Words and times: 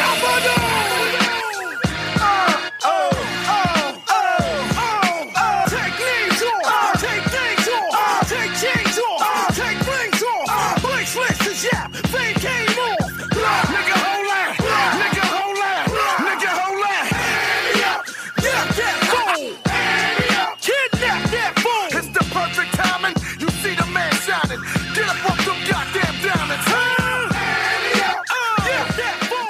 Rafa 0.00 0.57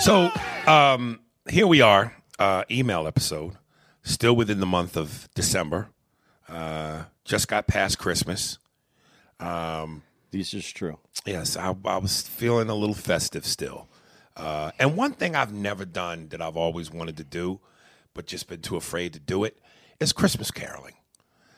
So, 0.09 0.33
um, 0.67 1.21
here 1.51 1.67
we 1.67 1.83
are, 1.83 2.17
uh, 2.39 2.65
email 2.71 3.07
episode, 3.07 3.59
still 4.03 4.35
within 4.35 4.59
the 4.59 4.65
month 4.65 4.97
of 4.97 5.29
December. 5.35 5.91
Uh, 6.49 7.03
just 7.27 7.47
got 7.47 7.67
past 7.67 7.99
Christmas. 7.99 8.57
This 10.31 10.55
is 10.55 10.73
true. 10.73 10.99
Yes, 11.27 11.59
I, 11.59 11.77
I 11.85 11.99
was 11.99 12.23
feeling 12.23 12.71
a 12.71 12.75
little 12.75 12.95
festive 12.95 13.45
still. 13.45 13.87
Uh, 14.35 14.71
and 14.79 14.97
one 14.97 15.13
thing 15.13 15.37
I've 15.37 15.53
never 15.53 15.85
done 15.85 16.29
that 16.31 16.41
I've 16.41 16.57
always 16.57 16.91
wanted 16.91 17.19
to 17.19 17.25
do, 17.25 17.61
but 18.15 18.25
just 18.25 18.49
been 18.49 18.63
too 18.63 18.77
afraid 18.77 19.13
to 19.13 19.21
do 19.21 19.45
it, 19.45 19.59
is 20.01 20.15
Christmas 20.15 20.51
caroling. 20.51 20.95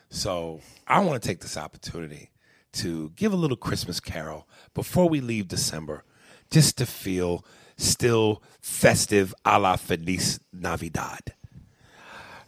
So 0.08 0.60
I 0.88 0.98
want 1.04 1.22
to 1.22 1.28
take 1.28 1.38
this 1.38 1.56
opportunity 1.56 2.32
to 2.72 3.10
give 3.10 3.32
a 3.32 3.36
little 3.36 3.56
Christmas 3.56 4.00
carol 4.00 4.48
before 4.74 5.08
we 5.08 5.20
leave 5.20 5.46
December, 5.46 6.02
just 6.50 6.78
to 6.78 6.86
feel 6.86 7.44
still 7.76 8.42
festive 8.60 9.34
a 9.44 9.58
la 9.58 9.76
Feliz 9.76 10.40
Navidad. 10.52 11.34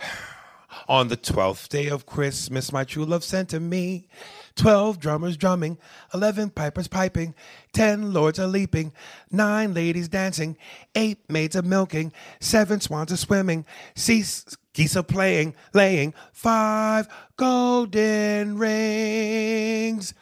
On 0.88 1.08
the 1.08 1.16
twelfth 1.16 1.68
day 1.68 1.88
of 1.88 2.06
Christmas, 2.06 2.72
my 2.72 2.84
true 2.84 3.04
love 3.04 3.24
sent 3.24 3.50
to 3.50 3.60
me. 3.60 4.08
Twelve 4.54 4.98
drummers 4.98 5.38
drumming, 5.38 5.78
eleven 6.12 6.50
pipers 6.50 6.88
piping, 6.88 7.34
ten 7.72 8.12
lords 8.12 8.38
a 8.38 8.46
leaping, 8.46 8.92
nine 9.30 9.72
ladies 9.72 10.08
dancing, 10.08 10.58
eight 10.94 11.18
maids 11.30 11.56
a 11.56 11.62
milking, 11.62 12.12
seven 12.40 12.80
swans 12.80 13.12
a 13.12 13.16
swimming, 13.16 13.64
six 13.94 14.56
geese 14.74 14.96
a 14.96 15.02
playing, 15.02 15.54
laying 15.72 16.12
five 16.32 17.08
golden 17.36 18.58
rings. 18.58 20.12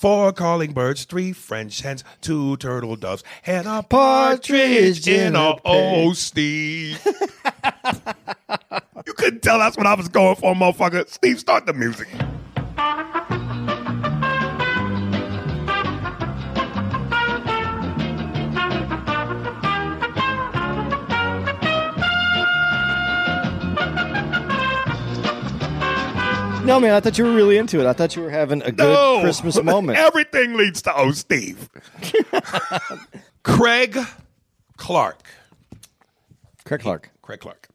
Four 0.00 0.32
calling 0.32 0.72
birds, 0.72 1.04
three 1.04 1.34
French 1.34 1.82
hens, 1.82 2.04
two 2.22 2.56
turtle 2.56 2.96
doves, 2.96 3.22
and 3.44 3.68
a 3.68 3.82
partridge 3.82 5.06
in 5.06 5.36
a 5.36 6.14
Steve. 6.14 6.98
you 9.06 9.12
couldn't 9.12 9.42
tell 9.42 9.58
that's 9.58 9.76
what 9.76 9.86
I 9.86 9.92
was 9.92 10.08
going 10.08 10.36
for, 10.36 10.54
motherfucker. 10.54 11.06
Steve, 11.06 11.38
start 11.38 11.66
the 11.66 11.74
music. 11.74 12.08
No, 26.70 26.78
man, 26.78 26.94
I 26.94 27.00
thought 27.00 27.18
you 27.18 27.24
were 27.24 27.34
really 27.34 27.56
into 27.56 27.80
it. 27.80 27.86
I 27.86 27.92
thought 27.92 28.14
you 28.14 28.22
were 28.22 28.30
having 28.30 28.62
a 28.62 28.70
good 28.70 28.78
No, 28.78 29.22
Christmas 29.22 29.60
moment. 29.62 29.98
Everything 29.98 30.54
leads 30.54 30.80
to 30.82 30.96
oh, 30.96 31.10
Steve. 31.10 31.68
Craig 33.42 33.98
Clark. 34.76 35.24
Craig 36.64 36.80
Clark. 36.80 37.10
Craig 37.22 37.40
Clark. 37.40 37.66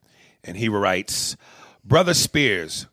And 0.46 0.56
he 0.56 0.70
writes, 0.70 1.36
Brother 1.84 2.14
Spears, 2.14 2.88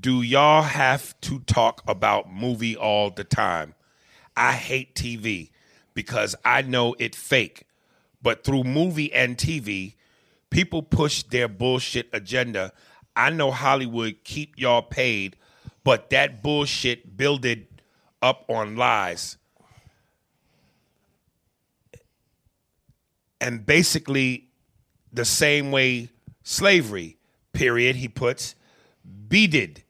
do 0.00 0.22
y'all 0.22 0.62
have 0.62 1.20
to 1.20 1.40
talk 1.40 1.82
about 1.86 2.32
movie 2.32 2.74
all 2.74 3.10
the 3.10 3.22
time? 3.22 3.74
I 4.34 4.52
hate 4.52 4.94
TV 4.94 5.50
because 5.92 6.34
I 6.46 6.62
know 6.62 6.96
it 6.98 7.14
fake. 7.14 7.64
But 8.22 8.42
through 8.42 8.64
movie 8.64 9.12
and 9.12 9.36
TV, 9.36 9.96
people 10.48 10.82
push 10.82 11.24
their 11.24 11.46
bullshit 11.46 12.08
agenda. 12.10 12.72
I 13.14 13.28
know 13.28 13.50
Hollywood 13.50 14.16
keep 14.24 14.54
y'all 14.56 14.80
paid, 14.80 15.36
but 15.84 16.10
that 16.10 16.42
bullshit 16.42 17.16
builded 17.16 17.66
up 18.20 18.44
on 18.48 18.76
lies. 18.76 19.36
And 23.40 23.66
basically 23.66 24.48
the 25.12 25.24
same 25.24 25.72
way 25.72 26.08
slavery, 26.44 27.18
period, 27.52 27.96
he 27.96 28.08
puts, 28.08 28.54
beaded, 29.28 29.82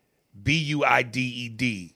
B 0.43 0.55
U 0.55 0.85
I 0.85 1.03
D 1.03 1.21
E 1.21 1.49
D. 1.49 1.95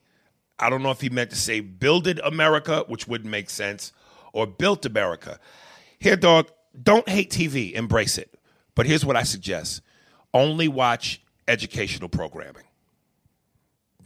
I 0.59 0.71
don't 0.71 0.83
know 0.83 0.91
if 0.91 1.01
he 1.01 1.11
meant 1.11 1.31
to 1.31 1.37
say 1.37 1.61
builded 1.61 2.21
America, 2.25 2.85
which 2.89 3.09
wouldn't 3.09 3.31
make 3.31 3.51
sense, 3.51 3.93
or 4.33 4.47
built 4.47 4.87
America. 4.87 5.39
Here, 5.99 6.17
dog, 6.17 6.51
don't 6.81 7.09
hate 7.09 7.31
TV, 7.31 7.73
embrace 7.73 8.19
it. 8.19 8.39
But 8.75 8.87
here's 8.87 9.05
what 9.05 9.17
I 9.17 9.23
suggest 9.23 9.83
only 10.35 10.69
watch 10.69 11.23
educational 11.49 12.09
programming. 12.09 12.66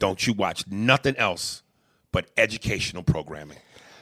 Don't 0.01 0.25
you 0.25 0.33
watch 0.33 0.65
nothing 0.67 1.15
else 1.17 1.61
but 2.11 2.25
educational 2.35 3.03
programming. 3.03 3.59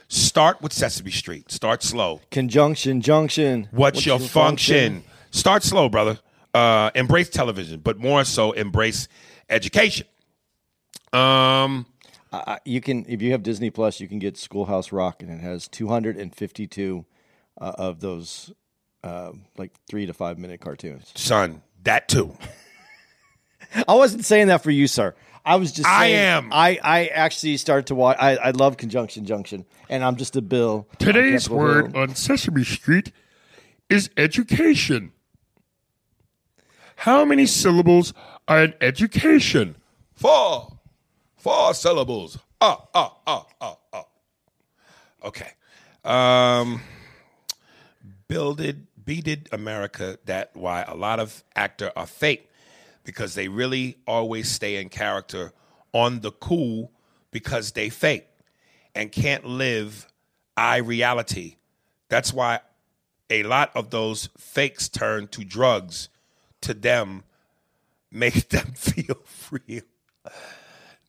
Start 0.08 0.62
with 0.62 0.72
Sesame 0.72 1.10
Street. 1.10 1.52
Start 1.52 1.82
slow. 1.82 2.22
Conjunction, 2.30 3.02
junction. 3.02 3.68
What's, 3.70 4.06
your, 4.06 4.18
function? 4.18 5.04
Start 5.30 5.62
slow, 5.62 5.90
brother. 5.90 6.18
Uh, 6.54 6.90
embrace 6.94 7.28
television, 7.28 7.80
but 7.80 7.98
more 7.98 8.24
so 8.24 8.52
embrace 8.52 9.08
education. 9.50 10.06
Um, 11.12 11.84
Uh, 12.32 12.56
you 12.64 12.80
can, 12.80 13.04
if 13.06 13.20
you 13.20 13.32
have 13.32 13.42
Disney 13.42 13.68
Plus, 13.70 14.00
you 14.00 14.08
can 14.08 14.20
get 14.20 14.38
Schoolhouse 14.38 14.92
Rock, 14.92 15.20
and 15.20 15.30
it 15.30 15.40
has 15.40 15.68
252 15.68 17.04
uh, 17.60 17.72
of 17.76 18.00
those, 18.00 18.52
uh, 19.04 19.32
like 19.58 19.72
three 19.86 20.06
to 20.06 20.14
five 20.14 20.38
minute 20.38 20.60
cartoons. 20.60 21.12
son, 21.14 21.60
that 21.82 22.08
too. 22.08 22.34
I 23.88 23.94
wasn't 23.94 24.24
saying 24.24 24.46
that 24.46 24.62
for 24.62 24.70
you, 24.70 24.86
sir. 24.86 25.14
I 25.44 25.56
was 25.56 25.72
just. 25.72 25.88
I 25.88 26.06
am. 26.06 26.50
I 26.52 26.78
I 26.82 27.06
actually 27.06 27.56
started 27.56 27.86
to 27.86 27.94
watch. 27.94 28.16
I 28.20 28.36
I 28.36 28.50
love 28.50 28.76
Conjunction 28.76 29.24
Junction, 29.24 29.64
and 29.88 30.04
I'm 30.04 30.16
just 30.16 30.36
a 30.36 30.42
Bill. 30.42 30.86
Today's 30.98 31.48
word 31.48 31.92
Hill. 31.92 32.02
on 32.02 32.14
Sesame 32.14 32.64
Street 32.64 33.12
is 33.88 34.10
education. 34.16 35.12
How 36.96 37.24
many 37.24 37.46
syllables 37.46 38.12
are 38.46 38.64
in 38.64 38.74
education? 38.80 39.76
Four. 40.12 40.76
Four 41.38 41.72
syllables. 41.72 42.38
Ah, 42.60 42.86
ah, 42.94 43.16
ah, 43.26 43.46
ah, 43.62 43.76
ah. 43.94 44.04
Okay. 45.24 45.48
Um, 46.04 46.82
builded, 48.28 48.86
beaded 49.02 49.48
America. 49.50 50.18
That 50.26 50.50
why 50.54 50.82
a 50.82 50.94
lot 50.94 51.20
of 51.20 51.42
actor 51.56 51.90
are 51.96 52.06
fake 52.06 52.49
because 53.10 53.34
they 53.34 53.48
really 53.48 53.96
always 54.06 54.48
stay 54.48 54.76
in 54.76 54.88
character 54.88 55.52
on 55.92 56.20
the 56.20 56.30
cool 56.30 56.92
because 57.32 57.72
they 57.72 57.88
fake. 57.88 58.28
and 58.94 59.10
can't 59.10 59.44
live 59.44 60.06
I 60.56 60.76
reality. 60.76 61.56
That's 62.08 62.32
why 62.32 62.60
a 63.28 63.42
lot 63.42 63.72
of 63.74 63.90
those 63.90 64.28
fakes 64.38 64.88
turn 64.88 65.26
to 65.28 65.42
drugs 65.42 66.08
to 66.60 66.72
them 66.72 67.24
make 68.12 68.48
them 68.54 68.74
feel 68.76 69.16
real. 69.50 69.82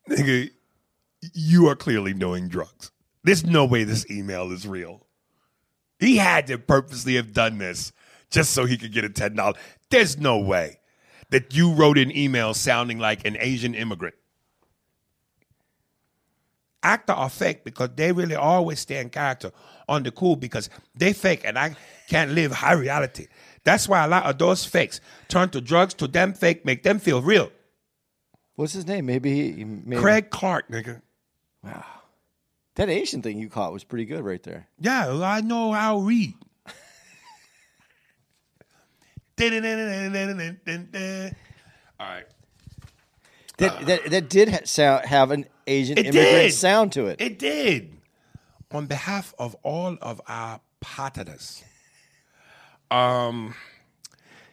Nigga, 0.10 0.50
you 1.36 1.68
are 1.68 1.76
clearly 1.76 2.16
doing 2.16 2.48
drugs. 2.48 2.90
There's 3.24 3.46
no 3.46 3.64
way 3.64 3.84
this 3.84 4.10
email 4.10 4.52
is 4.52 4.68
real. 4.68 5.06
He 6.00 6.18
had 6.18 6.48
to 6.48 6.58
purposely 6.58 7.14
have 7.14 7.32
done 7.32 7.60
this 7.60 7.94
just 8.32 8.54
so 8.54 8.66
he 8.66 8.76
could 8.76 8.92
get 8.92 9.06
a 9.06 9.10
$10. 9.10 9.56
There's 9.92 10.18
no 10.18 10.40
way 10.40 10.80
that 11.32 11.56
you 11.56 11.74
wrote 11.74 11.98
an 11.98 12.16
email 12.16 12.54
sounding 12.54 13.00
like 13.00 13.26
an 13.26 13.36
Asian 13.40 13.74
immigrant. 13.74 14.16
Actor 16.84 17.14
are 17.14 17.30
fake 17.30 17.64
because 17.64 17.90
they 17.96 18.12
really 18.12 18.36
always 18.36 18.80
stay 18.80 19.00
in 19.00 19.10
character 19.10 19.52
on 19.88 20.04
the 20.04 20.12
cool 20.12 20.36
because 20.36 20.70
they 20.96 21.14
fake 21.14 21.42
and 21.44 21.58
I 21.58 21.76
can't 22.08 22.32
live 22.32 22.52
high 22.52 22.74
reality. 22.74 23.28
That's 23.64 23.88
why 23.88 24.04
a 24.04 24.08
lot 24.08 24.26
of 24.26 24.38
those 24.38 24.66
fakes 24.66 25.00
turn 25.28 25.50
to 25.50 25.62
drugs 25.62 25.94
to 25.96 26.08
them 26.08 26.34
fake, 26.34 26.66
make 26.66 26.84
them 26.84 27.00
feel 27.00 27.22
real. 27.22 27.52
What's 28.56 28.74
his 28.74 28.88
name? 28.88 29.06
Maybe 29.06 29.54
he. 29.54 29.64
Maybe, 29.64 30.02
Craig 30.02 30.30
Clark, 30.30 30.70
nigga. 30.70 31.02
Wow. 31.64 31.86
That 32.76 32.90
Asian 32.90 33.22
thing 33.22 33.38
you 33.38 33.50
caught 33.50 33.74
was 33.74 33.84
pretty 33.84 34.06
good 34.06 34.24
right 34.24 34.42
there. 34.42 34.68
Yeah, 34.80 35.22
I 35.22 35.42
know 35.42 35.72
how 35.72 36.00
to 36.00 36.04
read. 36.06 36.34
All 42.00 42.08
right. 42.08 42.26
That 43.58 43.86
that, 43.86 44.06
that 44.12 44.30
did 44.30 44.50
ha- 44.50 44.60
sound, 44.66 45.06
have 45.06 45.32
an 45.32 45.46
Asian 45.68 45.98
It 45.98 46.08
immigrant 46.08 46.32
did. 46.32 46.54
sound 46.54 46.92
to 46.94 47.08
it. 47.08 47.22
It 47.22 47.38
did. 47.40 47.98
On 48.72 48.86
behalf 48.88 49.34
of 49.38 49.56
all 49.64 49.98
of 50.02 50.22
our 50.28 50.62
partners, 50.80 51.64
um, 52.90 53.54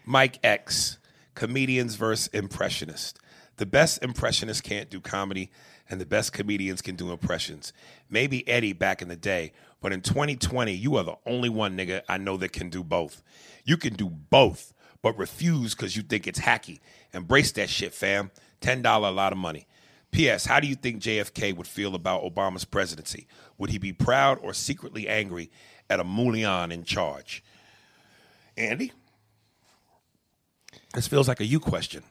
Mike 0.05 0.39
X, 0.43 0.99
comedians 1.35 1.95
versus 1.95 2.29
impressionist. 2.29 3.19
The 3.59 3.67
best 3.67 4.03
impressionists 4.03 4.61
can't 4.61 4.89
do 4.91 5.01
comedy, 5.01 5.51
and 5.89 6.01
the 6.01 6.07
best 6.07 6.33
comedians 6.33 6.83
can 6.83 6.97
do 6.97 7.11
impressions. 7.13 7.73
Maybe 8.11 8.47
Eddie 8.49 8.73
back 8.73 9.03
in 9.03 9.09
the 9.09 9.17
day, 9.17 9.53
but 9.81 9.93
in 9.93 10.01
2020, 10.01 10.73
you 10.73 10.97
are 10.97 11.05
the 11.05 11.17
only 11.27 11.49
one 11.49 11.77
nigga 11.77 12.03
I 12.09 12.19
know 12.19 12.37
that 12.39 12.53
can 12.53 12.71
do 12.71 12.83
both. 12.85 13.23
You 13.65 13.77
can 13.77 13.95
do 13.95 14.09
both, 14.09 14.73
but 15.03 15.17
refuse 15.17 15.75
because 15.75 15.97
you 15.97 16.03
think 16.03 16.27
it's 16.27 16.41
hacky. 16.41 16.81
Embrace 17.13 17.53
that 17.53 17.69
shit, 17.69 17.95
fam. 17.95 18.31
$10 18.61 18.85
a 18.85 19.11
lot 19.11 19.33
of 19.33 19.39
money. 19.39 19.67
P.S. 20.11 20.47
How 20.47 20.59
do 20.59 20.67
you 20.67 20.75
think 20.75 21.03
JFK 21.03 21.55
would 21.55 21.67
feel 21.67 21.95
about 21.95 22.23
Obama's 22.23 22.65
presidency? 22.65 23.27
Would 23.59 23.71
he 23.71 23.79
be 23.79 23.93
proud 23.93 24.39
or 24.43 24.55
secretly 24.55 25.07
angry 25.07 25.51
at 25.91 26.01
a 26.01 26.05
Moulian 26.05 26.73
in 26.73 26.85
charge? 26.85 27.45
Andy? 28.57 28.93
This 30.95 31.07
feels 31.07 31.29
like 31.29 31.41
a 31.41 31.45
you 31.45 31.61
question. 31.61 32.03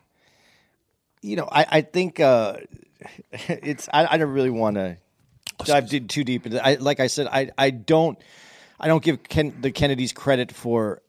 you 1.22 1.36
know, 1.36 1.50
I, 1.52 1.66
I 1.70 1.82
think 1.82 2.20
uh, 2.20 2.58
it's. 3.32 3.90
I, 3.92 4.14
I 4.14 4.18
don't 4.18 4.32
really 4.32 4.52
want 4.52 4.76
to 4.76 4.98
dive 5.66 5.90
too 5.90 6.24
deep 6.24 6.46
into. 6.46 6.66
I 6.66 6.76
like 6.76 7.00
I 7.00 7.08
said, 7.08 7.28
I 7.28 7.50
I 7.58 7.72
don't 7.72 8.18
I 8.80 8.88
don't 8.88 9.04
give 9.04 9.24
Ken, 9.24 9.56
the 9.60 9.72
Kennedys 9.72 10.14
credit 10.14 10.52
for 10.52 11.02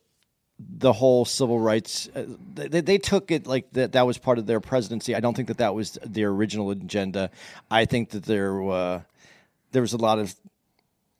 the 0.59 0.93
whole 0.93 1.25
civil 1.25 1.59
rights. 1.59 2.09
Uh, 2.13 2.25
they, 2.53 2.81
they 2.81 2.97
took 2.97 3.31
it 3.31 3.47
like 3.47 3.71
that. 3.73 3.93
That 3.93 4.05
was 4.05 4.17
part 4.17 4.37
of 4.37 4.45
their 4.45 4.59
presidency. 4.59 5.15
I 5.15 5.19
don't 5.19 5.33
think 5.33 5.47
that 5.47 5.57
that 5.57 5.73
was 5.73 5.97
their 6.05 6.29
original 6.29 6.71
agenda. 6.71 7.31
I 7.71 7.85
think 7.85 8.09
that 8.09 8.23
there 8.23 8.61
uh, 8.69 9.01
there 9.71 9.81
was 9.81 9.93
a 9.93 9.97
lot 9.97 10.19
of 10.19 10.35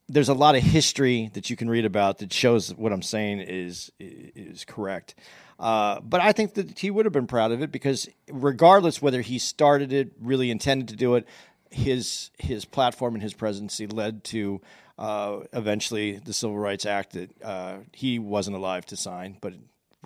there's 0.09 0.30
a 0.30 0.33
lot 0.33 0.56
of 0.56 0.63
history 0.63 1.30
that 1.33 1.50
you 1.50 1.56
can 1.56 1.69
read 1.69 1.86
about 1.86 2.18
that 2.18 2.33
shows 2.33 2.74
what 2.74 2.91
I'm 2.91 3.01
saying 3.01 3.39
is 3.39 3.91
is 4.00 4.65
correct. 4.65 5.15
Uh, 5.59 6.00
but 6.01 6.21
I 6.21 6.31
think 6.31 6.53
that 6.53 6.80
he 6.80 6.89
would 6.89 7.06
have 7.06 7.13
been 7.13 7.27
proud 7.27 7.51
of 7.51 7.62
it 7.62 7.71
because, 7.71 8.07
regardless 8.31 9.01
whether 9.01 9.21
he 9.21 9.38
started 9.38 9.92
it, 9.92 10.13
really 10.21 10.51
intended 10.51 10.88
to 10.89 10.95
do 10.95 11.15
it, 11.15 11.27
his 11.69 12.31
his 12.39 12.65
platform 12.65 13.13
and 13.13 13.24
his 13.24 13.33
presidency 13.33 13.85
led 13.88 14.24
to 14.25 14.62
uh, 15.00 15.40
eventually 15.54 16.18
the 16.18 16.34
Civil 16.34 16.60
Rights 16.60 16.86
Act 16.86 17.13
that 17.13 17.42
uh, 17.42 17.78
he 17.94 18.19
wasn't 18.19 18.57
alive 18.57 18.86
to 18.88 18.98
sign, 18.98 19.38
but 19.40 19.54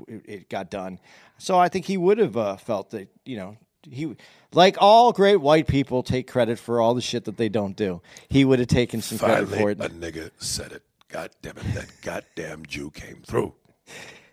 it, 0.07 0.21
it 0.25 0.49
got 0.49 0.69
done. 0.69 0.99
So 1.39 1.57
I 1.57 1.67
think 1.67 1.85
he 1.85 1.97
would 1.97 2.19
have 2.19 2.37
uh, 2.37 2.57
felt 2.57 2.91
that 2.91 3.09
you 3.25 3.35
know 3.35 3.57
he 3.81 4.15
like 4.53 4.77
all 4.79 5.11
great 5.11 5.37
white 5.37 5.67
people 5.67 6.03
take 6.03 6.27
credit 6.29 6.59
for 6.59 6.79
all 6.79 6.93
the 6.93 7.01
shit 7.01 7.25
that 7.25 7.37
they 7.37 7.49
don't 7.49 7.75
do. 7.75 8.01
He 8.29 8.45
would 8.45 8.59
have 8.59 8.67
taken 8.67 9.01
some 9.01 9.17
credit 9.17 9.49
for 9.49 9.55
Finally, 9.55 9.71
it. 9.71 9.81
a 9.81 9.89
nigga 9.89 10.31
said 10.37 10.71
it. 10.71 10.83
God 11.09 11.31
damn 11.41 11.57
it, 11.57 11.73
that 11.73 11.91
goddamn 12.03 12.65
Jew 12.67 12.91
came 12.91 13.23
through. 13.25 13.53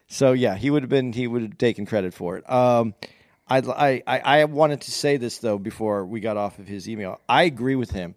So 0.09 0.33
yeah, 0.33 0.57
he 0.57 0.69
would 0.69 0.83
have 0.83 0.91
been 0.91 1.15
he 1.15 1.27
would 1.27 1.43
have 1.43 1.59
taken 1.59 1.87
credit 1.87 2.13
for 2.13 2.37
it. 2.37 2.51
Um, 2.51 2.95
I 3.49 4.03
I 4.07 4.21
I 4.25 4.45
wanted 4.45 4.83
to 4.83 4.91
say 4.91 5.17
this 5.17 5.39
though 5.39 5.59
before 5.59 6.05
we 6.05 6.21
got 6.21 6.37
off 6.37 6.59
of 6.59 6.69
his 6.69 6.87
email. 6.87 7.19
I 7.29 7.45
agree 7.45 7.77
with 7.77 7.93
him 7.93 8.15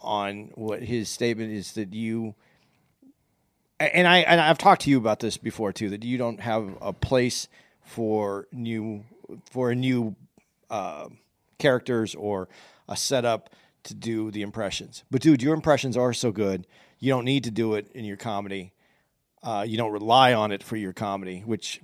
on 0.00 0.50
what 0.54 0.82
his 0.82 1.08
statement 1.08 1.52
is 1.52 1.72
that 1.72 1.92
you 1.92 2.34
and 3.80 4.06
I 4.06 4.18
and 4.18 4.40
I've 4.40 4.58
talked 4.58 4.82
to 4.82 4.90
you 4.90 4.98
about 4.98 5.20
this 5.20 5.36
before 5.36 5.72
too 5.72 5.90
that 5.90 6.04
you 6.04 6.18
don't 6.18 6.40
have 6.40 6.76
a 6.80 6.92
place 6.92 7.48
for 7.82 8.48
new 8.52 9.04
for 9.50 9.70
a 9.70 9.74
new 9.74 10.16
uh, 10.70 11.08
characters 11.58 12.14
or 12.14 12.48
a 12.88 12.96
setup 12.96 13.50
to 13.84 13.94
do 13.94 14.30
the 14.30 14.42
impressions. 14.42 15.04
But 15.10 15.22
dude, 15.22 15.42
your 15.42 15.54
impressions 15.54 15.96
are 15.96 16.12
so 16.12 16.32
good. 16.32 16.66
You 16.98 17.10
don't 17.10 17.24
need 17.24 17.44
to 17.44 17.50
do 17.50 17.74
it 17.74 17.90
in 17.94 18.04
your 18.04 18.16
comedy. 18.16 18.72
Uh, 19.42 19.64
you 19.66 19.76
don't 19.76 19.92
rely 19.92 20.34
on 20.34 20.50
it 20.50 20.62
for 20.62 20.76
your 20.76 20.92
comedy, 20.92 21.42
which 21.46 21.80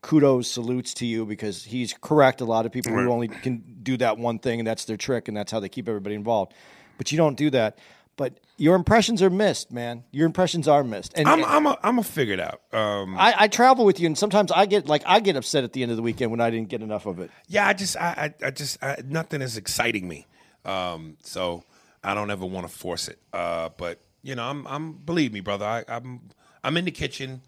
kudos 0.00 0.48
salutes 0.48 0.94
to 0.94 1.06
you 1.06 1.26
because 1.26 1.64
he's 1.64 1.94
correct. 2.00 2.40
A 2.40 2.44
lot 2.44 2.66
of 2.66 2.72
people 2.72 2.92
who 2.92 3.10
only 3.10 3.28
can 3.28 3.62
do 3.82 3.96
that 3.98 4.18
one 4.18 4.38
thing 4.38 4.60
and 4.60 4.66
that's 4.66 4.84
their 4.84 4.96
trick 4.96 5.28
and 5.28 5.36
that's 5.36 5.52
how 5.52 5.60
they 5.60 5.68
keep 5.68 5.88
everybody 5.88 6.14
involved. 6.14 6.54
But 6.98 7.12
you 7.12 7.18
don't 7.18 7.36
do 7.36 7.50
that. 7.50 7.78
But 8.16 8.38
your 8.56 8.76
impressions 8.76 9.22
are 9.22 9.30
missed, 9.30 9.72
man. 9.72 10.04
Your 10.12 10.26
impressions 10.26 10.68
are 10.68 10.84
missed. 10.84 11.14
And 11.16 11.28
I'm 11.28 11.44
I'm 11.44 11.66
a, 11.66 11.78
I'm 11.82 11.98
a 11.98 12.04
figure 12.04 12.34
it 12.34 12.40
out. 12.40 12.60
Um, 12.72 13.16
I, 13.18 13.34
I 13.36 13.48
travel 13.48 13.84
with 13.84 13.98
you, 13.98 14.06
and 14.06 14.16
sometimes 14.16 14.52
I 14.52 14.66
get 14.66 14.86
like 14.86 15.02
I 15.06 15.18
get 15.20 15.36
upset 15.36 15.64
at 15.64 15.72
the 15.72 15.82
end 15.82 15.90
of 15.90 15.96
the 15.96 16.02
weekend 16.02 16.30
when 16.30 16.40
I 16.40 16.50
didn't 16.50 16.68
get 16.68 16.80
enough 16.80 17.06
of 17.06 17.18
it. 17.18 17.30
yeah, 17.48 17.66
I 17.66 17.72
just 17.72 17.96
I 17.96 18.32
I, 18.42 18.46
I 18.46 18.50
just 18.50 18.82
I, 18.82 18.98
nothing 19.04 19.42
is 19.42 19.56
exciting 19.56 20.06
me. 20.06 20.26
Um, 20.64 21.16
so 21.22 21.64
I 22.04 22.14
don't 22.14 22.30
ever 22.30 22.46
want 22.46 22.68
to 22.68 22.72
force 22.72 23.08
it. 23.08 23.18
Uh, 23.32 23.70
but 23.76 24.00
you 24.22 24.36
know, 24.36 24.44
I'm 24.44 24.66
I'm 24.68 24.92
believe 24.92 25.32
me, 25.32 25.40
brother. 25.40 25.66
I, 25.66 25.84
I'm 25.88 26.20
I'm 26.62 26.76
in 26.76 26.84
the 26.84 26.92
kitchen. 26.92 27.42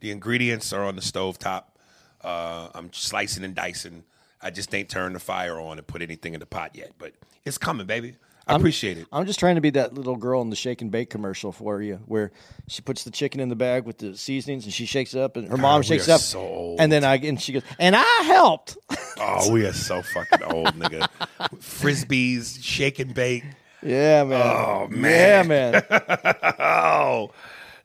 The 0.00 0.10
ingredients 0.12 0.72
are 0.72 0.84
on 0.84 0.94
the 0.96 1.02
stove 1.02 1.38
top. 1.38 1.78
Uh, 2.22 2.68
I'm 2.74 2.92
slicing 2.92 3.42
and 3.42 3.54
dicing. 3.54 4.04
I 4.40 4.50
just 4.50 4.74
ain't 4.74 4.88
turned 4.88 5.14
the 5.14 5.20
fire 5.20 5.60
on 5.60 5.78
and 5.78 5.86
put 5.86 6.02
anything 6.02 6.34
in 6.34 6.40
the 6.40 6.46
pot 6.46 6.74
yet, 6.74 6.92
but 6.98 7.12
it's 7.44 7.58
coming, 7.58 7.86
baby. 7.86 8.16
I 8.46 8.56
appreciate 8.56 8.98
it. 8.98 9.06
I'm 9.12 9.24
just 9.26 9.38
trying 9.38 9.54
to 9.54 9.60
be 9.60 9.70
that 9.70 9.94
little 9.94 10.16
girl 10.16 10.42
in 10.42 10.50
the 10.50 10.56
shake 10.56 10.82
and 10.82 10.90
bake 10.90 11.10
commercial 11.10 11.52
for 11.52 11.80
you, 11.80 12.00
where 12.06 12.32
she 12.68 12.82
puts 12.82 13.04
the 13.04 13.10
chicken 13.10 13.40
in 13.40 13.48
the 13.48 13.54
bag 13.56 13.84
with 13.84 13.98
the 13.98 14.16
seasonings 14.16 14.64
and 14.64 14.72
she 14.74 14.84
shakes 14.86 15.14
it 15.14 15.20
up, 15.20 15.36
and 15.36 15.48
her 15.48 15.56
mom 15.56 15.82
shakes 15.82 16.08
it 16.08 16.12
up, 16.12 16.20
so 16.20 16.40
old. 16.40 16.80
and 16.80 16.90
then 16.90 17.04
I 17.04 17.16
and 17.16 17.40
she 17.40 17.52
goes, 17.52 17.62
and 17.78 17.94
I 17.96 18.22
helped. 18.24 18.76
Oh, 19.24 19.52
we 19.52 19.64
are 19.66 19.72
so 19.72 20.02
fucking 20.02 20.42
old, 20.42 20.68
nigga. 20.74 21.06
Frisbees, 21.60 22.58
shake 22.60 22.98
and 22.98 23.14
bake. 23.14 23.44
yeah, 23.82 24.24
man. 24.24 24.40
Oh, 24.42 24.88
man. 24.90 25.44
Yeah, 25.44 25.82
man. 25.92 26.54
Oh, 26.58 27.30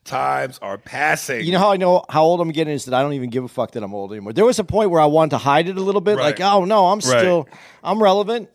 times 0.03 0.57
are 0.63 0.77
passing. 0.79 1.45
You 1.45 1.51
know 1.51 1.59
how 1.59 1.71
I 1.71 1.77
know 1.77 2.03
how 2.09 2.23
old 2.23 2.41
I'm 2.41 2.49
getting 2.51 2.73
is 2.73 2.85
that 2.85 2.95
I 2.95 3.01
don't 3.03 3.13
even 3.13 3.29
give 3.29 3.43
a 3.43 3.47
fuck 3.47 3.71
that 3.71 3.83
I'm 3.83 3.93
old 3.93 4.11
anymore. 4.13 4.33
There 4.33 4.45
was 4.45 4.57
a 4.57 4.63
point 4.63 4.89
where 4.89 5.01
I 5.01 5.05
wanted 5.05 5.31
to 5.31 5.37
hide 5.37 5.67
it 5.67 5.77
a 5.77 5.81
little 5.81 6.01
bit, 6.01 6.17
like, 6.17 6.39
oh 6.41 6.65
no, 6.65 6.87
I'm 6.87 7.01
still, 7.01 7.47
I'm 7.83 8.01
relevant. 8.01 8.49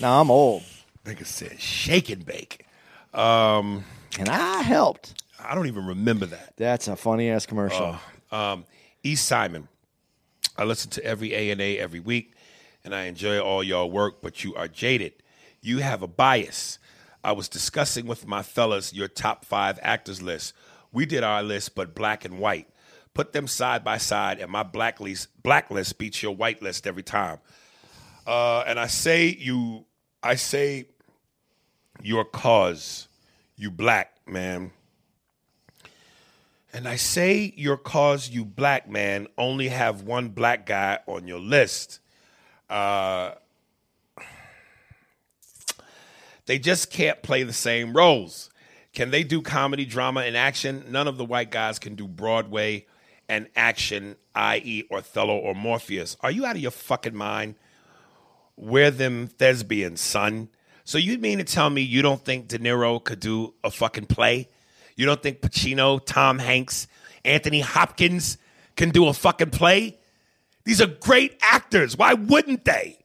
Now 0.00 0.20
I'm 0.20 0.30
old, 0.30 0.62
Nigga 1.04 1.26
said 1.26 1.60
shake 1.60 2.10
and 2.10 2.24
bake. 2.24 2.64
and 4.18 4.28
I 4.28 4.62
helped. 4.62 5.22
I 5.38 5.54
don't 5.54 5.66
even 5.66 5.86
remember 5.86 6.26
that. 6.26 6.54
That's 6.56 6.88
a 6.88 6.96
funny 6.96 7.28
ass 7.30 7.46
commercial. 7.46 7.96
Um, 8.32 8.64
East 9.02 9.26
Simon. 9.26 9.68
I 10.56 10.64
listen 10.64 10.90
to 10.92 11.04
every 11.04 11.34
A 11.34 11.50
and 11.50 11.60
A 11.60 11.78
every 11.78 12.00
week, 12.00 12.32
and 12.84 12.94
I 12.94 13.04
enjoy 13.04 13.40
all 13.40 13.62
y'all 13.62 13.90
work. 13.90 14.22
But 14.22 14.44
you 14.44 14.54
are 14.54 14.68
jaded. 14.68 15.12
You 15.60 15.78
have 15.78 16.02
a 16.02 16.06
bias. 16.06 16.78
I 17.22 17.32
was 17.32 17.48
discussing 17.48 18.06
with 18.06 18.26
my 18.26 18.42
fellas 18.42 18.92
your 18.92 19.08
top 19.08 19.44
five 19.44 19.78
actors 19.82 20.22
list. 20.22 20.54
We 20.92 21.06
did 21.06 21.24
our 21.24 21.42
list, 21.42 21.74
but 21.74 21.94
black 21.94 22.24
and 22.24 22.38
white. 22.38 22.68
Put 23.14 23.32
them 23.32 23.46
side 23.46 23.82
by 23.84 23.98
side, 23.98 24.40
and 24.40 24.50
my 24.50 24.62
black 24.62 25.00
list, 25.00 25.28
black 25.42 25.70
list 25.70 25.98
beats 25.98 26.22
your 26.22 26.34
white 26.34 26.62
list 26.62 26.86
every 26.86 27.02
time. 27.02 27.38
Uh, 28.26 28.64
and 28.66 28.78
I 28.78 28.86
say 28.86 29.26
you, 29.26 29.86
I 30.22 30.34
say 30.34 30.86
your 32.04 32.24
cause, 32.24 33.08
you 33.56 33.70
black 33.70 34.12
man. 34.26 34.70
And 36.72 36.86
I 36.86 36.96
say 36.96 37.52
your 37.56 37.76
cause, 37.76 38.28
you 38.28 38.44
black 38.44 38.88
man, 38.88 39.26
only 39.38 39.68
have 39.68 40.02
one 40.02 40.28
black 40.28 40.66
guy 40.66 40.98
on 41.06 41.26
your 41.26 41.40
list. 41.40 42.00
Uh, 42.68 43.32
They 46.46 46.58
just 46.58 46.90
can't 46.90 47.22
play 47.22 47.42
the 47.42 47.52
same 47.52 47.94
roles. 47.94 48.50
Can 48.92 49.10
they 49.10 49.24
do 49.24 49.40
comedy, 49.40 49.84
drama, 49.84 50.20
and 50.20 50.36
action? 50.36 50.84
None 50.88 51.08
of 51.08 51.16
the 51.16 51.24
white 51.24 51.50
guys 51.50 51.78
can 51.78 51.94
do 51.94 52.06
Broadway 52.06 52.86
and 53.28 53.48
action, 53.56 54.16
i.e., 54.34 54.84
Othello 54.90 55.36
or 55.36 55.54
Morpheus. 55.54 56.16
Are 56.20 56.30
you 56.30 56.44
out 56.44 56.56
of 56.56 56.62
your 56.62 56.70
fucking 56.70 57.14
mind? 57.16 57.54
We're 58.56 58.90
them 58.90 59.26
thespians, 59.26 60.00
son. 60.00 60.48
So 60.84 60.98
you 60.98 61.18
mean 61.18 61.38
to 61.38 61.44
tell 61.44 61.70
me 61.70 61.80
you 61.80 62.02
don't 62.02 62.22
think 62.22 62.48
De 62.48 62.58
Niro 62.58 63.02
could 63.02 63.20
do 63.20 63.54
a 63.64 63.70
fucking 63.70 64.06
play? 64.06 64.48
You 64.96 65.06
don't 65.06 65.22
think 65.22 65.40
Pacino, 65.40 66.00
Tom 66.04 66.38
Hanks, 66.38 66.86
Anthony 67.24 67.60
Hopkins 67.60 68.38
can 68.76 68.90
do 68.90 69.08
a 69.08 69.14
fucking 69.14 69.50
play? 69.50 69.98
These 70.64 70.80
are 70.80 70.86
great 70.86 71.36
actors. 71.40 71.96
Why 71.96 72.14
wouldn't 72.14 72.64
they? 72.64 72.98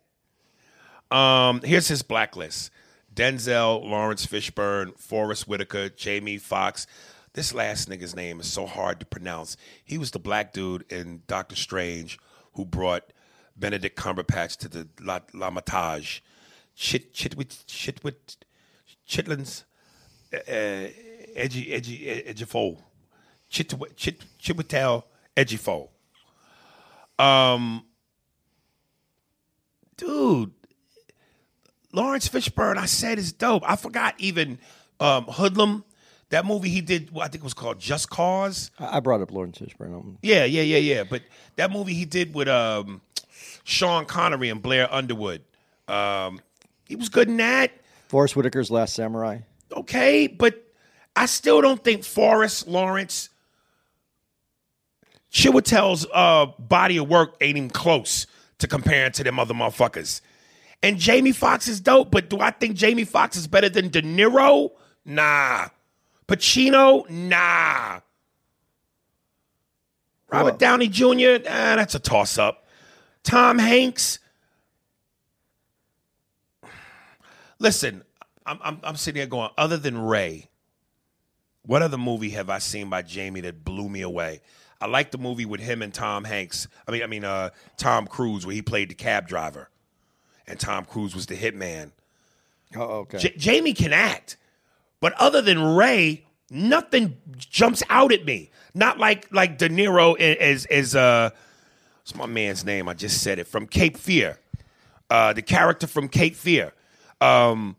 Um, 1.09 1.61
here's 1.63 1.87
his 1.87 2.03
blacklist: 2.03 2.69
Denzel, 3.13 3.83
Laurence 3.83 4.25
Fishburne, 4.25 4.97
Forest 4.99 5.47
Whitaker, 5.47 5.89
Jamie 5.89 6.37
Foxx. 6.37 6.85
This 7.33 7.53
last 7.53 7.89
nigga's 7.89 8.15
name 8.15 8.39
is 8.39 8.47
so 8.47 8.65
hard 8.65 8.99
to 8.99 9.05
pronounce. 9.05 9.55
He 9.83 9.97
was 9.97 10.11
the 10.11 10.19
black 10.19 10.51
dude 10.51 10.91
in 10.91 11.21
Doctor 11.27 11.55
Strange 11.55 12.19
who 12.53 12.65
brought 12.65 13.13
Benedict 13.55 13.97
Cumberbatch 13.97 14.57
to 14.57 14.67
the 14.67 14.87
La, 14.99 15.19
La 15.33 15.49
Matage. 15.49 16.23
Chit 16.79 17.13
Chitwit 17.13 17.65
Chitwit 17.65 18.37
Chitlins 19.05 19.63
uh, 20.33 20.89
Edgy 21.35 21.73
Edgy 21.73 22.23
Edgyfo. 22.25 22.81
Chit 23.49 23.73
Chit 23.97 24.23
Chitwitel 24.41 25.03
Edgyfo. 25.35 25.89
Um 27.19 27.83
dude, 29.97 30.53
Laurence 31.91 32.29
Fishburne, 32.29 32.77
I 32.77 32.85
said 32.85 33.17
is 33.17 33.33
dope. 33.33 33.63
I 33.69 33.75
forgot 33.75 34.15
even 34.17 34.57
um, 35.01 35.25
Hoodlum, 35.25 35.83
that 36.29 36.45
movie 36.45 36.69
he 36.69 36.79
did. 36.79 37.11
Well, 37.11 37.25
I 37.25 37.27
think 37.27 37.41
it 37.41 37.43
was 37.43 37.53
called 37.53 37.79
Just 37.79 38.09
Cause. 38.09 38.71
I 38.79 39.01
brought 39.01 39.19
up 39.19 39.33
Laurence 39.33 39.57
Fishburne. 39.57 40.15
Yeah, 40.21 40.45
yeah, 40.45 40.61
yeah, 40.61 40.77
yeah. 40.77 41.03
But 41.03 41.23
that 41.57 41.71
movie 41.71 41.93
he 41.93 42.05
did 42.05 42.33
with 42.33 42.47
um, 42.47 43.01
Sean 43.65 44.05
Connery 44.05 44.47
and 44.47 44.61
Blair 44.61 44.87
Underwood, 44.93 45.41
um, 45.89 46.39
he 46.89 46.97
was 46.97 47.07
good 47.07 47.29
in 47.29 47.37
that. 47.37 47.71
Forest 48.09 48.35
Whitaker's 48.35 48.69
Last 48.69 48.95
Samurai. 48.95 49.39
Okay, 49.71 50.27
but 50.27 50.61
I 51.15 51.27
still 51.27 51.61
don't 51.61 51.81
think 51.83 52.03
Forest 52.03 52.67
Laurence 52.67 53.29
Chiwetel's 55.31 56.07
uh, 56.11 56.47
body 56.57 56.97
of 56.97 57.07
work 57.07 57.35
ain't 57.39 57.57
even 57.57 57.69
close 57.69 58.25
to 58.57 58.67
comparing 58.67 59.11
to 59.13 59.23
them 59.23 59.39
other 59.39 59.53
motherfuckers. 59.53 60.21
And 60.81 60.97
Jamie 60.97 61.31
Foxx 61.33 61.67
is 61.67 61.79
dope, 61.79 62.09
but 62.09 62.29
do 62.29 62.39
I 62.39 62.51
think 62.51 62.75
Jamie 62.75 63.05
Foxx 63.05 63.37
is 63.37 63.47
better 63.47 63.69
than 63.69 63.89
De 63.89 64.01
Niro? 64.01 64.71
Nah. 65.05 65.67
Pacino? 66.27 67.07
Nah. 67.09 67.99
Robert? 70.29 70.57
Downey 70.57 70.87
Jr., 70.87 71.43
that's 71.43 71.95
a 71.95 71.99
toss 71.99 72.37
up. 72.37 72.65
Tom 73.23 73.59
Hanks? 73.59 74.19
Listen, 77.59 78.03
I'm, 78.45 78.59
I'm, 78.63 78.79
I'm 78.83 78.95
sitting 78.95 79.19
here 79.19 79.27
going, 79.27 79.49
other 79.57 79.77
than 79.77 79.97
Ray, 79.97 80.49
what 81.63 81.81
other 81.81 81.97
movie 81.97 82.29
have 82.31 82.49
I 82.49 82.59
seen 82.59 82.89
by 82.89 83.01
Jamie 83.01 83.41
that 83.41 83.63
blew 83.63 83.89
me 83.89 84.01
away? 84.01 84.41
I 84.81 84.87
like 84.87 85.11
the 85.11 85.17
movie 85.17 85.45
with 85.45 85.59
him 85.59 85.81
and 85.81 85.93
Tom 85.93 86.23
Hanks. 86.23 86.67
I 86.87 86.91
mean, 86.91 87.03
I 87.03 87.07
mean, 87.07 87.25
uh, 87.25 87.49
Tom 87.77 88.07
Cruise, 88.07 88.45
where 88.45 88.55
he 88.55 88.61
played 88.61 88.89
the 88.89 88.95
cab 88.95 89.27
driver, 89.27 89.69
and 90.47 90.59
Tom 90.59 90.85
Cruise 90.85 91.13
was 91.13 91.25
the 91.25 91.35
hitman. 91.35 91.91
Oh, 92.75 92.99
okay. 93.01 93.17
J- 93.17 93.35
Jamie 93.35 93.73
can 93.73 93.91
act, 93.91 94.37
but 95.01 95.13
other 95.13 95.41
than 95.41 95.61
Ray, 95.61 96.25
nothing 96.49 97.17
jumps 97.37 97.83
out 97.89 98.13
at 98.13 98.23
me. 98.25 98.51
Not 98.73 98.99
like 98.99 99.27
like 99.33 99.57
De 99.57 99.67
Niro 99.67 100.17
as 100.19 100.65
as 100.67 100.95
uh, 100.95 101.31
what's 101.97 102.15
my 102.15 102.25
man's 102.25 102.63
name? 102.63 102.87
I 102.87 102.93
just 102.93 103.21
said 103.21 103.37
it 103.37 103.47
from 103.47 103.67
Cape 103.67 103.97
Fear, 103.97 104.37
uh, 105.09 105.33
the 105.33 105.41
character 105.41 105.87
from 105.87 106.07
Cape 106.07 106.35
Fear. 106.35 106.73
Um, 107.21 107.75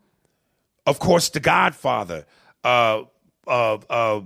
of 0.87 0.99
course, 0.99 1.29
The 1.31 1.41
Godfather. 1.41 2.27
Uh, 2.65 3.03
uh, 3.47 3.75
uh, 3.89 4.21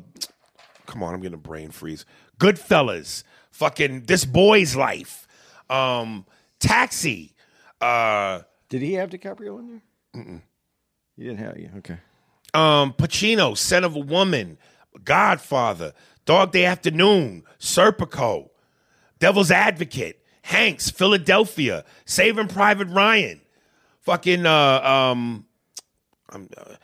come 0.87 1.03
on, 1.03 1.15
I'm 1.15 1.21
getting 1.21 1.35
a 1.35 1.39
brain 1.39 1.71
freeze. 1.71 2.05
Goodfellas. 2.39 3.23
Fucking 3.51 4.03
This 4.03 4.25
Boy's 4.25 4.75
Life. 4.75 5.27
Um, 5.71 6.27
Taxi. 6.59 7.35
Uh, 7.81 8.41
Did 8.69 8.83
he 8.83 8.95
have 8.95 9.11
DiCaprio 9.11 9.59
in 9.61 9.69
there? 9.69 9.83
Mm-mm. 10.25 10.43
He 11.17 11.23
didn't 11.25 11.39
have 11.39 11.57
you. 11.59 11.71
Okay. 11.79 11.99
um, 12.55 12.93
Pacino, 12.95 13.57
Scent 13.57 13.85
of 13.85 13.95
a 13.95 14.01
Woman, 14.01 14.59
Godfather, 15.05 15.93
Dog 16.25 16.51
Day 16.53 16.65
Afternoon, 16.65 17.45
Serpico, 17.61 18.49
Devil's 19.21 19.51
Advocate, 19.53 20.21
Hanks, 20.43 20.91
Philadelphia, 20.91 21.85
Saving 22.05 22.49
Private 22.49 22.89
Ryan, 22.89 23.41
fucking 24.05 24.47
uh, 24.47 24.81
um, 24.81 25.47
I'm 26.31 26.49
uh, 26.57 26.75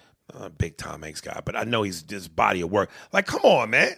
a 0.45 0.51
big 0.51 0.77
Tom 0.77 1.03
Hanks 1.03 1.21
guy, 1.21 1.41
but 1.45 1.57
I 1.57 1.65
know 1.65 1.83
he's 1.83 2.03
this 2.03 2.29
body 2.29 2.61
of 2.61 2.71
work. 2.71 2.91
Like, 3.13 3.27
come 3.27 3.43
on, 3.43 3.71
man. 3.71 3.95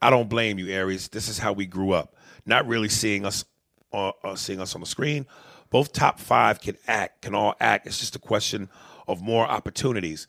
I 0.00 0.10
don't 0.10 0.28
blame 0.28 0.58
you, 0.58 0.68
Aries. 0.68 1.08
This 1.08 1.28
is 1.28 1.38
how 1.38 1.52
we 1.52 1.66
grew 1.66 1.92
up. 1.92 2.14
Not 2.46 2.66
really 2.66 2.88
seeing 2.88 3.24
us, 3.24 3.44
uh, 3.92 4.12
uh, 4.22 4.36
seeing 4.36 4.60
us 4.60 4.74
on 4.74 4.80
the 4.80 4.86
screen. 4.86 5.26
Both 5.70 5.92
top 5.92 6.20
five 6.20 6.60
can 6.60 6.76
act, 6.86 7.22
can 7.22 7.34
all 7.34 7.54
act. 7.60 7.86
It's 7.86 7.98
just 7.98 8.16
a 8.16 8.20
question 8.20 8.68
of 9.06 9.20
more 9.20 9.46
opportunities. 9.46 10.28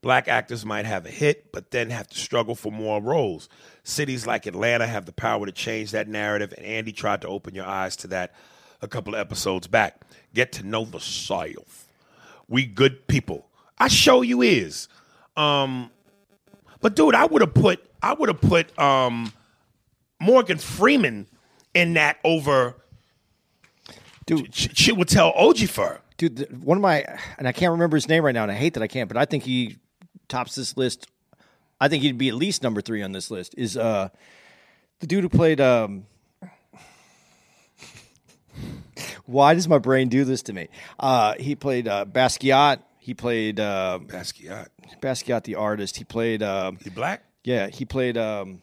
Black 0.00 0.26
actors 0.28 0.64
might 0.64 0.86
have 0.86 1.04
a 1.04 1.10
hit, 1.10 1.52
but 1.52 1.70
then 1.70 1.90
have 1.90 2.08
to 2.08 2.18
struggle 2.18 2.54
for 2.54 2.72
more 2.72 3.02
roles. 3.02 3.50
Cities 3.84 4.26
like 4.26 4.46
Atlanta 4.46 4.86
have 4.86 5.04
the 5.04 5.12
power 5.12 5.44
to 5.44 5.52
change 5.52 5.90
that 5.90 6.08
narrative, 6.08 6.54
and 6.56 6.64
Andy 6.64 6.92
tried 6.92 7.20
to 7.20 7.28
open 7.28 7.54
your 7.54 7.66
eyes 7.66 7.96
to 7.96 8.06
that 8.08 8.34
a 8.80 8.88
couple 8.88 9.14
of 9.14 9.20
episodes 9.20 9.66
back. 9.66 10.00
Get 10.34 10.52
to 10.52 10.62
know 10.66 10.84
the 10.84 11.00
South. 11.00 11.88
We 12.48 12.66
good 12.66 13.06
people. 13.06 13.46
I 13.78 13.88
show 13.88 14.22
you 14.22 14.42
is. 14.42 14.88
Um, 15.36 15.90
but 16.80 16.94
dude, 16.96 17.14
I 17.14 17.24
would 17.26 17.40
have 17.42 17.54
put 17.54 17.84
I 18.02 18.14
would 18.14 18.28
have 18.28 18.40
put 18.40 18.76
um, 18.78 19.32
Morgan 20.20 20.58
Freeman 20.58 21.26
in 21.74 21.94
that 21.94 22.18
over 22.24 22.76
Dude, 24.26 24.52
Ch- 24.52 24.68
Chiwetel 24.68 25.36
Ejiofor. 25.36 25.98
dude, 26.16 26.36
the- 26.36 26.44
one 26.56 26.76
of 26.78 26.82
my, 26.82 27.04
and 27.36 27.48
I 27.48 27.52
can't 27.52 27.72
remember 27.72 27.96
his 27.96 28.08
name 28.08 28.24
right 28.24 28.32
now, 28.34 28.42
and 28.44 28.52
I 28.52 28.54
hate 28.54 28.74
that 28.74 28.82
I 28.82 28.86
can't, 28.86 29.08
but 29.08 29.16
I 29.16 29.24
think 29.24 29.42
he 29.44 29.78
tops 30.28 30.54
this 30.54 30.76
list. 30.76 31.08
I 31.80 31.88
think 31.88 32.02
he'd 32.04 32.16
be 32.18 32.28
at 32.28 32.34
least 32.34 32.62
number 32.62 32.80
three 32.80 33.02
on 33.02 33.10
this 33.12 33.30
list. 33.30 33.54
Is 33.58 33.76
uh, 33.76 34.10
the 35.00 35.06
dude 35.06 35.24
who 35.24 35.28
played. 35.28 35.60
Um, 35.60 36.06
why 39.30 39.54
does 39.54 39.68
my 39.68 39.78
brain 39.78 40.08
do 40.08 40.24
this 40.24 40.42
to 40.44 40.52
me? 40.52 40.68
Uh, 40.98 41.34
he 41.38 41.54
played 41.54 41.86
uh, 41.88 42.04
Basquiat. 42.04 42.80
He 42.98 43.14
played 43.14 43.60
uh, 43.60 43.98
Basquiat. 44.02 44.68
Basquiat, 45.00 45.44
the 45.44 45.54
artist. 45.54 45.96
He 45.96 46.04
played. 46.04 46.42
Um, 46.42 46.78
He 46.82 46.90
black? 46.90 47.22
yeah, 47.44 47.68
he 47.68 47.84
played. 47.84 48.18
Um, 48.18 48.62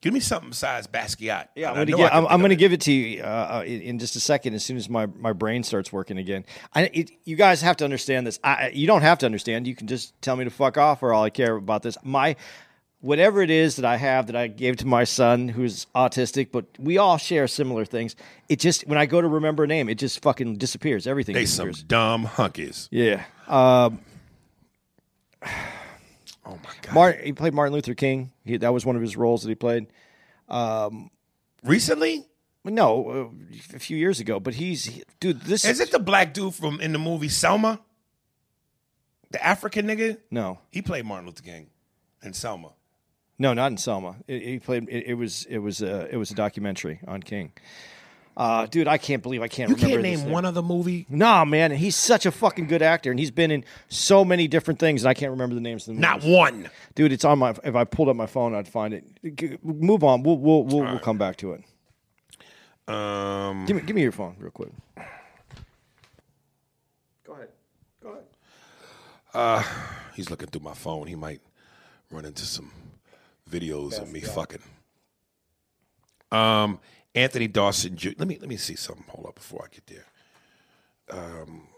Give 0.00 0.12
me 0.12 0.20
something 0.20 0.50
besides 0.50 0.86
Basquiat. 0.86 1.48
Yeah, 1.56 1.70
I'm 1.70 1.76
gonna, 1.76 1.90
know 1.90 1.96
give, 1.96 2.06
I 2.06 2.08
can 2.10 2.18
I'm, 2.18 2.26
I'm 2.26 2.40
gonna 2.42 2.52
it. 2.52 2.56
give 2.58 2.74
it 2.74 2.82
to 2.82 2.92
you 2.92 3.22
uh, 3.22 3.26
uh, 3.26 3.64
in, 3.64 3.80
in 3.80 3.98
just 3.98 4.16
a 4.16 4.20
second. 4.20 4.52
As 4.52 4.62
soon 4.62 4.76
as 4.76 4.86
my, 4.90 5.06
my 5.06 5.32
brain 5.32 5.62
starts 5.62 5.90
working 5.90 6.18
again, 6.18 6.44
I, 6.74 6.90
it, 6.92 7.10
you 7.24 7.36
guys 7.36 7.62
have 7.62 7.78
to 7.78 7.84
understand 7.84 8.26
this. 8.26 8.38
I, 8.44 8.68
you 8.74 8.86
don't 8.86 9.00
have 9.00 9.16
to 9.20 9.26
understand. 9.26 9.66
You 9.66 9.74
can 9.74 9.86
just 9.86 10.20
tell 10.20 10.36
me 10.36 10.44
to 10.44 10.50
fuck 10.50 10.76
off, 10.76 11.02
or 11.02 11.14
all 11.14 11.24
I 11.24 11.30
care 11.30 11.56
about 11.56 11.82
this. 11.82 11.96
My 12.04 12.36
whatever 13.04 13.42
it 13.42 13.50
is 13.50 13.76
that 13.76 13.84
I 13.84 13.98
have 13.98 14.28
that 14.28 14.36
I 14.36 14.46
gave 14.46 14.78
to 14.78 14.86
my 14.86 15.04
son 15.04 15.48
who's 15.48 15.86
autistic, 15.94 16.50
but 16.50 16.64
we 16.78 16.96
all 16.96 17.18
share 17.18 17.46
similar 17.46 17.84
things. 17.84 18.16
It 18.48 18.58
just 18.58 18.86
when 18.86 18.96
I 18.96 19.04
go 19.06 19.20
to 19.20 19.28
remember 19.28 19.64
a 19.64 19.66
name, 19.66 19.88
it 19.90 19.96
just 19.96 20.22
fucking 20.22 20.56
disappears. 20.56 21.06
Everything 21.06 21.34
They 21.34 21.44
some 21.44 21.70
dumb 21.86 22.26
hunkies. 22.26 22.88
Yeah. 22.90 23.24
Um, 23.46 24.00
Oh 26.46 26.58
my 26.62 26.74
god. 26.82 26.94
Martin, 26.94 27.24
he 27.24 27.32
played 27.32 27.54
Martin 27.54 27.72
Luther 27.72 27.94
King. 27.94 28.30
He, 28.44 28.58
that 28.58 28.70
was 28.70 28.84
one 28.84 28.96
of 28.96 29.02
his 29.02 29.16
roles 29.16 29.42
that 29.44 29.48
he 29.48 29.54
played. 29.54 29.86
Recently? 31.62 32.26
No, 32.64 33.10
uh, 33.10 33.74
a 33.74 33.78
few 33.78 33.96
years 33.96 34.20
ago. 34.20 34.38
But 34.40 34.52
he's 34.52 34.84
he- 34.84 35.04
dude. 35.20 35.40
This 35.40 35.64
Is 35.64 35.80
it 35.80 35.90
the 35.90 35.98
black 35.98 36.34
dude 36.34 36.54
from 36.54 36.80
in 36.82 36.92
the 36.92 36.98
movie 36.98 37.30
Selma? 37.30 37.80
The 39.30 39.42
African 39.42 39.86
nigga? 39.86 40.18
no. 40.30 40.60
He 40.70 40.82
played 40.82 41.06
Martin 41.06 41.26
Luther 41.26 41.42
King 41.42 41.68
in 42.22 42.34
Selma. 42.34 42.72
No, 43.38 43.52
not 43.52 43.70
in 43.72 43.76
Selma. 43.78 44.16
It, 44.28 44.42
he 44.42 44.58
played. 44.58 44.88
It, 44.88 45.06
it 45.08 45.14
was. 45.14 45.44
It 45.46 45.58
was. 45.58 45.82
A, 45.82 46.08
it 46.12 46.16
was 46.16 46.30
a 46.30 46.34
documentary 46.34 47.00
on 47.06 47.22
King. 47.22 47.52
Uh, 48.36 48.66
dude, 48.66 48.88
I 48.88 48.98
can't 48.98 49.22
believe 49.22 49.42
I 49.42 49.48
can't. 49.48 49.70
You 49.70 49.76
remember 49.76 49.92
can't 49.92 50.02
name 50.02 50.20
name. 50.24 50.30
one 50.32 50.44
other 50.44 50.62
movie? 50.62 51.06
Nah, 51.08 51.44
man, 51.44 51.70
he's 51.70 51.94
such 51.94 52.26
a 52.26 52.32
fucking 52.32 52.66
good 52.66 52.82
actor, 52.82 53.10
and 53.12 53.18
he's 53.20 53.30
been 53.30 53.52
in 53.52 53.64
so 53.88 54.24
many 54.24 54.48
different 54.48 54.80
things, 54.80 55.02
and 55.04 55.08
I 55.08 55.14
can't 55.14 55.30
remember 55.30 55.54
the 55.54 55.60
names 55.60 55.86
of 55.86 55.94
the 55.94 56.00
Not 56.00 56.24
one. 56.24 56.68
Dude, 56.96 57.12
it's 57.12 57.24
on 57.24 57.38
my. 57.38 57.54
If 57.62 57.76
I 57.76 57.84
pulled 57.84 58.08
up 58.08 58.16
my 58.16 58.26
phone, 58.26 58.54
I'd 58.54 58.66
find 58.68 58.92
it. 58.94 59.04
G- 59.36 59.58
Move 59.62 60.02
on. 60.02 60.22
We'll 60.24 60.38
we'll 60.38 60.64
we'll, 60.64 60.80
we'll 60.82 60.98
come 60.98 61.16
back 61.18 61.36
to 61.38 61.52
it. 61.52 62.92
Um, 62.92 63.64
Give 63.66 63.76
me 63.76 63.82
give 63.82 63.96
me 63.96 64.02
your 64.02 64.12
phone 64.12 64.34
real 64.38 64.50
quick. 64.50 64.70
Go 67.24 67.32
ahead. 67.34 67.48
Go 68.02 68.10
ahead. 68.10 68.24
Uh, 69.32 69.62
He's 70.14 70.28
looking 70.30 70.48
through 70.48 70.62
my 70.62 70.74
phone. 70.74 71.06
He 71.06 71.14
might 71.16 71.40
run 72.10 72.24
into 72.24 72.44
some 72.44 72.70
videos 73.50 74.00
of 74.00 74.10
me 74.10 74.20
fucking. 74.20 74.62
Um, 76.32 76.80
Anthony 77.14 77.46
Dawson. 77.48 77.96
Ju- 77.96 78.14
Let 78.18 78.26
me 78.28 78.38
let 78.40 78.48
me 78.48 78.56
see 78.56 78.76
something. 78.76 79.04
Hold 79.08 79.26
up 79.26 79.34
before 79.36 79.64
I 79.64 79.74
get 79.74 79.86
there. 79.86 80.04
Um, 81.10 81.68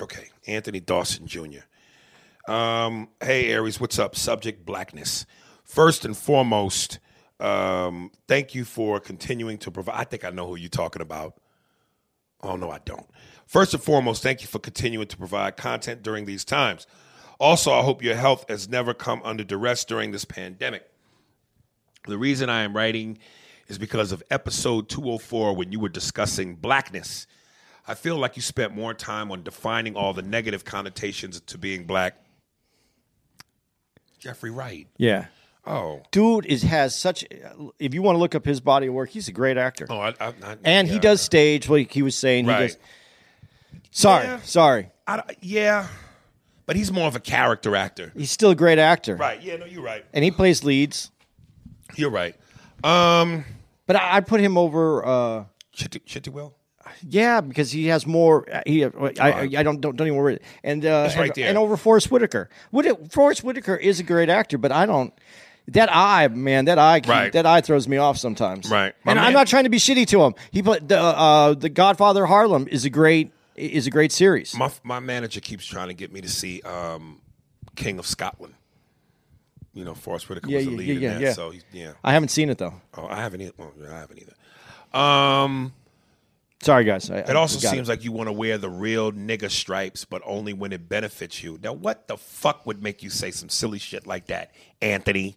okay, 0.00 0.28
Anthony 0.46 0.80
Dawson 0.80 1.26
Jr. 1.26 2.50
Um, 2.50 3.08
hey 3.22 3.50
Aries, 3.50 3.80
what's 3.80 3.98
up? 3.98 4.14
Subject 4.16 4.64
blackness. 4.64 5.26
First 5.64 6.04
and 6.04 6.16
foremost, 6.16 7.00
um, 7.40 8.12
thank 8.28 8.54
you 8.54 8.64
for 8.64 9.00
continuing 9.00 9.58
to 9.58 9.70
provide. 9.70 9.96
I 9.96 10.04
think 10.04 10.24
I 10.24 10.30
know 10.30 10.46
who 10.46 10.54
you're 10.56 10.68
talking 10.68 11.02
about. 11.02 11.34
Oh, 12.42 12.54
no, 12.54 12.70
I 12.70 12.78
don't. 12.84 13.06
First 13.46 13.74
and 13.74 13.82
foremost, 13.82 14.22
thank 14.22 14.42
you 14.42 14.46
for 14.46 14.60
continuing 14.60 15.08
to 15.08 15.16
provide 15.16 15.56
content 15.56 16.02
during 16.02 16.24
these 16.26 16.44
times. 16.44 16.86
Also, 17.40 17.72
I 17.72 17.82
hope 17.82 18.02
your 18.02 18.14
health 18.14 18.44
has 18.48 18.68
never 18.68 18.94
come 18.94 19.20
under 19.24 19.42
duress 19.42 19.84
during 19.84 20.12
this 20.12 20.24
pandemic. 20.24 20.88
The 22.06 22.18
reason 22.18 22.48
I 22.48 22.62
am 22.62 22.74
writing 22.76 23.18
is 23.68 23.78
because 23.78 24.12
of 24.12 24.22
episode 24.30 24.88
204 24.88 25.54
when 25.56 25.72
you 25.72 25.80
were 25.80 25.88
discussing 25.88 26.54
blackness. 26.54 27.26
I 27.88 27.94
feel 27.94 28.16
like 28.16 28.36
you 28.36 28.42
spent 28.42 28.74
more 28.74 28.94
time 28.94 29.30
on 29.30 29.42
defining 29.42 29.96
all 29.96 30.12
the 30.12 30.22
negative 30.22 30.64
connotations 30.64 31.40
to 31.40 31.58
being 31.58 31.84
black. 31.84 32.16
Jeffrey 34.18 34.50
Wright. 34.50 34.88
Yeah. 34.96 35.26
Oh. 35.66 36.02
Dude 36.12 36.46
is 36.46 36.62
has 36.62 36.94
such. 36.96 37.24
If 37.78 37.92
you 37.92 38.02
want 38.02 38.14
to 38.16 38.20
look 38.20 38.34
up 38.34 38.44
his 38.44 38.60
body 38.60 38.86
of 38.86 38.94
work, 38.94 39.10
he's 39.10 39.28
a 39.28 39.32
great 39.32 39.56
actor, 39.56 39.86
Oh, 39.90 39.98
I, 39.98 40.08
I, 40.20 40.32
I, 40.44 40.56
and 40.64 40.86
he 40.88 40.94
yeah. 40.94 41.00
does 41.00 41.20
stage. 41.20 41.68
Like 41.68 41.90
he 41.92 42.02
was 42.02 42.14
saying, 42.16 42.46
Right. 42.46 42.62
he 42.62 42.66
does. 42.68 42.78
Sorry, 43.90 44.24
Yeah. 44.26 44.40
sorry. 44.42 44.90
I, 45.08 45.22
yeah, 45.40 45.88
but 46.66 46.76
he's 46.76 46.92
more 46.92 47.08
of 47.08 47.16
a 47.16 47.20
character 47.20 47.74
actor. 47.76 48.12
He's 48.16 48.30
still 48.30 48.50
a 48.50 48.54
great 48.54 48.78
actor, 48.78 49.16
Right. 49.16 49.40
Yeah, 49.42 49.56
no, 49.56 49.66
you're 49.66 49.82
right. 49.82 50.04
and 50.12 50.24
he 50.24 50.30
plays 50.30 50.62
leads. 50.64 51.10
You're 51.96 52.10
right. 52.10 52.34
Um, 52.84 53.44
But 53.86 53.96
I, 53.96 54.16
I'd 54.16 54.26
put 54.26 54.40
him 54.40 54.56
over. 54.58 55.04
uh 55.06 55.44
Chitty, 55.72 56.00
Chitty 56.00 56.30
Will? 56.30 56.54
Yeah, 57.02 57.40
because 57.40 57.70
he 57.72 57.86
has 57.88 58.06
more. 58.06 58.46
uh, 58.50 58.62
He, 58.64 58.84
I, 58.84 58.90
I, 59.20 59.40
I 59.58 59.62
don't, 59.62 59.80
don't, 59.80 59.96
don't 59.96 60.06
even 60.06 60.16
worry. 60.18 60.38
And 60.64 60.84
uh, 60.86 61.10
right 61.16 61.26
and, 61.26 61.34
there. 61.34 61.48
and 61.48 61.58
over 61.58 61.76
Forest 61.76 62.10
Whitaker. 62.10 62.48
Whit- 62.70 63.12
Forest 63.12 63.42
Whitaker 63.44 63.74
is 63.76 63.98
a 64.00 64.02
great 64.04 64.28
actor, 64.30 64.56
but 64.56 64.72
I 64.72 64.86
don't. 64.86 65.12
That 65.68 65.88
eye, 65.92 66.28
man, 66.28 66.66
that 66.66 66.78
eye, 66.78 67.02
Right. 67.06 67.32
that 67.32 67.44
eye 67.44 67.60
throws 67.60 67.88
me 67.88 67.96
off 67.96 68.18
sometimes. 68.18 68.70
Right. 68.70 68.94
My 69.04 69.12
and 69.12 69.18
man- 69.18 69.26
I'm 69.26 69.32
not 69.32 69.48
trying 69.48 69.64
to 69.64 69.68
be 69.70 69.78
shitty 69.78 70.06
to 70.08 70.22
him. 70.22 70.34
He 70.52 70.62
put 70.62 70.88
the 70.88 70.98
uh, 71.00 71.54
the 71.54 71.68
Godfather 71.68 72.24
Harlem 72.24 72.68
is 72.68 72.84
a 72.84 72.90
great 72.90 73.32
is 73.56 73.86
a 73.88 73.90
great 73.90 74.12
series. 74.12 74.54
My 74.56 74.70
my 74.84 75.00
manager 75.00 75.40
keeps 75.40 75.66
trying 75.66 75.88
to 75.88 75.94
get 75.94 76.12
me 76.12 76.20
to 76.20 76.28
see 76.28 76.62
um, 76.62 77.20
King 77.74 77.98
of 77.98 78.06
Scotland. 78.06 78.54
You 79.76 79.84
know, 79.84 79.94
Forest 79.94 80.28
Whitaker 80.28 80.48
Yeah, 80.48 80.56
was 80.56 80.66
the 80.66 80.70
yeah, 80.72 80.76
lead 80.78 81.00
yeah, 81.00 81.16
in 81.16 81.22
that. 81.22 81.34
So 81.36 81.50
he's, 81.50 81.64
yeah. 81.70 81.92
I 82.02 82.12
haven't 82.12 82.30
seen 82.30 82.48
it 82.48 82.58
though. 82.58 82.74
Oh, 82.94 83.06
I 83.06 83.16
haven't 83.16 83.42
either. 83.42 83.52
Well, 83.58 83.72
I 83.88 83.98
haven't 83.98 84.20
either. 84.20 84.98
Um, 84.98 85.72
Sorry, 86.62 86.84
guys. 86.84 87.10
I, 87.10 87.18
it 87.18 87.36
also 87.36 87.58
seems 87.58 87.88
like 87.88 88.02
you 88.02 88.12
want 88.12 88.28
to 88.28 88.32
wear 88.32 88.56
the 88.56 88.70
real 88.70 89.12
nigga 89.12 89.50
stripes, 89.50 90.06
but 90.06 90.22
only 90.24 90.54
when 90.54 90.72
it 90.72 90.88
benefits 90.88 91.42
you. 91.42 91.60
Now, 91.62 91.74
what 91.74 92.08
the 92.08 92.16
fuck 92.16 92.64
would 92.64 92.82
make 92.82 93.02
you 93.02 93.10
say 93.10 93.30
some 93.30 93.50
silly 93.50 93.78
shit 93.78 94.06
like 94.06 94.26
that, 94.28 94.52
Anthony? 94.80 95.36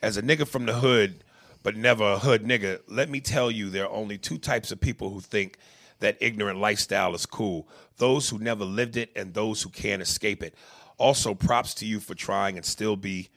As 0.00 0.16
a 0.16 0.22
nigga 0.22 0.48
from 0.48 0.64
the 0.64 0.72
hood, 0.72 1.22
but 1.62 1.76
never 1.76 2.04
a 2.04 2.18
hood 2.18 2.44
nigga, 2.44 2.80
let 2.88 3.10
me 3.10 3.20
tell 3.20 3.50
you 3.50 3.68
there 3.68 3.84
are 3.84 3.92
only 3.92 4.16
two 4.16 4.38
types 4.38 4.72
of 4.72 4.80
people 4.80 5.10
who 5.10 5.20
think 5.20 5.58
that 6.00 6.16
ignorant 6.20 6.58
lifestyle 6.58 7.14
is 7.14 7.26
cool 7.26 7.68
those 7.98 8.28
who 8.28 8.38
never 8.38 8.64
lived 8.64 8.96
it 8.96 9.10
and 9.14 9.32
those 9.32 9.62
who 9.62 9.68
can't 9.70 10.02
escape 10.02 10.42
it. 10.42 10.56
Also, 10.98 11.34
props 11.34 11.74
to 11.74 11.86
you 11.86 12.00
for 12.00 12.14
trying 12.14 12.56
and 12.56 12.66
still 12.66 12.96
be 12.96 13.28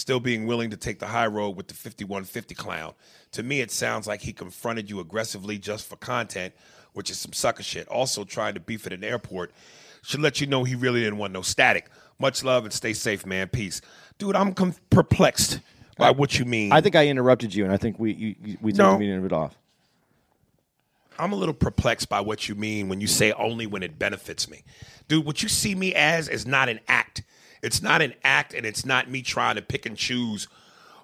still 0.00 0.20
being 0.20 0.46
willing 0.46 0.70
to 0.70 0.76
take 0.76 0.98
the 0.98 1.06
high 1.06 1.26
road 1.26 1.50
with 1.56 1.68
the 1.68 1.74
5150 1.74 2.54
clown. 2.54 2.94
To 3.32 3.42
me, 3.42 3.60
it 3.60 3.70
sounds 3.70 4.06
like 4.06 4.22
he 4.22 4.32
confronted 4.32 4.88
you 4.90 4.98
aggressively 5.00 5.58
just 5.58 5.86
for 5.88 5.96
content, 5.96 6.54
which 6.94 7.10
is 7.10 7.18
some 7.18 7.32
sucker 7.32 7.62
shit. 7.62 7.86
Also, 7.88 8.24
trying 8.24 8.54
to 8.54 8.60
beef 8.60 8.86
at 8.86 8.92
an 8.92 9.04
airport 9.04 9.52
should 10.02 10.20
let 10.20 10.40
you 10.40 10.46
know 10.46 10.64
he 10.64 10.74
really 10.74 11.00
didn't 11.00 11.18
want 11.18 11.32
no 11.32 11.42
static. 11.42 11.88
Much 12.18 12.42
love 12.42 12.64
and 12.64 12.72
stay 12.72 12.92
safe, 12.94 13.24
man. 13.26 13.48
Peace. 13.48 13.80
Dude, 14.18 14.34
I'm 14.34 14.52
com- 14.54 14.74
perplexed 14.90 15.60
by 15.96 16.10
what 16.10 16.38
you 16.38 16.44
mean. 16.46 16.72
I 16.72 16.80
think 16.80 16.96
I 16.96 17.06
interrupted 17.06 17.54
you, 17.54 17.64
and 17.64 17.72
I 17.72 17.76
think 17.76 17.98
we 17.98 18.12
you, 18.14 18.34
you- 18.42 18.58
we 18.62 18.72
took 18.72 18.78
No. 18.78 18.92
the 18.94 18.98
meeting 18.98 19.18
of 19.18 19.24
it 19.26 19.32
off. 19.32 19.56
I'm 21.18 21.32
a 21.32 21.36
little 21.36 21.54
perplexed 21.54 22.08
by 22.08 22.20
what 22.22 22.48
you 22.48 22.54
mean 22.54 22.88
when 22.88 23.00
you 23.02 23.06
say 23.06 23.32
only 23.32 23.66
when 23.66 23.82
it 23.82 23.98
benefits 23.98 24.48
me. 24.48 24.64
Dude, 25.08 25.26
what 25.26 25.42
you 25.42 25.50
see 25.50 25.74
me 25.74 25.94
as 25.94 26.28
is 26.28 26.46
not 26.46 26.70
an 26.70 26.80
act. 26.88 27.22
It's 27.62 27.82
not 27.82 28.02
an 28.02 28.14
act 28.24 28.54
and 28.54 28.64
it's 28.64 28.84
not 28.84 29.10
me 29.10 29.22
trying 29.22 29.56
to 29.56 29.62
pick 29.62 29.86
and 29.86 29.96
choose 29.96 30.48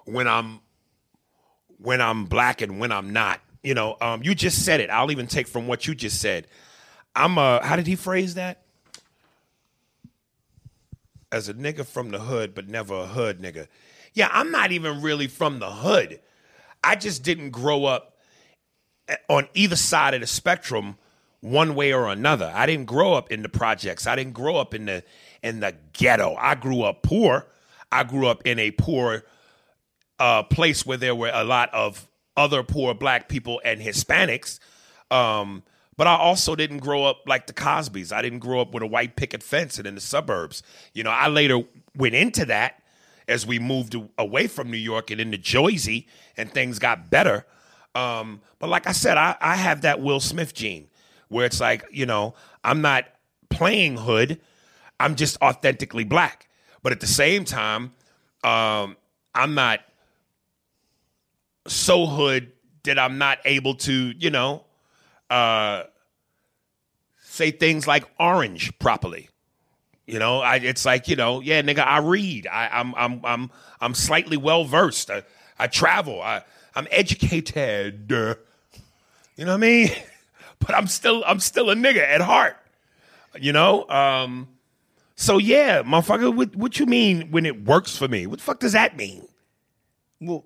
when 0.05 0.27
I'm 0.27 0.61
when 1.79 2.01
I'm 2.01 2.25
black 2.25 2.61
and 2.61 2.79
when 2.79 2.91
I'm 2.91 3.13
not. 3.13 3.41
You 3.63 3.73
know, 3.73 3.97
um, 4.01 4.23
you 4.23 4.33
just 4.33 4.65
said 4.65 4.79
it. 4.79 4.89
I'll 4.89 5.11
even 5.11 5.27
take 5.27 5.47
from 5.47 5.67
what 5.67 5.87
you 5.87 5.93
just 5.93 6.19
said. 6.19 6.47
I'm 7.15 7.37
a 7.37 7.63
how 7.63 7.75
did 7.75 7.87
he 7.87 7.95
phrase 7.95 8.35
that? 8.35 8.61
As 11.31 11.49
a 11.49 11.53
nigga 11.53 11.85
from 11.85 12.11
the 12.11 12.19
hood, 12.19 12.55
but 12.55 12.69
never 12.69 12.95
a 12.95 13.07
hood 13.07 13.39
nigga. 13.41 13.67
Yeah, 14.13 14.29
I'm 14.31 14.51
not 14.51 14.71
even 14.71 15.01
really 15.01 15.27
from 15.27 15.59
the 15.59 15.69
hood. 15.69 16.21
I 16.83 16.95
just 16.95 17.23
didn't 17.23 17.51
grow 17.51 17.85
up 17.85 18.17
on 19.29 19.47
either 19.53 19.75
side 19.75 20.13
of 20.13 20.21
the 20.21 20.27
spectrum 20.27 20.97
one 21.41 21.75
way 21.75 21.93
or 21.93 22.07
another. 22.07 22.51
I 22.53 22.65
didn't 22.65 22.85
grow 22.85 23.13
up 23.13 23.31
in 23.31 23.41
the 23.41 23.49
projects. 23.49 24.07
I 24.07 24.15
didn't 24.15 24.33
grow 24.33 24.55
up 24.55 24.73
in 24.73 24.85
the 24.85 25.03
in 25.43 25.59
the 25.59 25.75
ghetto. 25.93 26.35
I 26.39 26.55
grew 26.55 26.83
up 26.83 27.03
poor. 27.03 27.47
I 27.91 28.03
grew 28.03 28.27
up 28.27 28.45
in 28.45 28.59
a 28.59 28.71
poor 28.71 29.23
uh, 30.19 30.43
place 30.43 30.85
where 30.85 30.97
there 30.97 31.15
were 31.15 31.31
a 31.33 31.43
lot 31.43 31.73
of 31.73 32.07
other 32.35 32.63
poor 32.63 32.93
black 32.93 33.29
people 33.29 33.61
and 33.63 33.81
Hispanics. 33.81 34.59
Um, 35.09 35.63
but 35.95 36.05
I 36.05 36.15
also 36.15 36.55
didn't 36.55 36.79
grow 36.79 37.05
up 37.05 37.23
like 37.25 37.47
the 37.47 37.53
Cosbys. 37.53 38.11
I 38.11 38.21
didn't 38.21 38.39
grow 38.39 38.61
up 38.61 38.73
with 38.73 38.83
a 38.83 38.87
white 38.87 39.15
picket 39.15 39.41
fence 39.41 39.77
and 39.79 39.87
in 39.87 39.95
the 39.95 40.01
suburbs. 40.01 40.61
You 40.93 41.03
know, 41.03 41.09
I 41.09 41.27
later 41.27 41.63
went 41.95 42.13
into 42.13 42.45
that 42.45 42.83
as 43.27 43.45
we 43.45 43.59
moved 43.59 43.95
away 44.17 44.47
from 44.47 44.69
New 44.69 44.77
York 44.77 45.11
and 45.11 45.19
into 45.19 45.37
Jersey 45.37 46.07
and 46.37 46.51
things 46.51 46.79
got 46.79 47.09
better. 47.09 47.45
Um, 47.95 48.41
but 48.59 48.69
like 48.69 48.85
I 48.85 48.91
said, 48.91 49.17
I, 49.17 49.35
I 49.41 49.55
have 49.55 49.81
that 49.81 49.99
Will 49.99 50.19
Smith 50.19 50.53
gene 50.53 50.87
where 51.29 51.45
it's 51.45 51.59
like, 51.59 51.85
you 51.91 52.05
know, 52.05 52.35
I'm 52.63 52.81
not 52.81 53.05
playing 53.49 53.97
hood, 53.97 54.39
I'm 54.99 55.15
just 55.15 55.41
authentically 55.41 56.03
black. 56.03 56.47
But 56.83 56.91
at 56.91 56.99
the 56.99 57.07
same 57.07 57.45
time, 57.45 57.93
um, 58.43 58.95
I'm 59.33 59.55
not 59.55 59.81
so 61.67 62.05
hood 62.05 62.51
that 62.83 62.97
I'm 62.97 63.17
not 63.17 63.39
able 63.45 63.75
to, 63.75 63.93
you 63.93 64.29
know, 64.29 64.63
uh, 65.29 65.83
say 67.19 67.51
things 67.51 67.87
like 67.87 68.05
orange 68.19 68.77
properly. 68.79 69.29
You 70.05 70.19
know, 70.19 70.39
I, 70.39 70.55
it's 70.55 70.85
like 70.85 71.09
you 71.09 71.17
know, 71.17 71.41
yeah, 71.41 71.61
nigga, 71.61 71.85
I 71.85 71.99
read. 71.99 72.47
I, 72.47 72.69
I'm 72.71 72.95
I'm 72.95 73.19
I'm 73.25 73.51
I'm 73.81 73.93
slightly 73.93 74.37
well 74.37 74.63
versed. 74.63 75.11
I, 75.11 75.23
I 75.59 75.67
travel. 75.67 76.21
I 76.21 76.43
I'm 76.73 76.87
educated. 76.91 78.05
You 78.09 78.15
know 78.15 78.35
what 79.45 79.49
I 79.49 79.57
mean? 79.57 79.89
But 80.59 80.73
I'm 80.73 80.87
still 80.87 81.23
I'm 81.27 81.39
still 81.39 81.69
a 81.69 81.75
nigga 81.75 81.99
at 81.99 82.19
heart. 82.19 82.57
You 83.39 83.53
know. 83.53 83.87
Um, 83.89 84.47
so 85.17 85.39
yeah, 85.39 85.81
motherfucker, 85.81 86.33
what 86.33 86.55
what 86.55 86.79
you 86.79 86.85
mean 86.85 87.31
when 87.31 87.47
it 87.47 87.65
works 87.65 87.97
for 87.97 88.07
me? 88.07 88.27
What 88.27 88.37
the 88.37 88.45
fuck 88.45 88.59
does 88.59 88.73
that 88.73 88.95
mean? 88.95 89.27
Well, 90.21 90.45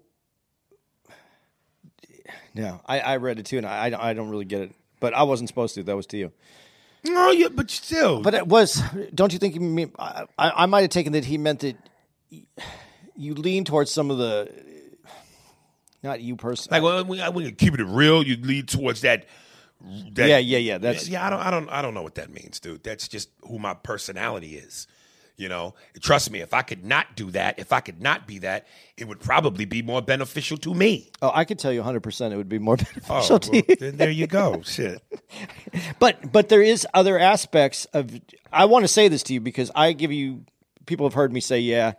no, 2.56 2.80
I, 2.86 3.02
I 3.02 3.18
read 3.18 3.38
it 3.38 3.46
too, 3.46 3.58
and 3.58 3.68
I, 3.68 3.90
I 3.90 4.10
I 4.10 4.14
don't 4.14 4.30
really 4.30 4.46
get 4.46 4.62
it. 4.62 4.72
But 5.02 5.14
I 5.14 5.24
wasn't 5.24 5.50
supposed 5.50 5.76
to. 5.76 5.84
That 5.84 5.98
was 5.98 6.06
to 6.08 6.18
you. 6.18 6.32
No, 7.04 7.32
yeah, 7.32 7.50
but 7.50 7.70
still. 7.70 8.22
But 8.22 8.34
it 8.34 8.48
was. 8.48 8.82
Don't 9.14 9.34
you 9.34 9.40
think? 9.40 9.56
You 9.56 9.62
mean, 9.62 9.92
I, 10.00 10.26
I 10.38 10.52
I 10.64 10.66
might 10.68 10.82
have 10.82 10.90
taken 10.90 11.14
that 11.14 11.26
he 11.26 11.38
meant 11.38 11.60
that 11.60 11.76
you 12.30 13.34
lean 13.36 13.66
towards 13.66 13.92
some 13.92 14.10
of 14.10 14.20
the. 14.20 14.50
Not 16.02 16.22
you 16.22 16.38
personally. 16.38 16.80
Like 16.80 16.84
well, 16.84 17.04
when, 17.04 17.34
when 17.34 17.46
you 17.46 17.52
keep 17.52 17.78
it 17.78 17.84
real, 17.84 18.24
you 18.24 18.38
lead 18.38 18.70
towards 18.70 19.02
that. 19.02 19.26
That 20.13 20.28
Yeah, 20.30 20.38
yeah, 20.38 20.58
yeah, 20.58 20.78
that's- 20.78 21.08
yeah. 21.10 21.26
I 21.26 21.30
don't, 21.30 21.39
I 21.39 21.52
don't, 21.52 21.70
I 21.70 21.82
don't 21.82 21.94
know 21.94 22.02
what 22.04 22.15
that 22.15 22.30
means, 22.32 22.60
dude. 22.60 22.84
That's 22.84 23.08
just 23.08 23.30
who 23.48 23.60
my 23.60 23.74
personality 23.74 24.56
is. 24.58 24.88
You 25.38 25.50
know, 25.50 25.74
trust 26.02 26.30
me. 26.30 26.41
If 26.41 26.54
I 26.54 26.62
could 26.62 26.86
not 26.86 27.15
do 27.15 27.32
that, 27.32 27.58
if 27.58 27.74
I 27.74 27.80
could 27.80 28.00
not 28.00 28.28
be 28.28 28.38
that, 28.39 28.67
it 28.96 29.08
would 29.08 29.20
probably 29.20 29.65
be 29.65 29.82
more 29.82 30.00
beneficial 30.00 30.56
to 30.58 30.74
me. 30.76 31.10
oh, 31.20 31.32
I 31.34 31.46
could 31.46 31.58
tell 31.58 31.72
you 31.74 31.80
100. 31.80 32.02
percent 32.02 32.32
It 32.32 32.38
would 32.38 32.50
be 32.50 32.60
more 32.60 32.76
Oh, 33.10 33.15
beneficial 33.17 33.39
to 33.39 33.52
well, 33.52 33.62
you. 33.67 33.76
then 33.78 33.98
there 33.98 34.12
you 34.12 34.28
go. 34.28 34.62
Shit. 34.65 35.02
But 36.00 36.32
but 36.32 36.50
there 36.50 36.62
is 36.62 36.86
other 36.94 37.17
aspects 37.17 37.86
of. 37.86 38.12
I 38.52 38.65
want 38.65 38.84
to 38.84 38.88
say 38.88 39.08
this 39.08 39.24
to 39.24 39.34
you 39.34 39.39
because 39.41 39.72
I 39.74 39.94
give 39.94 40.12
you. 40.12 40.46
People 40.86 41.08
have 41.08 41.13
heard 41.15 41.32
me 41.34 41.39
say, 41.39 41.60
"Yeah, 41.60 41.94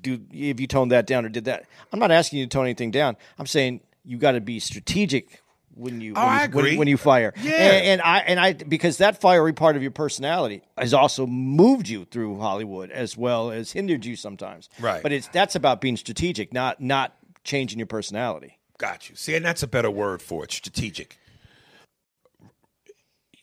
do 0.00 0.20
if 0.30 0.60
you 0.60 0.66
toned 0.68 0.92
that 0.92 1.06
down 1.06 1.24
or 1.24 1.30
did 1.30 1.46
that." 1.46 1.64
I'm 1.92 1.98
not 1.98 2.10
asking 2.12 2.38
you 2.40 2.46
to 2.46 2.50
tone 2.50 2.64
anything 2.66 2.90
down. 2.92 3.16
I'm 3.38 3.46
saying 3.46 3.80
you 4.04 4.18
got 4.18 4.32
to 4.32 4.40
be 4.40 4.60
strategic 4.60 5.40
when 5.78 6.00
you 6.00 6.12
Oh, 6.16 6.20
when, 6.20 6.28
I 6.28 6.44
you, 6.44 6.50
when- 6.50 6.78
when 6.78 6.88
you 6.88 6.96
fire. 6.96 7.32
Yeah. 7.40 7.52
and, 7.52 7.86
and 7.86 8.02
I 8.02 8.18
and 8.18 8.40
I 8.40 8.52
because 8.54 8.98
that 8.98 9.20
fiery 9.20 9.52
part 9.52 9.76
of 9.76 9.82
your 9.82 9.90
personality 9.92 10.62
has 10.76 10.92
also 10.92 11.26
moved 11.26 11.88
you 11.88 12.04
through 12.04 12.38
Hollywood 12.40 12.90
as 12.90 13.16
well 13.16 13.50
as 13.50 13.72
hindered 13.72 14.04
you 14.04 14.16
sometimes. 14.16 14.68
Right. 14.80 15.02
But 15.02 15.12
it's 15.12 15.28
that's 15.28 15.54
about 15.54 15.80
being 15.80 15.96
strategic, 15.96 16.52
not 16.52 16.80
not 16.80 17.14
changing 17.44 17.78
your 17.78 17.86
personality. 17.86 18.58
Got 18.78 19.08
you. 19.10 19.16
See, 19.16 19.34
and 19.34 19.44
that's 19.44 19.62
a 19.62 19.66
better 19.66 19.90
word 19.90 20.20
for 20.22 20.44
it, 20.44 20.52
strategic. 20.52 21.16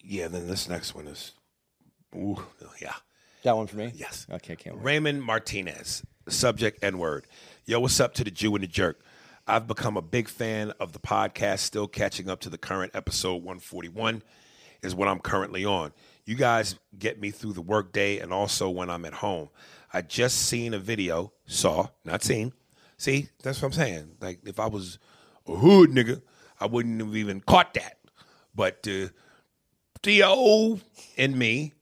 Yeah, 0.02 0.28
then 0.28 0.48
this 0.48 0.69
next 0.69 0.93
one 0.93 1.08
is, 1.08 1.32
ooh, 2.15 2.43
yeah. 2.82 2.93
That 3.43 3.56
one 3.58 3.67
for 3.67 3.78
me. 3.78 3.91
Yes. 3.95 4.26
Okay, 4.32 4.56
can't 4.56 4.76
wait. 4.78 4.86
Raymond 4.86 5.24
Martinez, 5.24 6.04
subject 6.30 6.84
N 6.84 6.98
word. 6.98 7.26
Yo, 7.65 7.80
what's 7.80 8.00
up 8.00 8.13
to 8.15 8.24
the 8.24 8.32
Jew 8.32 8.54
and 8.56 8.63
the 8.63 8.67
jerk? 8.67 9.00
I've 9.47 9.67
become 9.67 9.95
a 9.95 10.01
big 10.01 10.27
fan 10.27 10.71
of 10.79 10.91
the 10.91 10.99
podcast, 10.99 11.60
still 11.60 11.88
catching 11.88 12.29
up 12.29 12.39
to 12.41 12.49
the 12.49 12.58
current 12.58 12.95
episode 12.95 13.36
141 13.43 14.23
is 14.81 14.95
what 14.95 15.08
I'm 15.08 15.19
currently 15.19 15.63
on. 15.63 15.93
You 16.25 16.34
guys 16.34 16.75
get 16.97 17.21
me 17.21 17.29
through 17.29 17.53
the 17.53 17.62
workday 17.62 18.17
and 18.17 18.34
also 18.34 18.69
when 18.69 18.89
I'm 18.89 19.05
at 19.05 19.13
home. 19.13 19.49
I 19.93 20.01
just 20.01 20.47
seen 20.47 20.73
a 20.73 20.79
video, 20.79 21.31
saw, 21.45 21.89
not 22.03 22.23
seen. 22.23 22.53
See, 22.97 23.29
that's 23.43 23.62
what 23.62 23.67
I'm 23.67 23.73
saying. 23.73 24.12
Like 24.19 24.39
if 24.45 24.60
I 24.60 24.65
was 24.65 24.97
a 25.47 25.55
hood 25.55 25.91
nigga, 25.91 26.23
I 26.60 26.65
wouldn't 26.65 26.99
have 26.99 27.15
even 27.15 27.39
caught 27.41 27.75
that. 27.75 27.99
But 28.55 28.88
uh, 28.88 29.10
Theo 30.01 30.79
and 31.17 31.38
me 31.38 31.73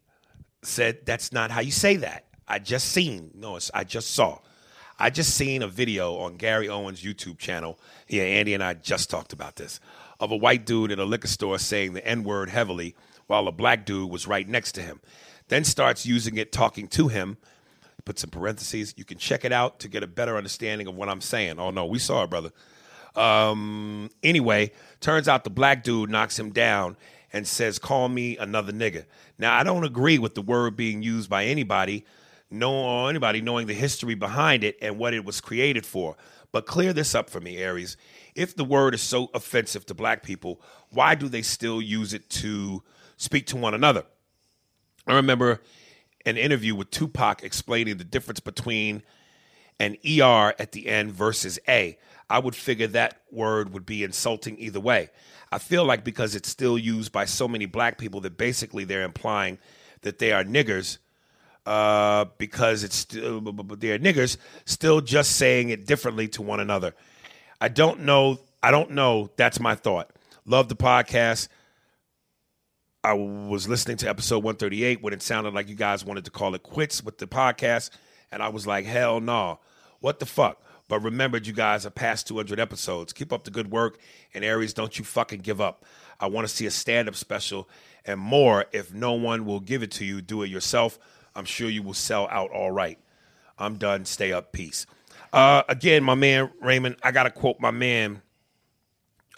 said 0.64 1.06
that's 1.06 1.32
not 1.32 1.50
how 1.50 1.62
you 1.62 1.72
say 1.72 1.96
that. 1.98 2.26
I 2.46 2.60
just 2.60 2.90
seen. 2.90 3.32
No, 3.34 3.56
it's 3.56 3.72
I 3.74 3.86
just 3.86 4.12
saw. 4.12 4.40
I 5.00 5.10
just 5.10 5.34
seen 5.36 5.62
a 5.62 5.68
video 5.68 6.18
on 6.18 6.38
Gary 6.38 6.70
Owen's 6.70 7.04
YouTube 7.04 7.38
channel. 7.38 7.80
Yeah, 8.08 8.24
Andy 8.24 8.54
and 8.54 8.64
I 8.64 8.74
just 8.76 9.10
talked 9.10 9.34
about 9.34 9.56
this. 9.56 9.80
Of 10.20 10.32
a 10.32 10.36
white 10.36 10.66
dude 10.66 10.92
in 10.92 11.00
a 11.00 11.06
liquor 11.06 11.28
store 11.28 11.58
saying 11.60 11.94
the 11.94 12.06
N-word 12.06 12.50
heavily 12.50 12.96
while 13.28 13.48
a 13.48 13.52
black 13.52 13.86
dude 13.86 14.10
was 14.10 14.28
right 14.28 14.48
next 14.48 14.74
to 14.74 14.82
him. 14.82 15.02
Then 15.48 15.64
starts 15.64 16.06
using 16.06 16.38
it 16.38 16.52
talking 16.52 16.88
to 16.90 17.08
him. 17.08 17.38
Put 18.06 18.20
some 18.20 18.30
parentheses. 18.30 18.94
You 18.98 19.06
can 19.06 19.18
check 19.18 19.46
it 19.46 19.52
out 19.52 19.80
to 19.80 19.88
get 19.88 20.04
a 20.04 20.08
better 20.08 20.36
understanding 20.38 20.88
of 20.88 20.96
what 20.96 21.10
I'm 21.10 21.22
saying. 21.22 21.58
Oh 21.58 21.72
no, 21.72 21.86
we 21.86 22.00
saw 22.00 22.24
it, 22.24 22.30
brother. 22.30 22.52
Um, 23.16 24.10
anyway, 24.22 24.72
turns 25.00 25.28
out 25.28 25.44
the 25.44 25.50
black 25.50 25.84
dude 25.84 26.10
knocks 26.10 26.38
him 26.38 26.52
down 26.52 26.98
and 27.32 27.48
says, 27.48 27.80
Call 27.80 28.10
me 28.10 28.38
another 28.38 28.72
nigga. 28.72 29.06
Now, 29.38 29.58
I 29.58 29.64
don't 29.64 29.84
agree 29.84 30.18
with 30.20 30.36
the 30.36 30.42
word 30.42 30.76
being 30.76 31.02
used 31.02 31.30
by 31.30 31.46
anybody, 31.46 32.06
no 32.54 32.74
or 32.74 33.10
anybody 33.10 33.42
knowing 33.42 33.68
the 33.68 33.74
history 33.74 34.16
behind 34.16 34.64
it 34.64 34.78
and 34.82 34.98
what 34.98 35.14
it 35.14 35.26
was 35.26 35.42
created 35.42 35.86
for. 35.86 36.16
But 36.52 36.68
clear 36.68 36.94
this 36.94 37.16
up 37.16 37.30
for 37.30 37.42
me, 37.42 37.58
Aries. 37.58 37.98
If 38.36 38.56
the 38.56 38.64
word 38.64 38.94
is 38.94 39.02
so 39.02 39.30
offensive 39.34 39.86
to 39.88 39.94
black 39.94 40.24
people, 40.24 40.62
why 40.90 41.16
do 41.16 41.28
they 41.28 41.42
still 41.42 41.82
use 41.82 42.14
it 42.14 42.30
to 42.30 42.84
speak 43.18 43.48
to 43.48 43.58
one 43.58 43.74
another? 43.74 44.06
I 45.08 45.16
remember 45.16 45.62
an 46.26 46.38
interview 46.38 46.76
with 46.76 46.92
Tupac 46.92 47.44
explaining 47.44 47.98
the 47.98 48.04
difference 48.04 48.40
between 48.40 49.04
an 49.80 49.98
ER 50.06 50.54
at 50.60 50.72
the 50.72 50.88
end 50.88 51.12
versus 51.12 51.60
A. 51.68 51.98
I 52.30 52.40
would 52.40 52.56
figure 52.56 52.88
that 52.88 53.22
word 53.32 53.74
would 53.74 53.86
be 53.86 54.04
insulting 54.04 54.58
either 54.60 54.80
way. 54.80 55.10
I 55.52 55.58
feel 55.58 55.86
like 55.86 56.04
because 56.04 56.36
it's 56.36 56.50
still 56.50 56.78
used 56.78 57.12
by 57.12 57.26
so 57.26 57.48
many 57.48 57.66
black 57.66 57.98
people 57.98 58.22
that 58.22 58.38
basically 58.38 58.86
they're 58.86 59.04
implying 59.04 59.58
that 60.02 60.20
they 60.20 60.32
are 60.32 60.44
niggers 60.44 61.00
uh, 61.66 62.26
because 62.38 62.84
it's 62.84 62.96
still 62.96 63.42
they're 63.42 64.00
niggers, 64.00 64.38
still 64.66 65.02
just 65.02 65.36
saying 65.36 65.70
it 65.70 65.86
differently 65.86 66.28
to 66.30 66.42
one 66.42 66.60
another. 66.60 66.94
I 67.62 67.70
don't 67.70 68.02
know. 68.02 68.40
I 68.62 68.72
don't 68.72 68.92
know. 68.92 69.30
That's 69.38 69.60
my 69.60 69.76
thought. 69.76 70.12
Love 70.46 70.70
the 70.70 70.76
podcast. 70.76 71.48
I 73.06 73.14
was 73.14 73.68
listening 73.68 73.98
to 73.98 74.10
episode 74.10 74.44
138 74.44 75.02
when 75.02 75.14
it 75.14 75.22
sounded 75.22 75.54
like 75.54 75.68
you 75.68 75.76
guys 75.76 76.06
wanted 76.06 76.26
to 76.26 76.32
call 76.32 76.56
it 76.56 76.64
quits 76.64 77.04
with 77.04 77.18
the 77.18 77.28
podcast. 77.28 77.90
And 78.32 78.42
I 78.42 78.48
was 78.48 78.66
like, 78.66 78.86
hell 78.86 79.20
no. 79.20 79.60
What 80.00 80.20
the 80.20 80.26
fuck? 80.26 80.62
But 80.88 81.00
remembered 81.00 81.48
you 81.48 81.54
guys 81.54 81.86
are 81.86 81.90
past 81.90 82.28
200 82.28 82.60
episodes. 82.60 83.14
Keep 83.14 83.34
up 83.34 83.44
the 83.44 83.52
good 83.52 83.72
work. 83.72 84.00
And 84.34 84.44
Aries, 84.44 84.74
don't 84.74 84.98
you 84.98 85.06
fucking 85.06 85.42
give 85.42 85.60
up. 85.60 85.86
I 86.20 86.28
want 86.28 86.48
to 86.48 86.54
see 86.54 86.66
a 86.66 86.72
stand 86.72 87.08
up 87.08 87.16
special 87.16 87.70
and 88.06 88.20
more. 88.20 88.66
If 88.72 88.94
no 88.94 89.14
one 89.14 89.46
will 89.46 89.60
give 89.60 89.84
it 89.84 89.92
to 89.92 90.06
you, 90.06 90.22
do 90.22 90.44
it 90.44 90.50
yourself. 90.50 90.98
I'm 91.36 91.46
sure 91.46 91.70
you 91.70 91.84
will 91.84 91.94
sell 91.94 92.28
out 92.30 92.52
all 92.52 92.72
right. 92.72 93.00
I'm 93.58 93.78
done. 93.78 94.06
Stay 94.06 94.32
up. 94.32 94.52
Peace. 94.52 94.86
Uh, 95.32 95.64
again, 95.68 96.04
my 96.04 96.16
man 96.16 96.52
Raymond, 96.62 96.98
I 97.02 97.12
got 97.12 97.24
to 97.24 97.32
quote 97.32 97.60
my 97.60 97.72
man, 97.72 98.22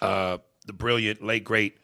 uh, 0.02 0.40
the 0.66 0.74
brilliant, 0.74 1.24
late, 1.24 1.44
great 1.44 1.78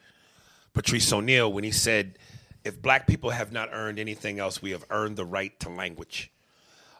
Patrice 0.74 1.12
O'Neal 1.14 1.52
when 1.52 1.64
he 1.64 1.72
said, 1.72 2.18
if 2.64 2.82
black 2.82 3.08
people 3.08 3.30
have 3.32 3.52
not 3.52 3.70
earned 3.72 4.00
anything 4.00 4.40
else, 4.40 4.62
we 4.62 4.72
have 4.72 4.86
earned 4.90 5.16
the 5.16 5.26
right 5.26 5.58
to 5.62 5.70
language. 5.70 6.32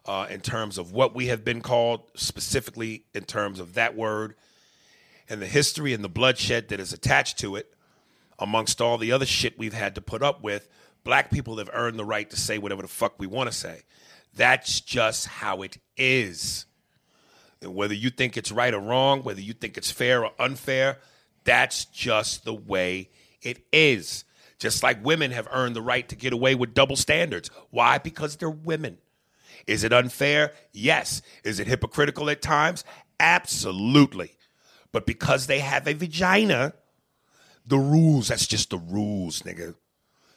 Uh, 0.06 0.26
in 0.30 0.42
terms 0.42 0.80
of 0.80 0.94
what 0.94 1.14
we 1.14 1.28
have 1.28 1.46
been 1.46 1.62
called, 1.62 2.02
specifically 2.16 3.06
in 3.14 3.24
terms 3.24 3.60
of 3.60 3.76
that 3.76 3.96
word 3.96 4.34
and 5.30 5.40
the 5.40 5.46
history 5.48 5.94
and 5.94 6.04
the 6.04 6.10
bloodshed 6.10 6.70
that 6.70 6.80
is 6.80 6.92
attached 6.92 7.38
to 7.38 7.56
it, 7.56 7.72
amongst 8.40 8.82
all 8.82 8.98
the 8.98 9.12
other 9.12 9.26
shit 9.28 9.60
we've 9.60 9.74
had 9.76 9.94
to 9.94 10.02
put 10.02 10.24
up 10.24 10.42
with, 10.42 10.68
black 11.04 11.32
people 11.32 11.58
have 11.58 11.70
earned 11.74 11.98
the 11.98 12.06
right 12.06 12.30
to 12.30 12.36
say 12.36 12.58
whatever 12.58 12.82
the 12.82 12.88
fuck 12.88 13.16
we 13.18 13.28
want 13.28 13.52
to 13.52 13.58
say. 13.58 13.82
That's 14.34 14.80
just 14.80 15.28
how 15.28 15.62
it 15.62 15.78
is. 15.98 16.66
And 17.62 17.76
whether 17.76 17.94
you 17.94 18.10
think 18.10 18.38
it's 18.38 18.52
right 18.52 18.74
or 18.74 18.80
wrong, 18.80 19.24
whether 19.24 19.42
you 19.42 19.54
think 19.54 19.78
it's 19.78 19.92
fair 19.92 20.24
or 20.24 20.32
unfair, 20.40 21.00
that's 21.44 21.86
just 21.86 22.46
the 22.46 22.54
way 22.54 23.10
it 23.42 23.66
is. 23.72 24.24
Just 24.60 24.84
like 24.84 25.04
women 25.04 25.32
have 25.32 25.48
earned 25.52 25.76
the 25.76 25.82
right 25.82 26.08
to 26.10 26.16
get 26.16 26.34
away 26.34 26.56
with 26.56 26.74
double 26.74 26.96
standards. 26.96 27.50
Why? 27.72 27.98
Because 27.98 28.36
they're 28.36 28.50
women. 28.50 29.00
Is 29.68 29.84
it 29.84 29.94
unfair? 29.94 30.54
Yes. 30.72 31.22
Is 31.44 31.60
it 31.60 31.68
hypocritical 31.68 32.30
at 32.30 32.42
times? 32.42 32.84
Absolutely. 33.20 34.38
But 34.92 35.06
because 35.06 35.48
they 35.48 35.60
have 35.60 35.88
a 35.88 35.94
vagina, 35.94 36.74
the 37.66 37.78
rules, 37.78 38.28
that's 38.28 38.48
just 38.48 38.70
the 38.70 38.78
rules, 38.78 39.42
nigga. 39.44 39.76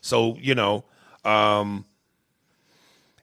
So, 0.04 0.36
you 0.38 0.54
know, 0.54 0.84
um, 1.24 1.86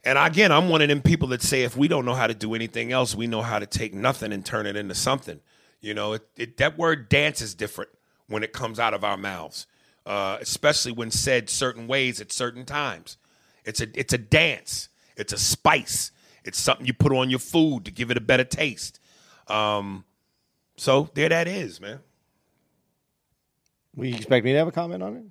and 0.04 0.18
again, 0.18 0.52
I'm 0.52 0.68
one 0.68 0.82
of 0.82 0.90
them 0.90 1.04
people 1.04 1.28
that 1.28 1.44
say 1.44 1.62
if 1.62 1.78
we 1.78 1.88
don't 1.88 2.06
know 2.06 2.16
how 2.16 2.26
to 2.26 2.34
do 2.34 2.56
anything 2.56 2.92
else, 2.92 3.14
we 3.14 3.28
know 3.28 3.44
how 3.44 3.60
to 3.60 3.68
take 3.68 3.94
nothing 3.94 4.34
and 4.34 4.44
turn 4.44 4.66
it 4.66 4.76
into 4.76 4.96
something. 4.96 5.42
You 5.80 5.94
know, 5.94 6.14
it, 6.14 6.28
it, 6.36 6.58
that 6.58 6.80
word 6.80 7.08
dance 7.08 7.40
is 7.40 7.54
different 7.54 7.92
when 8.26 8.42
it 8.42 8.52
comes 8.52 8.80
out 8.80 8.96
of 8.96 9.04
our 9.04 9.16
mouths, 9.16 9.68
uh, 10.08 10.40
especially 10.42 10.92
when 10.92 11.12
said 11.12 11.52
certain 11.52 11.86
ways 11.86 12.20
at 12.20 12.32
certain 12.32 12.66
times. 12.66 13.18
It's 13.64 13.80
a 13.80 13.88
it's 13.94 14.14
a 14.14 14.18
dance. 14.18 14.90
It's 15.16 15.34
a 15.34 15.38
spice. 15.38 16.12
It's 16.44 16.60
something 16.60 16.88
you 16.88 16.94
put 16.94 17.14
on 17.14 17.30
your 17.30 17.38
food 17.38 17.86
to 17.86 17.92
give 17.92 18.10
it 18.10 18.18
a 18.18 18.22
better 18.22 18.44
taste. 18.44 19.00
Um, 19.48 20.04
so 20.78 21.12
there 21.14 21.30
that 21.30 21.48
is, 21.48 21.80
man. 21.80 22.00
Will 23.96 24.06
you 24.06 24.16
expect 24.16 24.46
me 24.46 24.54
to 24.54 24.58
have 24.58 24.68
a 24.68 24.72
comment 24.72 25.04
on 25.04 25.18
it? 25.18 25.26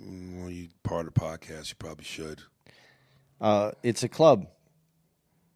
Well, 0.00 0.50
you 0.50 0.68
part 0.82 1.06
of 1.06 1.14
the 1.14 1.20
podcast, 1.20 1.70
you 1.70 1.74
probably 1.78 2.04
should. 2.04 2.42
Uh, 3.40 3.72
it's 3.82 4.02
a 4.02 4.08
club. 4.08 4.46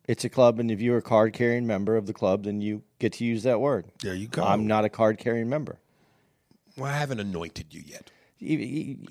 It's 0.09 0.25
a 0.25 0.29
club, 0.29 0.59
and 0.59 0.71
if 0.71 0.81
you're 0.81 0.99
a 0.99 1.03
card 1.03 1.33
carrying 1.33 1.67
member 1.67 1.97
of 1.97 2.07
the 2.07 2.13
club, 2.13 2.45
then 2.45 2.61
you 2.61 2.83
get 2.99 3.13
to 3.15 3.25
use 3.25 3.45
that 3.45 3.61
word. 3.61 3.87
There 4.03 4.15
you 4.15 4.27
go. 4.27 4.43
I'm 4.43 4.67
not 4.67 4.85
a 4.85 4.89
card 4.89 5.19
carrying 5.19 5.49
member. 5.49 5.79
Well, 6.77 6.91
I 6.91 6.97
haven't 6.97 7.21
anointed 7.21 7.67
you 7.71 7.83
yet. 7.87 8.11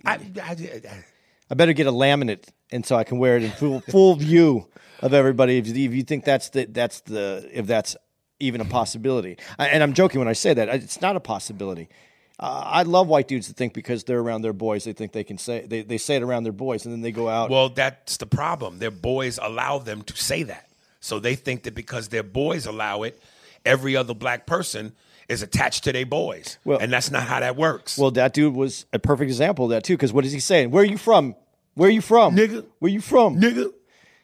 I, 0.05 0.13
I, 0.15 0.17
I, 0.41 1.03
I 1.49 1.53
better 1.53 1.71
get 1.71 1.87
a 1.87 1.91
laminate, 1.91 2.49
and 2.71 2.85
so 2.85 2.97
I 2.97 3.05
can 3.05 3.19
wear 3.19 3.37
it 3.37 3.43
in 3.43 3.51
full 3.51 3.79
full 3.81 4.15
view 4.15 4.67
of 5.01 5.13
everybody. 5.13 5.57
If, 5.57 5.67
if 5.67 5.93
you 5.93 6.03
think 6.03 6.25
that's 6.25 6.49
the 6.49 6.65
that's 6.65 7.01
the 7.01 7.49
if 7.53 7.67
that's 7.67 7.95
even 8.41 8.59
a 8.59 8.65
possibility, 8.65 9.37
I, 9.57 9.67
and 9.67 9.81
I'm 9.83 9.93
joking 9.93 10.19
when 10.19 10.27
I 10.27 10.33
say 10.33 10.53
that 10.53 10.67
it's 10.69 11.01
not 11.01 11.15
a 11.15 11.21
possibility. 11.21 11.87
Uh, 12.41 12.63
I 12.65 12.83
love 12.83 13.07
white 13.07 13.27
dudes 13.27 13.47
that 13.49 13.55
think 13.55 13.73
because 13.73 14.03
they're 14.03 14.19
around 14.19 14.41
their 14.41 14.51
boys, 14.53 14.83
they 14.85 14.93
think 14.93 15.11
they 15.11 15.23
can 15.23 15.37
say 15.37 15.63
they, 15.65 15.83
they 15.83 15.99
say 15.99 16.15
it 16.15 16.23
around 16.23 16.43
their 16.43 16.51
boys, 16.51 16.85
and 16.85 16.93
then 16.93 17.01
they 17.01 17.11
go 17.11 17.29
out. 17.29 17.51
Well, 17.51 17.69
that's 17.69 18.17
the 18.17 18.25
problem. 18.25 18.79
Their 18.79 18.89
boys 18.89 19.37
allow 19.41 19.77
them 19.77 20.01
to 20.03 20.17
say 20.17 20.41
that. 20.43 20.67
So 20.99 21.19
they 21.19 21.35
think 21.35 21.63
that 21.63 21.75
because 21.75 22.07
their 22.09 22.23
boys 22.23 22.65
allow 22.65 23.03
it, 23.03 23.21
every 23.63 23.95
other 23.95 24.15
black 24.15 24.47
person 24.47 24.93
is 25.29 25.43
attached 25.43 25.83
to 25.83 25.91
their 25.93 26.05
boys. 26.05 26.57
Well- 26.65 26.79
and 26.79 26.91
that's 26.91 27.11
not 27.11 27.23
how 27.23 27.39
that 27.41 27.55
works. 27.55 27.97
Well, 27.97 28.11
that 28.11 28.33
dude 28.33 28.55
was 28.55 28.85
a 28.91 28.97
perfect 28.99 29.29
example 29.29 29.65
of 29.65 29.71
that 29.71 29.83
too. 29.83 29.93
Because 29.93 30.11
what 30.11 30.25
is 30.25 30.31
he 30.31 30.39
saying? 30.39 30.71
Where 30.71 30.81
are 30.81 30.85
you 30.87 30.97
from? 30.97 31.35
Where 31.75 31.87
are 31.89 31.91
you 31.91 32.01
from, 32.01 32.35
Nigga. 32.35 32.65
Where 32.79 32.91
you 32.91 32.99
from, 32.99 33.39
nigga, 33.39 33.71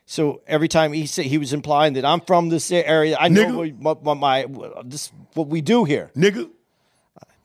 So 0.06 0.41
every 0.47 0.67
time 0.67 0.91
he 0.91 1.06
said 1.06 1.25
he 1.25 1.38
was 1.38 1.53
implying 1.53 1.93
that 1.93 2.03
I'm 2.03 2.19
from 2.21 2.49
this 2.49 2.71
area, 2.71 3.15
I 3.17 3.30
know 3.30 3.63
what, 3.80 4.01
what 4.03 4.15
my, 4.17 4.45
this 4.84 5.12
what 5.34 5.47
we 5.47 5.62
do 5.62 5.86
here. 5.86 6.12
nigga. 6.15 6.49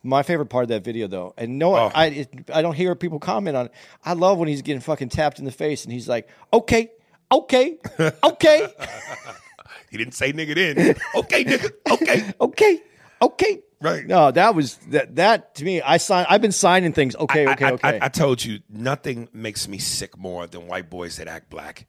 My 0.05 0.21
favorite 0.21 0.47
part 0.47 0.63
of 0.63 0.69
that 0.69 0.83
video, 0.83 1.07
though, 1.07 1.33
and 1.37 1.57
no, 1.57 1.75
Oh. 1.75 1.91
I 1.95 2.07
it, 2.07 2.29
I 2.53 2.61
don't 2.61 2.75
hear 2.75 2.93
people 2.93 3.19
comment 3.19 3.55
on 3.55 3.65
it. 3.67 3.71
I 4.03 4.13
love 4.13 4.37
when 4.37 4.49
he's 4.49 4.61
getting 4.61 4.81
fucking 4.81 5.09
tapped 5.09 5.39
in 5.39 5.45
the 5.45 5.51
face 5.51 5.85
and 5.85 5.93
he's 5.93 6.09
like, 6.09 6.27
"Okay, 6.51 6.91
okay, 7.31 7.77
okay, 8.23 8.67
He 9.89 9.97
didn't 9.97 10.13
say 10.15 10.33
nigga 10.33 10.55
then. 10.55 10.95
okay, 11.15 11.45
nigga. 11.45 11.71
Okay. 11.91 12.33
okay, 12.41 12.81
okay." 13.21 13.59
Right. 13.79 14.05
No, 14.07 14.31
that 14.31 14.55
was 14.55 14.75
that. 14.89 15.15
That 15.17 15.55
to 15.55 15.63
me, 15.65 15.81
I 15.81 15.97
sign. 15.97 16.25
I've 16.29 16.41
been 16.41 16.51
signing 16.53 16.93
things. 16.93 17.15
Okay, 17.15 17.47
okay, 17.47 17.65
I, 17.65 17.69
I- 17.69 17.71
okay. 17.73 17.99
I, 17.99 18.05
I 18.05 18.07
told 18.09 18.43
you, 18.43 18.59
nothing 18.69 19.29
makes 19.33 19.67
me 19.67 19.77
sick 19.77 20.17
more 20.17 20.47
than 20.47 20.67
white 20.67 20.89
boys 20.89 21.17
that 21.17 21.27
act 21.27 21.49
black. 21.49 21.85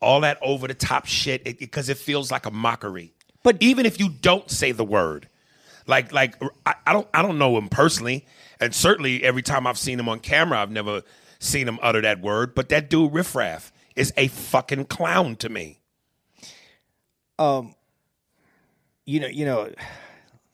All 0.00 0.20
that 0.22 0.38
over 0.42 0.66
the 0.68 0.74
top 0.74 1.06
shit, 1.06 1.44
because 1.58 1.88
it, 1.88 1.96
feels 1.96 2.30
like 2.30 2.44
a 2.46 2.50
mockery. 2.50 3.14
But- 3.42 3.56
even 3.60 3.86
if 3.86 3.98
you 4.00 4.08
don't 4.08 4.50
say 4.50 4.72
the 4.72 4.84
word, 4.84 5.28
like 5.86 6.12
like 6.12 6.36
I, 6.66 6.74
I 6.86 6.92
don't 6.92 7.08
I 7.14 7.22
don't 7.22 7.38
know 7.38 7.56
him 7.56 7.68
personally, 7.68 8.26
and 8.60 8.74
certainly 8.74 9.22
every 9.22 9.42
time 9.42 9.66
I've 9.66 9.78
seen 9.78 9.98
him 9.98 10.08
on 10.08 10.20
camera, 10.20 10.58
I've 10.58 10.70
never 10.70 11.02
seen 11.38 11.68
him 11.68 11.78
utter 11.82 12.00
that 12.02 12.20
word. 12.20 12.54
But 12.54 12.68
that 12.70 12.88
dude 12.90 13.12
riffraff 13.12 13.72
is 13.96 14.12
a 14.16 14.28
fucking 14.28 14.86
clown 14.86 15.36
to 15.36 15.48
me. 15.48 15.80
Um, 17.38 17.74
you 19.04 19.20
know, 19.20 19.26
you 19.26 19.44
know, 19.44 19.70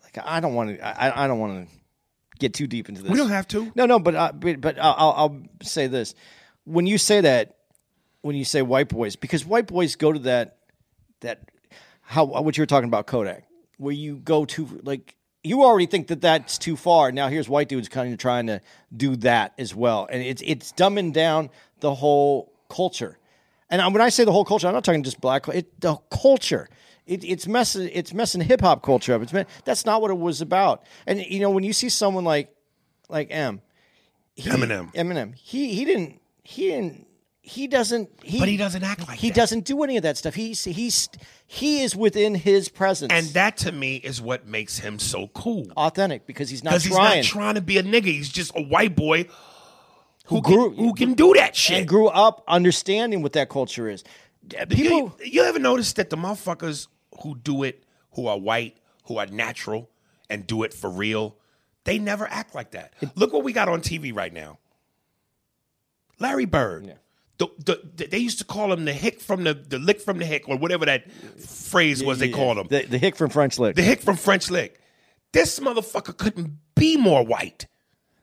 like 0.02 0.24
I 0.24 0.40
don't 0.40 0.54
want 0.54 0.76
to. 0.76 1.02
I, 1.02 1.24
I 1.24 1.26
don't 1.26 1.38
want 1.38 1.68
to 1.68 1.76
get 2.38 2.54
too 2.54 2.66
deep 2.66 2.88
into 2.88 3.02
this. 3.02 3.10
We 3.10 3.16
don't 3.16 3.30
have 3.30 3.46
to. 3.48 3.70
No, 3.74 3.86
no, 3.86 3.98
but 3.98 4.14
uh, 4.14 4.32
but, 4.32 4.60
but 4.60 4.78
I'll, 4.78 4.94
I'll 4.96 5.12
I'll 5.12 5.42
say 5.62 5.86
this: 5.86 6.14
when 6.64 6.86
you 6.86 6.98
say 6.98 7.20
that, 7.20 7.58
when 8.22 8.34
you 8.34 8.44
say 8.44 8.62
white 8.62 8.88
boys, 8.88 9.16
because 9.16 9.44
white 9.44 9.66
boys 9.66 9.96
go 9.96 10.12
to 10.12 10.18
that 10.20 10.56
that 11.20 11.50
how 12.00 12.24
what 12.24 12.56
you 12.56 12.62
were 12.62 12.66
talking 12.66 12.88
about 12.88 13.06
Kodak, 13.06 13.44
where 13.76 13.94
you 13.94 14.16
go 14.16 14.44
to 14.46 14.80
like 14.82 15.14
you 15.42 15.62
already 15.62 15.86
think 15.86 16.08
that 16.08 16.20
that's 16.20 16.58
too 16.58 16.76
far. 16.76 17.12
Now 17.12 17.28
here's 17.28 17.48
white 17.48 17.68
dudes 17.68 17.88
kind 17.88 18.12
of 18.12 18.18
trying 18.18 18.46
to 18.48 18.60
do 18.94 19.16
that 19.16 19.54
as 19.58 19.74
well, 19.74 20.08
and 20.10 20.22
it's 20.22 20.42
it's 20.44 20.72
dumbing 20.72 21.12
down 21.12 21.50
the 21.80 21.94
whole 21.94 22.52
culture. 22.68 23.18
And 23.70 23.80
when 23.92 24.02
I 24.02 24.08
say 24.08 24.24
the 24.24 24.32
whole 24.32 24.44
culture, 24.44 24.66
I'm 24.66 24.74
not 24.74 24.84
talking 24.84 25.02
just 25.02 25.20
black. 25.20 25.48
It 25.48 25.80
the 25.80 25.96
culture. 26.10 26.68
It, 27.06 27.24
it's 27.24 27.46
messing. 27.46 27.88
It's 27.92 28.12
messing 28.12 28.40
hip 28.40 28.60
hop 28.60 28.82
culture 28.82 29.14
up. 29.14 29.22
It's 29.22 29.32
that's 29.64 29.86
not 29.86 30.02
what 30.02 30.10
it 30.10 30.18
was 30.18 30.40
about. 30.40 30.84
And 31.06 31.20
you 31.20 31.40
know 31.40 31.50
when 31.50 31.64
you 31.64 31.72
see 31.72 31.88
someone 31.88 32.24
like 32.24 32.54
like 33.08 33.28
M, 33.30 33.62
he, 34.34 34.48
Eminem. 34.50 34.92
Eminem. 34.94 35.34
He 35.34 35.74
he 35.74 35.84
didn't 35.84 36.20
he 36.42 36.68
didn't 36.68 37.06
he 37.42 37.66
doesn't 37.66 38.08
he 38.22 38.38
But 38.38 38.48
he 38.48 38.56
doesn't 38.56 38.82
act 38.84 39.08
like 39.08 39.18
he 39.18 39.28
that. 39.28 39.34
doesn't 39.36 39.64
do 39.64 39.82
any 39.82 39.96
of 39.96 40.02
that 40.02 40.16
stuff. 40.16 40.34
He's 40.34 40.64
he's 40.64 41.08
he 41.46 41.82
is 41.82 41.96
within 41.96 42.34
his 42.34 42.68
presence 42.68 43.12
And 43.12 43.26
that 43.28 43.56
to 43.58 43.72
me 43.72 43.96
is 43.96 44.20
what 44.20 44.46
makes 44.46 44.78
him 44.78 44.98
so 44.98 45.28
cool. 45.28 45.66
authentic 45.76 46.26
because 46.26 46.50
he's 46.50 46.62
not 46.62 46.70
Because 46.72 46.84
he's 46.84 46.94
trying 46.94 47.16
not 47.18 47.24
trying 47.24 47.54
to 47.54 47.60
be 47.60 47.78
a 47.78 47.82
nigga. 47.82 48.04
He's 48.04 48.28
just 48.28 48.52
a 48.54 48.62
white 48.62 48.94
boy 48.94 49.24
who, 50.26 50.36
Who 50.36 50.42
grew- 50.42 50.74
can, 50.74 50.84
who 50.84 50.94
can 50.94 51.14
do 51.14 51.32
that 51.34 51.56
shit. 51.56 51.78
and 51.78 51.88
grew 51.88 52.08
up 52.08 52.44
understanding 52.46 53.22
what 53.22 53.32
that 53.32 53.48
culture 53.48 53.88
is. 53.88 54.04
People 54.68 55.14
you, 55.20 55.32
you 55.32 55.42
ever 55.44 55.58
notice 55.58 55.92
that 55.94 56.10
the 56.10 56.16
motherfuckers 56.16 56.86
who 57.22 57.36
do 57.36 57.62
it, 57.62 57.82
who 58.12 58.26
are 58.26 58.38
white, 58.38 58.76
who 59.06 59.16
are 59.18 59.26
natural, 59.26 59.90
and 60.28 60.46
do 60.46 60.62
it 60.62 60.72
for 60.74 60.88
real, 60.90 61.36
they 61.84 61.98
never 61.98 62.26
act 62.28 62.54
like 62.54 62.72
that. 62.72 62.92
Look 63.16 63.32
what 63.32 63.42
we 63.44 63.52
got 63.52 63.68
on 63.68 63.80
TV 63.80 64.14
right 64.14 64.32
now. 64.32 64.58
Larry 66.18 66.44
Bird. 66.44 66.96
The, 67.40 67.80
the, 67.96 68.06
they 68.06 68.18
used 68.18 68.38
to 68.40 68.44
call 68.44 68.70
him 68.70 68.84
the 68.84 68.92
hick 68.92 69.18
from 69.18 69.44
the 69.44 69.54
the 69.54 69.78
lick 69.78 69.98
from 70.02 70.18
the 70.18 70.26
hick 70.26 70.46
or 70.46 70.58
whatever 70.58 70.84
that 70.84 71.10
phrase 71.40 72.04
was 72.04 72.18
they 72.18 72.28
called 72.28 72.58
him. 72.58 72.66
the, 72.68 72.82
the 72.84 72.98
hick 72.98 73.16
from 73.16 73.30
French 73.30 73.58
Lick. 73.58 73.76
The 73.76 73.82
hick 73.82 74.02
from 74.02 74.16
French 74.16 74.50
Lick. 74.50 74.78
This 75.32 75.58
motherfucker 75.58 76.14
couldn't 76.14 76.58
be 76.74 76.98
more 76.98 77.24
white. 77.24 77.66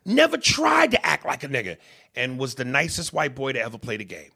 Never 0.06 0.38
tried 0.38 0.92
to 0.92 1.04
act 1.04 1.26
like 1.26 1.44
a 1.44 1.48
nigga 1.48 1.78
and 2.16 2.38
was 2.38 2.54
the 2.56 2.64
nicest 2.66 3.12
white 3.12 3.34
boy 3.34 3.54
to 3.54 3.60
ever 3.60 3.80
play 3.80 3.98
the 3.98 4.06
game. 4.06 4.30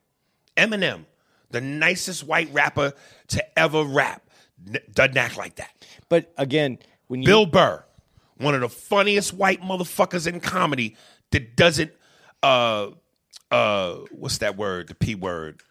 Eminem, 0.58 1.06
the 1.52 1.62
nicest 1.62 2.24
white 2.26 2.52
rapper 2.52 2.94
to 3.28 3.60
ever 3.60 3.84
rap, 3.84 4.24
n- 4.67 4.80
doesn't 4.94 5.15
act 5.17 5.38
like 5.38 5.58
that. 5.58 5.70
but 6.10 6.34
again, 6.38 6.80
when 7.08 7.22
you 7.22 7.28
Bill 7.28 7.46
Burr, 7.46 7.84
one 8.38 8.56
of 8.56 8.62
the 8.62 8.70
funniest 8.70 9.34
white 9.34 9.62
motherfuckers 9.62 10.26
in 10.26 10.39
comedy 10.39 10.98
that 11.30 11.56
doesn't 11.56 11.91
uh 12.41 12.88
uh 13.52 13.96
what's 14.12 14.40
that 14.40 14.58
word, 14.58 14.88
the 14.88 14.96
P 14.96 15.16
word 15.16 15.62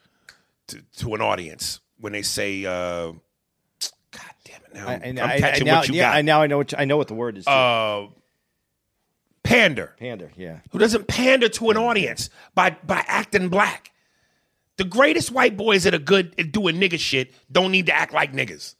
to, 0.68 0.82
to 0.98 1.14
an 1.14 1.20
audience 1.20 1.80
when 1.98 2.12
they 2.12 2.22
say 2.22 2.64
uh 2.64 3.12
God 3.12 4.32
damn 4.44 4.60
it 4.66 4.74
now. 4.74 4.88
I, 4.88 4.92
I'm, 4.94 5.18
I, 5.18 5.22
I'm 5.22 5.30
I, 5.30 5.38
catching 5.40 5.66
now, 5.66 5.78
what 5.78 5.88
you 5.88 5.94
yeah, 5.94 6.10
got. 6.10 6.16
I 6.16 6.22
now 6.22 6.42
I 6.42 6.46
know 6.46 6.56
what 6.58 6.72
you- 6.72 6.78
I 6.78 6.84
know 6.84 6.96
what 6.96 7.08
the 7.08 7.14
word 7.14 7.38
is. 7.38 7.44
too. 7.44 7.50
uh 7.50 8.06
pander 9.42 9.94
Pander, 9.98 10.30
yeah. 10.36 10.58
who 10.70 10.78
doesn't 10.78 11.08
pander 11.08 11.48
to 11.48 11.70
an 11.70 11.76
audience 11.76 12.30
by 12.54 12.76
by 12.84 13.04
acting 13.06 13.48
black. 13.48 13.90
The 14.76 14.84
greatest 14.84 15.30
white 15.30 15.56
boys 15.56 15.84
that 15.84 15.94
are 15.94 15.98
good 15.98 16.34
at 16.38 16.52
doing 16.52 16.76
nigga 16.76 16.98
shit 16.98 17.34
don't 17.50 17.70
need 17.70 17.86
to 17.86 17.92
act 17.94 18.12
like 18.14 18.32
niggas. 18.32 18.74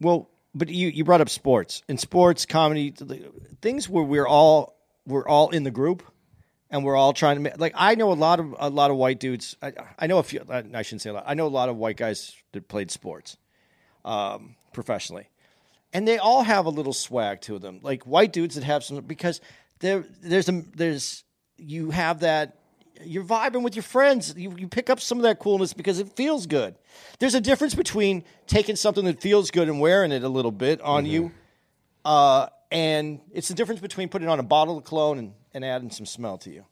Well, 0.00 0.30
but 0.54 0.68
you 0.68 0.88
you 0.88 1.04
brought 1.04 1.20
up 1.20 1.28
sports 1.28 1.82
and 1.88 1.98
sports 2.00 2.46
comedy 2.46 2.94
things 3.60 3.88
where 3.88 4.04
we're 4.04 4.26
all 4.26 4.76
we're 5.06 5.26
all 5.28 5.50
in 5.50 5.64
the 5.64 5.70
group 5.70 6.02
and 6.70 6.84
we're 6.84 6.96
all 6.96 7.12
trying 7.12 7.36
to 7.36 7.42
make 7.42 7.58
like 7.58 7.72
I 7.74 7.94
know 7.94 8.12
a 8.12 8.14
lot 8.14 8.40
of 8.40 8.54
a 8.58 8.70
lot 8.70 8.90
of 8.90 8.96
white 8.96 9.20
dudes. 9.20 9.56
I, 9.62 9.72
I 9.98 10.06
know 10.06 10.18
a 10.18 10.22
few. 10.22 10.40
I 10.50 10.82
shouldn't 10.82 11.02
say 11.02 11.10
a 11.10 11.14
lot. 11.14 11.24
I 11.26 11.34
know 11.34 11.46
a 11.46 11.48
lot 11.48 11.68
of 11.68 11.76
white 11.76 11.96
guys 11.96 12.34
that 12.52 12.68
played 12.68 12.90
sports 12.90 13.36
um, 14.04 14.56
professionally, 14.72 15.28
and 15.92 16.06
they 16.06 16.18
all 16.18 16.42
have 16.42 16.66
a 16.66 16.70
little 16.70 16.92
swag 16.92 17.40
to 17.42 17.58
them. 17.58 17.80
Like 17.82 18.04
white 18.04 18.32
dudes 18.32 18.54
that 18.56 18.64
have 18.64 18.84
some 18.84 19.00
because 19.00 19.40
there 19.80 20.04
there's 20.22 20.48
a 20.48 20.62
there's 20.74 21.24
you 21.56 21.90
have 21.90 22.20
that 22.20 22.58
you're 23.04 23.24
vibing 23.24 23.62
with 23.62 23.76
your 23.76 23.82
friends. 23.82 24.34
You, 24.36 24.54
you 24.56 24.68
pick 24.68 24.88
up 24.90 25.00
some 25.00 25.18
of 25.18 25.22
that 25.22 25.38
coolness 25.38 25.72
because 25.74 25.98
it 25.98 26.08
feels 26.16 26.46
good. 26.46 26.74
There's 27.18 27.34
a 27.34 27.40
difference 27.40 27.74
between 27.74 28.24
taking 28.46 28.76
something 28.76 29.04
that 29.04 29.20
feels 29.20 29.50
good 29.50 29.68
and 29.68 29.80
wearing 29.80 30.12
it 30.12 30.22
a 30.22 30.28
little 30.28 30.50
bit 30.50 30.80
on 30.80 31.06
you, 31.06 31.32
uh, 32.04 32.48
and 32.70 33.20
it's 33.32 33.48
the 33.48 33.54
difference 33.54 33.80
between 33.80 34.08
putting 34.08 34.28
on 34.28 34.40
a 34.40 34.42
bottle 34.42 34.78
of 34.78 34.84
cologne 34.84 35.18
and, 35.18 35.34
and 35.56 35.64
adding 35.64 35.90
some 35.90 36.04
smell 36.04 36.36
to 36.36 36.50
you. 36.50 36.66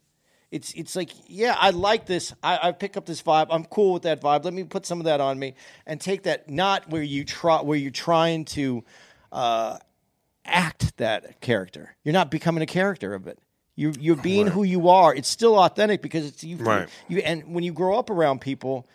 It's 0.51 0.71
it's 0.73 0.95
like 0.95 1.09
yeah, 1.27 1.57
I 1.59 1.71
like 1.71 2.05
this. 2.05 2.33
I, 2.43 2.69
I 2.69 2.71
pick 2.71 2.95
up 2.95 3.05
this 3.05 3.21
vibe. 3.21 3.47
I'm 3.49 3.65
cool 3.65 3.93
with 3.93 4.03
that 4.03 4.21
vibe. 4.21 4.45
Let 4.45 4.53
me 4.53 4.63
put 4.63 4.85
some 4.85 4.99
of 4.99 5.05
that 5.05 5.19
on 5.19 5.39
me 5.39 5.55
and 5.87 5.99
take 5.99 6.23
that. 6.23 6.49
Not 6.49 6.89
where 6.89 7.01
you 7.01 7.25
try 7.25 7.61
where 7.61 7.77
you're 7.77 7.91
trying 7.91 8.45
to 8.45 8.83
uh, 9.31 9.79
act 10.45 10.95
that 10.97 11.41
character. 11.41 11.95
You're 12.03 12.13
not 12.13 12.29
becoming 12.29 12.61
a 12.61 12.67
character 12.67 13.15
of 13.15 13.27
it. 13.27 13.39
You 13.75 13.91
you're 13.99 14.15
being 14.15 14.47
who 14.47 14.63
you 14.63 14.87
are. 14.87 15.13
It's 15.13 15.27
still 15.27 15.57
authentic 15.59 16.03
because 16.03 16.27
it's 16.27 16.43
you. 16.43 16.57
Right. 16.57 16.87
You 17.07 17.17
and 17.17 17.53
when 17.53 17.63
you 17.63 17.73
grow 17.73 17.97
up 17.97 18.11
around 18.11 18.39
people, 18.39 18.87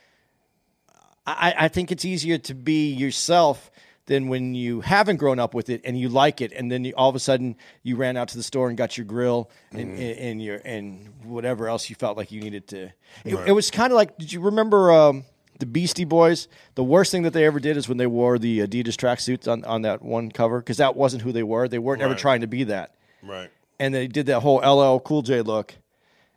I, 1.26 1.54
I 1.58 1.68
think 1.68 1.90
it's 1.90 2.04
easier 2.04 2.38
to 2.38 2.54
be 2.54 2.92
yourself 2.92 3.72
than 4.10 4.26
when 4.28 4.54
you 4.56 4.80
haven't 4.80 5.18
grown 5.18 5.38
up 5.38 5.54
with 5.54 5.70
it 5.70 5.80
and 5.84 5.96
you 5.98 6.08
like 6.08 6.40
it, 6.40 6.50
and 6.52 6.70
then 6.70 6.84
you, 6.84 6.92
all 6.96 7.08
of 7.08 7.14
a 7.14 7.20
sudden 7.20 7.54
you 7.84 7.94
ran 7.94 8.16
out 8.16 8.26
to 8.28 8.36
the 8.36 8.42
store 8.42 8.68
and 8.68 8.76
got 8.76 8.98
your 8.98 9.04
grill 9.06 9.48
and, 9.70 9.80
and, 9.92 10.18
and 10.18 10.42
your 10.42 10.60
and 10.64 11.08
whatever 11.22 11.68
else 11.68 11.88
you 11.88 11.94
felt 11.94 12.16
like 12.16 12.32
you 12.32 12.40
needed 12.40 12.66
to. 12.68 12.90
It, 13.24 13.34
it 13.46 13.52
was 13.52 13.70
kind 13.70 13.92
of 13.92 13.96
like, 13.96 14.18
did 14.18 14.32
you 14.32 14.40
remember 14.40 14.90
um, 14.90 15.24
the 15.60 15.66
Beastie 15.66 16.04
Boys? 16.04 16.48
The 16.74 16.82
worst 16.82 17.12
thing 17.12 17.22
that 17.22 17.32
they 17.32 17.46
ever 17.46 17.60
did 17.60 17.76
is 17.76 17.88
when 17.88 17.98
they 17.98 18.08
wore 18.08 18.36
the 18.38 18.58
Adidas 18.58 18.96
tracksuits 18.96 19.46
on 19.50 19.64
on 19.64 19.82
that 19.82 20.02
one 20.02 20.30
cover 20.32 20.58
because 20.58 20.78
that 20.78 20.96
wasn't 20.96 21.22
who 21.22 21.30
they 21.30 21.44
were. 21.44 21.68
They 21.68 21.78
weren't 21.78 22.02
ever 22.02 22.16
trying 22.16 22.40
to 22.40 22.48
be 22.48 22.64
that 22.64 22.96
Right. 23.22 23.50
and 23.78 23.94
they 23.94 24.08
did 24.08 24.26
that 24.26 24.40
whole 24.40 24.58
LL 24.58 24.98
Cool 24.98 25.22
J 25.22 25.42
look, 25.42 25.74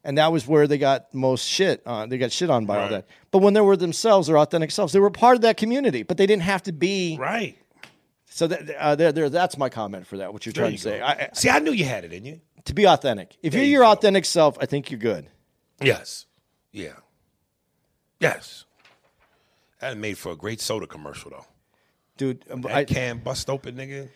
and 0.03 0.17
that 0.17 0.31
was 0.31 0.45
where 0.45 0.67
they 0.67 0.77
got 0.77 1.11
most 1.13 1.47
shit 1.47 1.81
on. 1.87 2.09
They 2.09 2.17
got 2.17 2.31
shit 2.31 2.49
on 2.49 2.65
by 2.65 2.83
all 2.83 2.89
that. 2.89 3.07
But 3.31 3.39
when 3.39 3.53
they 3.53 3.61
were 3.61 3.77
themselves, 3.77 4.27
their 4.27 4.37
authentic 4.37 4.69
selves, 4.69 4.91
they 4.93 4.99
were 4.99 5.09
part 5.09 5.35
of 5.35 5.41
that 5.41 5.55
community. 5.57 6.03
But 6.03 6.17
they 6.17 6.25
didn't 6.27 6.43
have 6.43 6.61
to 6.63 6.71
be. 6.73 7.17
Right. 7.19 7.57
So 8.35 8.47
that, 8.47 8.75
uh, 8.79 8.95
there, 8.95 9.11
there, 9.11 9.29
that's 9.29 9.57
my 9.59 9.69
comment 9.69 10.07
for 10.07 10.17
that. 10.17 10.33
What 10.33 10.45
you're 10.45 10.53
There 10.53 10.63
trying 10.63 10.71
you 10.71 10.77
to 10.79 10.83
say, 10.83 10.97
go. 10.99 11.05
I, 11.05 11.11
I- 11.11 11.29
See, 11.33 11.49
I 11.51 11.59
knew 11.59 11.71
you 11.71 11.85
had 11.85 12.03
it 12.03 12.13
in 12.13 12.25
you. 12.25 12.41
to 12.65 12.73
be 12.73 12.87
authentic. 12.87 13.37
If 13.43 13.51
There 13.53 13.61
you're 13.61 13.65
you 13.67 13.71
your 13.73 13.83
go. 13.83 13.91
authentic 13.91 14.25
self, 14.25 14.57
I 14.59 14.65
think 14.65 14.89
you're 14.89 14.99
good, 14.99 15.27
Yes. 15.81 16.25
Yeah. 16.71 16.93
Yes. 18.19 18.65
That 19.79 19.97
made 19.97 20.17
for 20.17 20.31
a 20.31 20.35
great 20.35 20.61
soda 20.61 20.87
commercial 20.87 21.31
though. 21.31 21.45
dude. 22.17 22.43
um, 22.49 22.61
That 22.61 22.71
I, 22.71 22.85
can 22.85 23.19
bust 23.19 23.49
open, 23.49 23.75
nigga. 23.75 24.09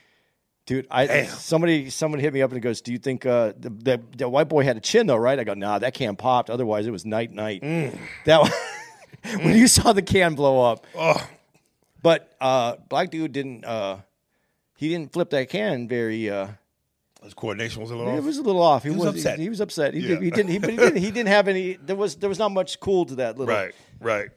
dude, 0.65 0.87
I 0.89 1.05
Damn. 1.07 1.25
somebody 1.27 1.89
somebody 1.89 2.23
hit 2.23 2.33
me 2.33 2.41
up 2.41 2.51
and 2.53 2.61
goes, 2.61 2.79
"Do 2.81 2.91
you 2.93 2.97
think 2.99 3.25
uh, 3.25 3.51
the, 3.59 3.69
the 3.69 4.01
the 4.17 4.29
white 4.29 4.47
boy 4.47 4.63
had 4.63 4.77
a 4.77 4.79
chin 4.79 5.07
though?" 5.07 5.17
Right? 5.17 5.37
I 5.37 5.43
go, 5.43 5.53
"Nah, 5.55 5.79
that 5.79 5.93
can 5.93 6.15
popped. 6.15 6.49
Otherwise, 6.49 6.87
it 6.87 6.91
was 6.91 7.05
night 7.05 7.31
night." 7.33 7.61
Mm. 7.63 7.97
That 8.25 8.49
when 9.43 9.55
you 9.57 9.67
saw 9.67 9.91
the 9.93 10.01
can 10.01 10.35
blow 10.35 10.61
up. 10.71 10.87
Oh, 10.95 11.21
But 12.01 12.33
uh, 12.39 12.77
black 12.87 13.09
dude 13.11 13.33
didn't. 13.33 13.65
Uh, 13.65 13.97
he 14.77 14.87
didn't 14.89 15.11
flip 15.11 15.29
that 15.31 15.49
can 15.49 15.87
very. 15.87 16.29
Uh, 16.29 16.47
his 17.23 17.33
coordination 17.33 17.81
was 17.81 17.91
a 17.91 17.95
little 17.95 18.13
it 18.13 18.19
off. 18.19 18.23
was 18.25 18.37
a 18.37 18.41
little 18.43 18.61
off. 18.61 18.83
He, 18.83 18.89
was 18.91 18.99
was 18.99 19.15
upset. 19.15 19.39
He, 19.39 19.49
was 19.49 19.59
upset. 19.59 19.93
He, 19.95 20.01
Yeah. 20.01 20.07
did, 20.09 20.21
he 20.21 20.29
didn't. 20.29 20.51
He, 20.51 20.59
but 20.59 20.69
he 20.69 20.77
didn't. 20.77 20.97
He 20.97 21.11
didn't 21.11 21.27
have 21.29 21.47
any. 21.47 21.73
There 21.73 21.95
was. 21.95 22.15
There 22.15 22.29
was 22.29 22.39
not 22.39 22.51
much 22.51 22.79
cool 22.79 23.05
to 23.05 23.15
that 23.15 23.37
little. 23.37 23.53
Right, 23.53 23.73
right. 23.99 24.29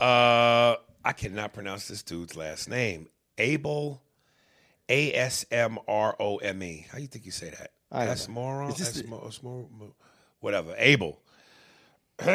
uh, 0.00 0.76
I 1.04 1.12
cannot 1.16 1.52
pronounce 1.52 1.88
this 1.88 2.02
dude's 2.02 2.36
last 2.36 2.68
name. 2.68 3.08
Abel, 3.38 4.02
A 4.88 5.12
S 5.14 5.44
M 5.50 5.78
R 5.88 6.14
O 6.20 6.36
M 6.36 6.62
E. 6.62 6.86
How 6.90 6.96
do 6.98 7.02
you 7.02 7.08
think 7.08 7.24
you 7.26 7.32
say 7.32 7.50
that? 7.50 7.70
Asmoro, 7.92 8.70
Is 8.70 8.76
this 8.76 8.92
the- 8.92 9.04
Asmo- 9.04 9.26
Asmo- 9.26 9.92
whatever. 10.40 10.74
Abel. 10.76 11.20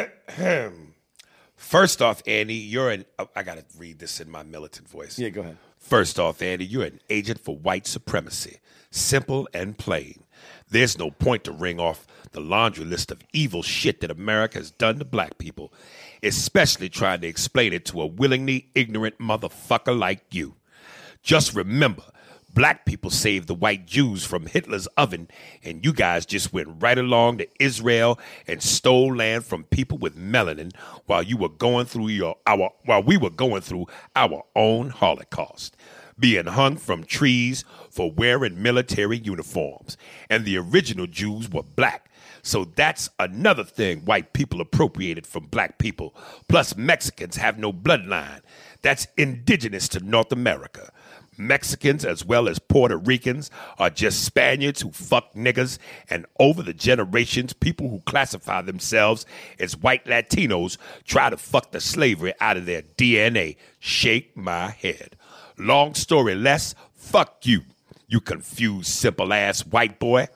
First 1.56 2.02
off, 2.02 2.22
Andy, 2.26 2.56
you're 2.56 2.90
an. 2.90 3.06
I 3.36 3.44
gotta 3.44 3.66
read 3.78 4.00
this 4.00 4.20
in 4.22 4.30
my 4.30 4.44
militant 4.44 4.88
voice. 4.88 5.20
Yeah. 5.20 5.30
Go 5.30 5.42
ahead. 5.42 5.58
First 5.80 6.20
off, 6.20 6.42
Andy, 6.42 6.66
you're 6.66 6.84
an 6.84 7.02
agent 7.10 7.40
for 7.40 7.56
white 7.56 7.88
supremacy. 7.88 8.60
Simple 8.92 9.48
and 9.54 9.78
plain. 9.78 10.24
There's 10.70 10.98
no 10.98 11.10
point 11.10 11.46
to 11.46 11.52
ring 11.52 11.80
off 11.80 12.06
the 12.32 12.40
laundry 12.40 12.86
list 12.86 13.12
of 13.12 13.24
evil 13.34 13.64
shit 13.64 14.02
that 14.02 14.12
America 14.12 14.60
has 14.60 14.70
done 14.70 15.00
to 15.00 15.06
black 15.06 15.38
people, 15.40 15.74
especially 16.22 16.90
trying 16.90 17.22
to 17.22 17.28
explain 17.28 17.74
it 17.74 17.86
to 17.86 18.02
a 18.02 18.06
willingly 18.06 18.70
ignorant 18.76 19.18
motherfucker 19.18 19.98
like 19.98 20.22
you. 20.32 20.56
Just 21.24 21.56
remember, 21.56 22.04
black 22.54 22.86
people 22.86 23.10
saved 23.10 23.48
the 23.48 23.56
white 23.56 23.86
Jews 23.86 24.26
from 24.26 24.46
Hitler's 24.46 24.88
oven, 24.98 25.30
and 25.64 25.84
you 25.86 25.94
guys 25.94 26.26
just 26.26 26.54
went 26.54 26.82
right 26.82 26.98
along 26.98 27.38
to 27.40 27.48
Israel 27.64 28.20
and 28.48 28.62
stole 28.62 29.16
land 29.16 29.46
from 29.46 29.64
people 29.66 29.98
with 29.98 30.18
melanin 30.18 30.76
while 31.06 31.24
you 31.24 31.38
were 31.38 31.50
going 31.50 31.86
through 31.86 32.10
your 32.10 32.36
our 32.46 32.72
while 32.86 33.04
we 33.04 33.18
were 33.18 33.30
going 33.30 33.62
through 33.62 33.88
our 34.16 34.44
own 34.56 34.90
Holocaust. 34.90 35.76
Being 36.18 36.48
hung 36.48 36.76
from 36.76 37.06
trees 37.06 37.64
for 37.90 38.12
wearing 38.12 38.62
military 38.62 39.18
uniforms. 39.18 39.96
And 40.30 40.44
the 40.44 40.58
original 40.58 41.08
Jews 41.08 41.50
were 41.50 41.64
black. 41.64 42.10
So 42.42 42.66
that's 42.66 43.10
another 43.20 43.64
thing 43.64 44.00
white 44.00 44.34
people 44.34 44.60
appropriated 44.60 45.26
from 45.26 45.46
black 45.46 45.78
people. 45.78 46.16
Plus, 46.50 46.76
Mexicans 46.76 47.38
have 47.38 47.58
no 47.58 47.72
bloodline. 47.72 48.42
That's 48.82 49.08
indigenous 49.18 49.88
to 49.90 50.00
North 50.00 50.32
America. 50.32 50.92
Mexicans 51.40 52.06
as 52.06 52.26
well 52.26 52.48
as 52.50 52.60
Puerto 52.60 52.98
Ricans 52.98 53.50
are 53.78 53.90
just 53.90 54.24
Spaniards 54.24 54.82
who 54.82 54.92
fuck 54.92 55.34
niggas, 55.34 55.80
and 56.10 56.26
over 56.40 56.62
the 56.62 56.74
generations, 56.74 57.54
people 57.54 57.90
who 57.90 58.02
classify 58.02 58.62
themselves 58.62 59.26
as 59.60 59.78
white 59.78 60.06
Latinos 60.06 60.78
try 61.06 61.30
to 61.30 61.38
fuck 61.38 61.72
the 61.72 61.80
slavery 61.80 62.34
out 62.40 62.58
of 62.58 62.66
their 62.66 62.82
DNA. 62.82 63.56
Shake 63.80 64.36
my 64.36 64.72
head. 64.72 65.16
Long 65.58 65.94
story 65.94 66.36
less, 66.36 66.76
fuck 66.94 67.38
you, 67.44 67.62
you 68.08 68.20
confused, 68.20 68.88
simple 68.88 69.34
ass 69.34 69.66
white 69.66 70.00
boy. 70.00 70.28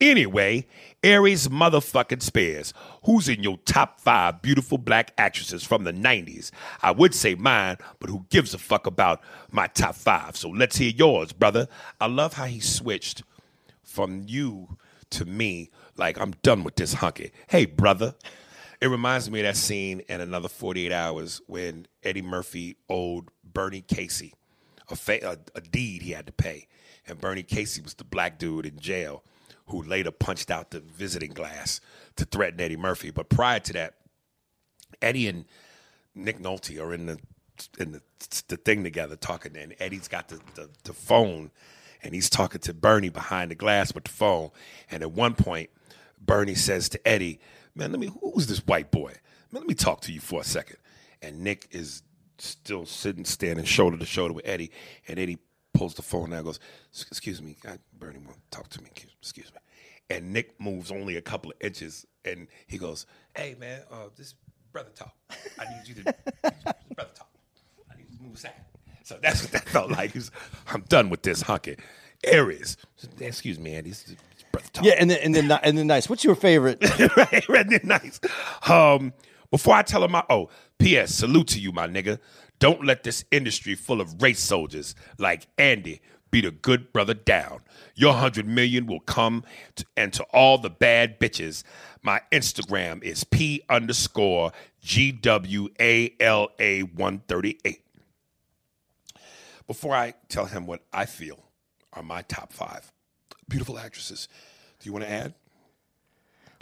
Anyway, 0.00 0.66
Aries 1.04 1.48
motherfucking 1.48 2.22
Spears, 2.22 2.72
who's 3.04 3.28
in 3.28 3.42
your 3.42 3.58
top 3.58 4.00
five 4.00 4.40
beautiful 4.40 4.78
black 4.78 5.12
actresses 5.18 5.62
from 5.62 5.84
the 5.84 5.92
90s? 5.92 6.50
I 6.80 6.92
would 6.92 7.14
say 7.14 7.34
mine, 7.34 7.76
but 8.00 8.08
who 8.08 8.24
gives 8.30 8.54
a 8.54 8.58
fuck 8.58 8.86
about 8.86 9.20
my 9.52 9.66
top 9.66 9.96
five? 9.96 10.34
So 10.34 10.48
let's 10.48 10.78
hear 10.78 10.90
yours, 10.90 11.34
brother. 11.34 11.68
I 12.00 12.06
love 12.06 12.32
how 12.32 12.46
he 12.46 12.58
switched 12.58 13.22
from 13.82 14.24
you 14.26 14.78
to 15.10 15.26
me, 15.26 15.70
like 15.98 16.18
I'm 16.18 16.32
done 16.42 16.64
with 16.64 16.76
this 16.76 16.94
hunky. 16.94 17.32
Hey, 17.48 17.66
brother. 17.66 18.14
It 18.80 18.86
reminds 18.88 19.30
me 19.30 19.40
of 19.40 19.44
that 19.44 19.56
scene 19.56 20.00
in 20.08 20.22
another 20.22 20.48
48 20.48 20.90
hours 20.90 21.42
when 21.46 21.86
Eddie 22.02 22.22
Murphy 22.22 22.76
owed 22.88 23.28
Bernie 23.44 23.82
Casey 23.82 24.32
a, 24.88 24.96
fa- 24.96 25.20
a, 25.22 25.58
a 25.58 25.60
deed 25.60 26.00
he 26.02 26.12
had 26.12 26.26
to 26.26 26.32
pay. 26.32 26.66
And 27.06 27.20
Bernie 27.20 27.42
Casey 27.42 27.82
was 27.82 27.94
the 27.94 28.04
black 28.04 28.38
dude 28.38 28.64
in 28.64 28.78
jail 28.78 29.22
who 29.66 29.82
later 29.82 30.10
punched 30.10 30.50
out 30.50 30.70
the 30.70 30.80
visiting 30.80 31.32
glass 31.32 31.80
to 32.16 32.24
threaten 32.24 32.60
Eddie 32.60 32.76
Murphy. 32.76 33.10
But 33.10 33.28
prior 33.28 33.60
to 33.60 33.72
that, 33.74 33.94
Eddie 35.00 35.28
and 35.28 35.44
Nick 36.14 36.38
Nolte 36.38 36.80
are 36.80 36.92
in 36.92 37.06
the 37.06 37.18
in 37.78 37.92
the, 37.92 38.02
the 38.48 38.56
thing 38.56 38.82
together 38.82 39.14
talking, 39.16 39.56
and 39.56 39.76
Eddie's 39.78 40.08
got 40.08 40.28
the, 40.28 40.40
the, 40.54 40.68
the 40.82 40.92
phone, 40.92 41.52
and 42.02 42.12
he's 42.12 42.28
talking 42.28 42.60
to 42.62 42.74
Bernie 42.74 43.10
behind 43.10 43.50
the 43.50 43.54
glass 43.54 43.94
with 43.94 44.04
the 44.04 44.10
phone. 44.10 44.50
And 44.90 45.02
at 45.02 45.12
one 45.12 45.34
point, 45.34 45.70
Bernie 46.20 46.56
says 46.56 46.88
to 46.90 47.08
Eddie, 47.08 47.40
"Man, 47.74 47.92
let 47.92 48.00
me 48.00 48.10
who's 48.20 48.46
this 48.46 48.66
white 48.66 48.90
boy? 48.90 49.14
Man, 49.52 49.62
let 49.62 49.68
me 49.68 49.74
talk 49.74 50.00
to 50.02 50.12
you 50.12 50.20
for 50.20 50.40
a 50.40 50.44
second. 50.44 50.78
And 51.22 51.42
Nick 51.42 51.68
is 51.70 52.02
still 52.38 52.86
sitting, 52.86 53.24
standing 53.24 53.64
shoulder 53.64 53.96
to 53.96 54.04
shoulder 54.04 54.34
with 54.34 54.46
Eddie, 54.46 54.70
and 55.06 55.18
Eddie 55.18 55.38
pulls 55.74 55.94
the 55.94 56.02
phone 56.02 56.32
out 56.32 56.44
goes, 56.44 56.60
"Excuse 57.10 57.42
me, 57.42 57.56
I, 57.66 57.78
Bernie 57.98 58.18
want 58.18 58.36
to 58.50 58.56
talk 58.56 58.68
to 58.70 58.82
me. 58.82 58.90
Excuse 59.20 59.52
me." 59.52 59.58
And 60.08 60.32
Nick 60.32 60.60
moves 60.60 60.90
only 60.90 61.16
a 61.16 61.22
couple 61.22 61.50
of 61.50 61.56
inches, 61.60 62.06
and 62.24 62.48
he 62.66 62.78
goes, 62.78 63.06
"Hey, 63.36 63.56
man, 63.58 63.82
uh, 63.90 64.08
this 64.16 64.34
brother 64.72 64.90
talk. 64.94 65.14
I 65.58 65.64
need 65.74 65.88
you 65.88 65.94
to 65.96 66.14
brother 66.94 67.10
talk. 67.14 67.30
I 67.90 67.96
need 67.96 68.06
you 68.10 68.16
to 68.18 68.22
move 68.22 68.34
aside." 68.36 68.52
So 69.02 69.18
that's 69.20 69.42
what 69.42 69.52
that 69.52 69.68
felt 69.68 69.90
like. 69.90 70.14
Was, 70.14 70.30
I'm 70.68 70.82
done 70.88 71.10
with 71.10 71.22
this 71.22 71.42
hunky. 71.42 71.76
Aries, 72.24 72.78
excuse 73.20 73.58
me, 73.58 73.74
Andy. 73.74 73.90
This 73.90 74.08
is 74.08 74.16
brother 74.50 74.68
talk. 74.72 74.84
Yeah, 74.84 74.94
and 74.98 75.10
then 75.10 75.18
and 75.22 75.34
then 75.34 75.58
and 75.62 75.76
then 75.76 75.86
nice. 75.86 76.08
What's 76.08 76.24
your 76.24 76.34
favorite? 76.34 76.82
right, 77.16 77.48
right, 77.48 77.68
they're 77.68 77.80
nice. 77.84 78.20
Um, 78.68 79.12
before 79.50 79.74
I 79.74 79.82
tell 79.82 80.02
him 80.02 80.12
my 80.12 80.24
oh, 80.30 80.48
P.S. 80.78 81.14
Salute 81.14 81.48
to 81.48 81.60
you, 81.60 81.70
my 81.72 81.86
nigga. 81.86 82.18
Don't 82.58 82.84
let 82.84 83.02
this 83.02 83.24
industry 83.30 83.74
full 83.74 84.00
of 84.00 84.22
race 84.22 84.40
soldiers 84.40 84.94
like 85.18 85.46
Andy 85.58 86.00
beat 86.30 86.44
a 86.44 86.50
good 86.50 86.92
brother 86.92 87.14
down. 87.14 87.60
Your 87.94 88.14
hundred 88.14 88.46
million 88.46 88.86
will 88.86 89.00
come, 89.00 89.44
to, 89.76 89.84
and 89.96 90.12
to 90.14 90.24
all 90.32 90.58
the 90.58 90.70
bad 90.70 91.20
bitches, 91.20 91.62
my 92.02 92.20
Instagram 92.32 93.02
is 93.02 93.22
p 93.24 93.62
underscore 93.68 94.52
g 94.80 95.12
w 95.12 95.68
a 95.80 96.12
l 96.18 96.50
a 96.58 96.82
one 96.82 97.20
thirty 97.28 97.58
eight. 97.64 97.84
Before 99.66 99.94
I 99.94 100.14
tell 100.28 100.46
him 100.46 100.66
what 100.66 100.82
I 100.92 101.06
feel 101.06 101.38
are 101.92 102.02
my 102.02 102.22
top 102.22 102.52
five 102.52 102.92
beautiful 103.48 103.78
actresses, 103.78 104.28
do 104.80 104.88
you 104.88 104.92
want 104.92 105.04
to 105.04 105.10
add? 105.10 105.34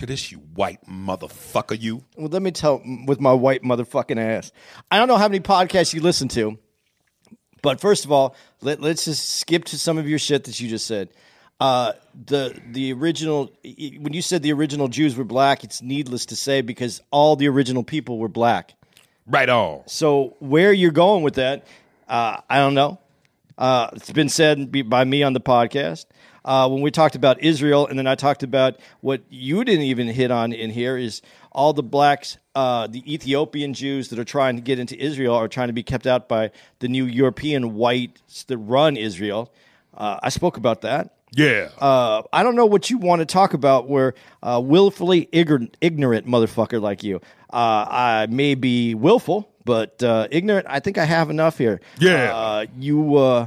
To 0.03 0.07
this, 0.07 0.31
you 0.31 0.39
white 0.39 0.85
motherfucker, 0.87 1.81
you. 1.81 2.05
Well, 2.17 2.29
let 2.29 2.43
me 2.43 2.51
tell 2.51 2.83
with 3.07 3.21
my 3.21 3.33
white 3.33 3.63
motherfucking 3.63 4.19
ass. 4.19 4.53
I 4.91 4.99
don't 4.99 5.09
know 5.09 5.17
how 5.17 5.29
many 5.29 5.41
podcasts 5.41 5.95
you 5.95 6.01
listen 6.01 6.29
to, 6.29 6.59
but 7.63 7.81
first 7.81 8.05
of 8.05 8.13
all, 8.13 8.37
let, 8.61 8.83
us 8.83 9.05
just 9.05 9.31
skip 9.31 9.65
to 9.67 9.79
some 9.79 9.99
of 9.99 10.09
your 10.09 10.19
shit 10.19 10.45
that 10.45 10.61
you 10.61 10.69
just 10.69 10.87
said. 10.87 11.11
Uh, 11.61 11.93
the 12.27 12.61
the 12.73 12.93
original 12.93 13.53
when 13.63 14.13
you 14.13 14.21
said 14.21 14.43
the 14.43 14.53
original 14.53 14.89
Jews 14.89 15.15
were 15.15 15.23
black, 15.23 15.63
it's 15.63 15.81
needless 15.81 16.27
to 16.27 16.37
say 16.37 16.61
because 16.61 17.01
all 17.13 17.37
the 17.37 17.47
original 17.47 17.85
people 17.85 18.19
were 18.19 18.29
black. 18.29 18.75
Right 19.29 19.49
on. 19.49 19.83
So 19.87 20.37
where 20.41 20.73
you're 20.73 20.91
going 20.91 21.23
with 21.23 21.35
that, 21.35 21.65
uh, 22.09 22.41
I 22.51 22.59
don't 22.59 22.75
know. 22.75 22.99
Uh, 23.57 23.91
it's 23.93 24.11
been 24.11 24.29
said 24.29 24.89
by 24.91 25.05
me 25.05 25.23
on 25.23 25.35
the 25.35 25.41
podcast 25.41 26.07
uh, 26.45 26.69
when 26.69 26.83
we 26.83 26.91
talked 26.91 27.15
about 27.15 27.43
Israel, 27.43 27.87
and 27.87 27.99
then 27.99 28.07
I 28.07 28.15
talked 28.15 28.43
about 28.43 28.79
what 29.01 29.23
you 29.29 29.65
didn't 29.65 29.85
even 29.85 30.09
hit 30.09 30.31
on 30.31 30.53
in 30.53 30.71
here 30.71 30.97
is 30.97 31.23
all 31.53 31.73
the 31.73 31.83
blacks, 31.83 32.39
uh, 32.55 32.87
the 32.87 33.03
Ethiopian 33.13 33.75
Jews 33.75 34.09
that 34.09 34.19
are 34.19 34.25
trying 34.25 34.57
to 34.57 34.63
get 34.63 34.79
into 34.79 34.99
Israel 34.99 35.35
are 35.35 35.49
trying 35.49 35.69
to 35.69 35.73
be 35.73 35.83
kept 35.83 36.07
out 36.07 36.29
by 36.29 36.51
the 36.81 36.89
new 36.89 37.05
European 37.05 37.75
whites 37.75 38.45
that 38.45 38.59
run 38.59 38.97
Israel. 38.97 39.53
Uh, 39.95 40.19
I 40.23 40.31
spoke 40.31 40.57
about 40.57 40.81
that. 40.83 41.15
Yeah. 41.35 41.71
Uh, 41.79 42.23
I 42.33 42.43
don't 42.43 42.57
know 42.57 42.67
what 42.67 42.91
you 42.91 42.99
want 42.99 43.21
to 43.21 43.27
talk 43.27 43.55
about 43.55 43.89
where 43.89 44.15
uh, 44.43 44.61
willfully 44.63 45.29
ignorant, 45.33 45.77
ignorant 45.81 46.27
motherfucker 46.27 46.81
like 46.81 47.03
you. 47.03 47.17
Uh, 47.51 47.87
I 47.89 48.27
may 48.29 48.55
be 48.55 48.95
willful, 48.95 49.51
but 49.65 50.03
uh, 50.03 50.29
ignorant, 50.31 50.67
I 50.69 50.81
think 50.81 50.99
I 50.99 51.05
have 51.05 51.31
enough 51.31 51.59
here. 51.59 51.81
Yeah. 51.99 52.35
Uh, 52.35 52.67
you, 52.79 53.17
uh, 53.17 53.47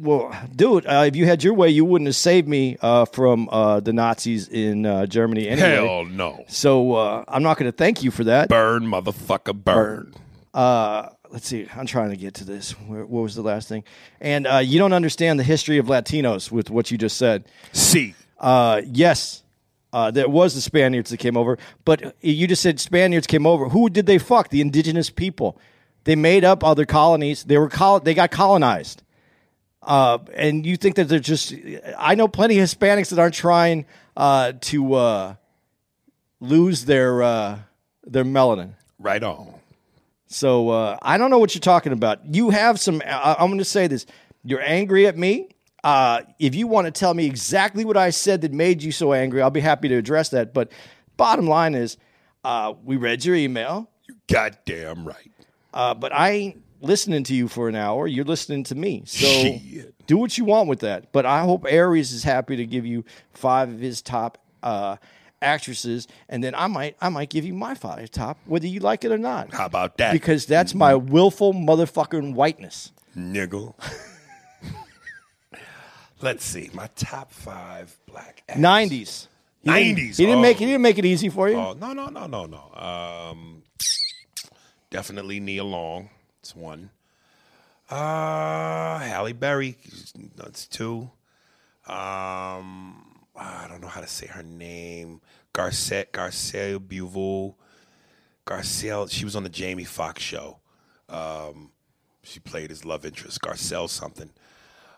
well, 0.00 0.34
dude, 0.54 0.86
uh, 0.86 1.04
if 1.06 1.16
you 1.16 1.26
had 1.26 1.42
your 1.42 1.54
way, 1.54 1.68
you 1.68 1.84
wouldn't 1.84 2.06
have 2.06 2.16
saved 2.16 2.48
me 2.48 2.76
uh, 2.80 3.04
from 3.06 3.48
uh, 3.50 3.80
the 3.80 3.92
Nazis 3.92 4.48
in 4.48 4.86
uh, 4.86 5.06
Germany 5.06 5.48
anyway. 5.48 5.70
Hell 5.70 6.04
no. 6.04 6.44
So 6.48 6.94
uh, 6.94 7.24
I'm 7.28 7.42
not 7.42 7.58
going 7.58 7.70
to 7.70 7.76
thank 7.76 8.02
you 8.02 8.10
for 8.10 8.24
that. 8.24 8.48
Burn, 8.48 8.84
motherfucker, 8.84 9.54
burn. 9.54 10.14
Uh, 10.54 11.08
let's 11.30 11.46
see. 11.46 11.68
I'm 11.74 11.86
trying 11.86 12.10
to 12.10 12.16
get 12.16 12.34
to 12.34 12.44
this. 12.44 12.72
Where, 12.72 13.04
what 13.04 13.22
was 13.22 13.34
the 13.34 13.42
last 13.42 13.68
thing? 13.68 13.84
And 14.20 14.46
you 14.66 14.78
don't 14.78 14.92
understand 14.92 15.38
the 15.38 15.44
history 15.44 15.78
of 15.78 15.86
Latinos 15.86 16.50
with 16.50 16.70
what 16.70 16.90
you 16.90 16.98
just 16.98 17.16
said. 17.16 17.44
See. 17.72 18.14
yes. 18.42 19.42
there 19.92 20.28
was 20.28 20.54
the 20.54 20.60
Spaniards 20.60 21.10
that 21.10 21.18
came 21.18 21.36
over, 21.36 21.58
but 21.84 22.14
you 22.20 22.46
just 22.46 22.62
said 22.62 22.80
Spaniards 22.80 23.26
came 23.26 23.46
over. 23.46 23.68
Who 23.68 23.90
did 23.90 24.06
they 24.06 24.18
fuck? 24.18 24.50
The 24.50 24.60
indigenous 24.60 25.10
people. 25.10 25.58
They 26.04 26.16
made 26.16 26.44
up 26.44 26.64
other 26.64 26.86
colonies. 26.86 27.44
They 27.44 27.58
were 27.58 27.68
col- 27.68 28.00
they 28.00 28.14
got 28.14 28.30
colonized. 28.30 29.02
Uh, 29.88 30.18
and 30.34 30.66
you 30.66 30.76
think 30.76 30.96
that 30.96 31.08
they're 31.08 31.18
just, 31.18 31.54
I 31.96 32.14
know 32.14 32.28
plenty 32.28 32.58
of 32.58 32.68
Hispanics 32.68 33.08
that 33.08 33.18
aren't 33.18 33.34
trying 33.34 33.86
uh, 34.18 34.52
to 34.60 34.92
uh, 34.92 35.34
lose 36.40 36.84
their 36.84 37.22
uh, 37.22 37.58
their 38.06 38.24
melanin. 38.24 38.74
Right 38.98 39.22
on. 39.22 39.54
So 40.26 40.68
uh, 40.68 40.98
I 41.00 41.16
don't 41.16 41.30
know 41.30 41.38
what 41.38 41.54
you're 41.54 41.60
talking 41.60 41.92
about. 41.92 42.34
You 42.34 42.50
have 42.50 42.78
some. 42.78 43.00
I, 43.06 43.36
am 43.38 43.46
going 43.48 43.58
to 43.58 43.64
say 43.64 43.86
this. 43.86 44.04
You're 44.44 44.60
angry 44.60 45.06
at 45.06 45.16
me. 45.16 45.48
Uh, 45.82 46.20
if 46.38 46.54
you 46.54 46.66
want 46.66 46.84
to 46.84 46.90
tell 46.90 47.14
me 47.14 47.24
exactly 47.24 47.86
what 47.86 47.96
I 47.96 48.10
said 48.10 48.42
that 48.42 48.52
made 48.52 48.82
you 48.82 48.92
so 48.92 49.14
angry, 49.14 49.40
I'll 49.40 49.48
be 49.48 49.60
happy 49.60 49.88
to 49.88 49.96
address 49.96 50.28
that. 50.30 50.52
But 50.52 50.70
bottom 51.16 51.46
line 51.46 51.74
is, 51.74 51.96
we 52.84 52.96
read 52.96 53.24
your 53.24 53.36
email. 53.36 53.88
You 54.06 54.16
goddamn 54.30 55.08
right. 55.08 55.32
but 55.72 56.12
I 56.12 56.30
ain't 56.32 56.62
listening 56.80 57.24
to 57.24 57.34
you 57.34 57.48
for 57.48 57.68
an 57.68 57.74
hour. 57.74 58.06
You're 58.06 58.24
listening 58.24 58.64
to 58.64 58.74
me. 58.74 59.02
So 59.06 59.26
Shit. 59.26 60.06
do 60.06 60.16
what 60.16 60.36
you 60.38 60.44
want 60.44 60.68
with 60.68 60.80
that. 60.80 61.12
But 61.12 61.26
I 61.26 61.42
hope 61.42 61.64
Aries 61.68 62.12
is 62.12 62.22
happy 62.24 62.56
to 62.56 62.66
give 62.66 62.84
you 62.86 63.04
five 63.32 63.68
of 63.68 63.78
his 63.80 64.02
top 64.02 64.38
uh, 64.62 64.96
actresses, 65.40 66.08
and 66.28 66.42
then 66.42 66.54
I 66.54 66.66
might 66.66 66.96
I 67.00 67.08
might 67.08 67.30
give 67.30 67.44
you 67.44 67.54
my 67.54 67.74
five 67.74 68.10
top, 68.10 68.38
whether 68.46 68.66
you 68.66 68.80
like 68.80 69.04
it 69.04 69.12
or 69.12 69.18
not. 69.18 69.52
How 69.52 69.66
about 69.66 69.96
that? 69.98 70.12
Because 70.12 70.46
that's 70.46 70.74
my 70.74 70.94
willful 70.94 71.52
motherfucking 71.54 72.34
whiteness. 72.34 72.92
niggle. 73.14 73.76
Let's 76.20 76.44
see. 76.44 76.68
My 76.74 76.88
top 76.96 77.32
five 77.32 77.96
black 78.06 78.42
actors. 78.48 78.60
Nineties. 78.60 79.28
He 79.62 79.70
90s, 79.70 80.16
He 80.16 80.26
didn't 80.26 80.40
make. 80.40 80.56
oh. 80.56 80.60
He 80.60 80.66
didn't 80.66 80.82
make 80.82 80.98
it 80.98 81.04
easy 81.04 81.28
for 81.28 81.48
you. 81.48 81.56
Oh 81.56 81.74
no 81.74 81.92
no 81.92 82.08
no 82.08 82.26
no 82.26 82.46
no. 82.46 82.72
Um, 82.74 83.62
definitely 84.90 85.40
Nia 85.40 85.64
Long. 85.64 86.10
It's 86.48 86.56
one. 86.56 86.88
Uh, 87.90 88.98
Halle 89.00 89.34
Berry. 89.34 89.76
That's 90.34 90.66
two. 90.66 91.10
Um, 91.86 93.26
I 93.36 93.66
don't 93.68 93.82
know 93.82 93.88
how 93.88 94.00
to 94.00 94.06
say 94.06 94.28
her 94.28 94.42
name. 94.42 95.20
Garcette 95.52 96.10
Garcelle 96.10 96.78
Buville. 96.78 97.54
Garcelle. 98.46 99.10
She 99.10 99.26
was 99.26 99.36
on 99.36 99.42
the 99.42 99.50
Jamie 99.50 99.84
Foxx 99.84 100.22
show. 100.22 100.60
Um, 101.10 101.70
she 102.22 102.40
played 102.40 102.70
his 102.70 102.82
love 102.82 103.04
interest, 103.04 103.42
Garcelle 103.42 103.90
something. 103.90 104.30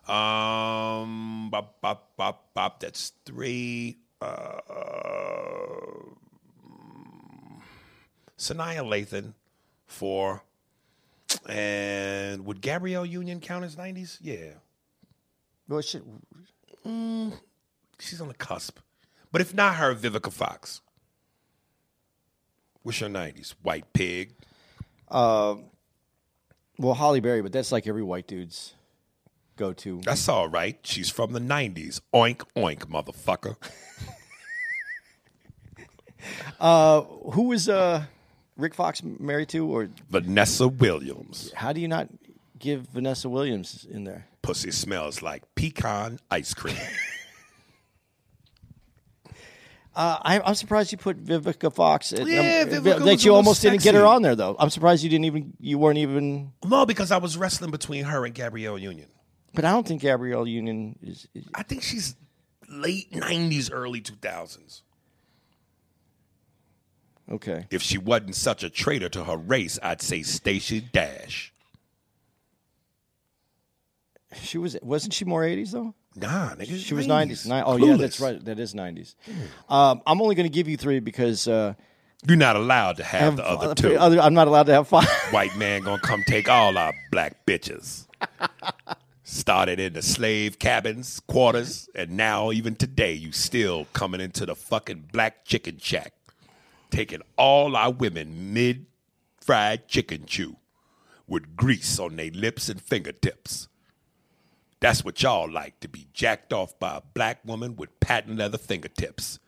Um, 0.07 1.51
bop, 1.51 1.81
bop, 1.81 2.17
bop, 2.17 2.55
bop. 2.55 2.79
That's 2.79 3.11
three. 3.27 3.99
Uh, 4.21 4.61
Sanaa 8.39 8.85
Lathan, 8.85 9.35
four. 9.89 10.45
And 11.49 12.45
would 12.45 12.61
Gabrielle 12.61 13.07
Union 13.07 13.41
count 13.41 13.65
as 13.65 13.77
90s? 13.77 14.19
Yeah. 14.21 14.55
Well, 15.69 15.81
shit. 15.81 16.03
She's 17.99 18.21
on 18.21 18.29
the 18.29 18.35
cusp. 18.35 18.79
But 19.33 19.41
if 19.41 19.55
not 19.55 19.77
her, 19.77 19.95
Vivica 19.95 20.33
Fox. 20.33 20.81
What's 22.83 23.01
your 23.01 23.11
90s? 23.11 23.55
White 23.63 23.93
Pig. 23.93 24.35
Well, 26.81 26.95
Halle 26.95 27.21
Berry, 27.21 27.43
but 27.43 27.53
that's 27.53 27.73
like 27.73 27.87
every 27.87 28.03
white 28.03 28.27
dude's 28.27 28.75
go 29.57 29.75
to. 29.75 30.01
That's 30.03 30.29
all 30.31 30.49
right. 30.49 30.79
She's 30.83 31.11
from 31.11 31.33
the 31.35 31.41
90s. 31.41 32.01
Oink, 32.15 32.43
oink, 32.57 32.87
motherfucker. 32.87 33.57
uh, 36.61 37.03
Who 37.03 37.43
was 37.49 37.69
uh, 37.69 38.05
Rick 38.61 38.75
Fox 38.75 39.03
married 39.03 39.49
to, 39.51 39.67
or 39.67 39.89
Vanessa 40.09 40.69
Williams. 40.69 41.53
how 41.55 41.73
do 41.73 41.81
you 41.81 41.89
not 41.89 42.09
give 42.59 42.83
Vanessa 42.89 43.29
Williams 43.29 43.87
in 43.91 44.05
there? 44.05 44.27
Pussy 44.43 44.71
smells 44.71 45.23
like 45.23 45.43
pecan 45.55 46.19
ice 46.31 46.55
cream. 46.55 46.77
Uh, 49.93 50.19
I, 50.23 50.41
I'm 50.41 50.55
surprised 50.55 50.93
you 50.93 50.99
put 50.99 51.23
Vivica 51.23 51.75
Fox. 51.75 52.13
At, 52.13 52.27
Yeah, 52.27 52.63
um, 52.63 52.69
Vivica 52.71 53.05
that 53.05 53.25
you 53.25 53.35
almost 53.35 53.61
didn't 53.61 53.83
get 53.83 53.97
her 53.97 54.07
on 54.07 54.23
there 54.23 54.37
though. 54.37 54.55
I'm 54.59 54.71
surprised 54.71 55.03
you 55.03 55.11
didn't 55.11 55.25
even. 55.25 55.53
You 55.59 55.79
weren't 55.79 55.99
even. 55.99 56.53
no, 56.65 56.87
because 56.87 57.11
I 57.11 57.17
was 57.19 57.37
wrestling 57.37 57.73
between 57.73 58.05
her 58.05 58.25
and 58.25 58.33
Gabrielle 58.33 58.79
Union. 58.79 59.09
But 59.53 59.65
I 59.65 59.73
don't 59.73 59.87
think 59.87 60.03
Gabrielle 60.03 60.47
Union 60.47 60.97
is. 61.03 61.27
is 61.35 61.45
I 61.55 61.65
think 61.65 61.83
she's 61.83 62.15
late 62.69 63.11
90s, 63.11 63.71
early 63.73 64.01
2000s. 64.01 64.83
Okay. 67.31 67.67
If 67.71 67.83
she 67.83 67.99
wasn't 67.99 68.35
such 68.35 68.63
a 68.63 68.71
traitor 68.71 69.09
to 69.11 69.25
her 69.25 69.37
race, 69.37 69.79
I'd 69.83 70.03
say 70.03 70.23
Stacey 70.23 70.81
Dash. 70.81 71.53
She 74.43 74.59
was. 74.59 74.77
Wasn't 74.83 75.13
she 75.13 75.25
more 75.25 75.43
80s 75.43 75.73
though? 75.73 75.95
Nah, 76.15 76.55
nigga. 76.55 76.79
She 76.79 76.95
was 76.95 77.07
90s. 77.07 77.47
Ni- 77.47 77.63
oh 77.65 77.77
yeah, 77.77 77.97
that's 77.97 78.21
right. 78.21 78.43
That 78.45 78.59
is 78.59 78.75
90s. 78.75 79.15
Um, 79.69 80.03
I'm 80.07 80.21
only 80.21 80.35
going 80.35 80.49
to 80.49 80.53
give 80.53 80.69
you 80.69 80.77
three 80.77 81.01
because 81.01 81.47
uh, 81.49 81.75
You're 82.27 82.37
not 82.37 82.57
allowed 82.57 82.97
to 82.99 83.05
have 83.05 83.37
the 83.37 83.45
other 83.49 83.75
two. 83.75 83.97
other- 83.97 84.21
I'm 84.21 84.35
not 84.35 84.47
allowed 84.49 84.65
to 84.67 84.73
have 84.73 84.89
five. 84.89 85.09
White 85.31 85.57
man 85.57 85.83
gonna 85.83 86.01
come 86.03 86.23
take 86.27 86.49
all 86.49 86.77
our 86.79 86.93
black 87.11 87.45
bitches. 87.47 88.07
Started 89.23 89.79
in 89.79 89.93
the 89.93 90.03
slave 90.03 90.59
cabins, 90.59 91.21
quarters, 91.29 91.89
and 91.95 92.11
now 92.17 92.51
even 92.51 92.75
today 92.75 93.13
you 93.13 93.31
still 93.31 93.87
coming 93.93 94.21
into 94.21 94.45
the 94.45 94.57
fucking 94.57 95.09
black 95.13 95.45
chicken 95.45 95.79
shack, 95.81 96.13
taking 96.91 97.23
all 97.37 97.77
our 97.77 97.91
women 97.91 98.53
mid 98.53 98.87
fried 99.41 99.89
chicken 99.89 100.27
chew 100.27 100.57
with 101.27 101.57
grease 101.57 101.99
on 101.99 102.17
their 102.17 102.31
lips 102.31 102.69
and 102.69 102.81
fingertips. 102.81 103.69
That's 104.81 105.05
what 105.05 105.23
y'all 105.23 105.51
like 105.51 105.79
to 105.81 105.89
be 105.89 106.09
jacked 106.13 106.53
off 106.53 106.79
by 106.79 106.97
a 106.97 107.03
black 107.15 107.41
woman 107.45 107.77
with 107.77 108.01
patent 108.01 108.39
leather 108.39 108.59
fingertips. 108.59 109.39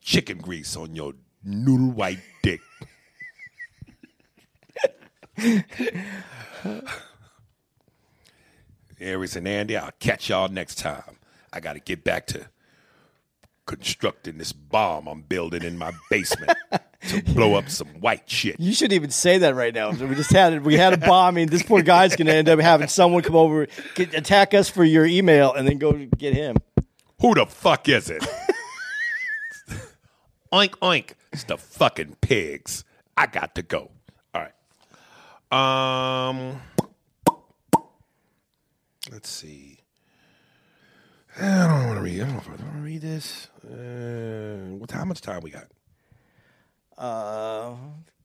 Chicken 0.00 0.38
grease 0.38 0.76
on 0.76 0.94
your 0.96 1.14
noodle 1.42 1.92
white 1.92 2.20
dick. 2.42 2.60
Aries 9.00 9.36
and 9.36 9.48
Andy, 9.48 9.76
I'll 9.76 9.90
catch 9.98 10.28
y'all 10.28 10.48
next 10.48 10.78
time. 10.78 11.18
I 11.52 11.60
got 11.60 11.74
to 11.74 11.80
get 11.80 12.04
back 12.04 12.26
to 12.28 12.46
constructing 13.66 14.38
this 14.38 14.52
bomb 14.52 15.08
I'm 15.08 15.22
building 15.22 15.62
in 15.62 15.78
my 15.78 15.92
basement 16.10 16.52
to 17.08 17.22
blow 17.22 17.54
up 17.54 17.68
some 17.68 17.88
white 18.00 18.28
shit. 18.28 18.56
You 18.58 18.72
shouldn't 18.72 18.94
even 18.94 19.10
say 19.10 19.38
that 19.38 19.54
right 19.54 19.74
now. 19.74 19.90
We 19.90 20.14
just 20.14 20.32
had 20.32 20.52
it. 20.52 20.62
We 20.62 20.76
had 20.76 20.92
a 20.92 20.98
bombing. 20.98 21.48
This 21.48 21.62
poor 21.62 21.82
guy's 21.82 22.16
going 22.16 22.26
to 22.26 22.34
end 22.34 22.48
up 22.48 22.60
having 22.60 22.88
someone 22.88 23.22
come 23.22 23.36
over, 23.36 23.66
get, 23.94 24.14
attack 24.14 24.54
us 24.54 24.68
for 24.68 24.84
your 24.84 25.06
email, 25.06 25.52
and 25.52 25.66
then 25.66 25.78
go 25.78 25.92
get 25.92 26.34
him. 26.34 26.56
Who 27.20 27.34
the 27.34 27.46
fuck 27.46 27.88
is 27.88 28.10
it? 28.10 28.22
oink 30.52 30.70
oink. 30.80 31.12
It's 31.32 31.44
the 31.44 31.58
fucking 31.58 32.16
pigs. 32.20 32.84
I 33.16 33.26
got 33.26 33.54
to 33.54 33.62
go. 33.62 33.90
All 34.34 34.46
right. 35.52 36.28
Um 36.30 36.60
let's 39.10 39.28
see. 39.28 39.73
I 41.40 41.66
don't 41.66 41.86
want 41.86 41.96
to 41.96 42.02
read. 42.02 42.20
I 42.20 42.24
don't 42.24 42.34
know 42.34 42.38
if 42.38 42.46
I 42.48 42.50
want 42.50 42.76
to 42.76 42.80
read 42.80 43.00
this. 43.02 43.48
Uh, 43.64 44.76
what? 44.76 44.90
How 44.90 45.04
much 45.04 45.20
time 45.20 45.40
we 45.42 45.50
got? 45.50 45.66
Uh, 46.96 47.74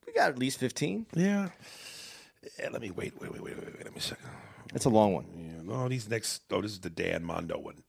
we 0.06 0.12
got 0.12 0.30
at 0.30 0.38
least 0.38 0.58
15. 0.58 1.06
Yeah. 1.14 1.48
Yeah, 2.58 2.68
let 2.70 2.80
me 2.80 2.90
wait. 2.90 3.20
Wait. 3.20 3.32
Wait. 3.32 3.42
Wait. 3.42 3.56
Wait. 3.56 3.66
wait. 3.66 3.84
Let 3.84 3.94
me 3.94 4.00
check. 4.00 4.18
It's 4.74 4.84
a 4.84 4.88
long 4.90 5.14
one. 5.14 5.26
Yeah, 5.34 5.62
no, 5.62 5.88
these 5.88 6.08
next. 6.08 6.42
Oh, 6.50 6.60
this 6.60 6.72
is 6.72 6.80
the 6.80 6.90
Dan 6.90 7.24
Mondo 7.24 7.58
one. 7.58 7.82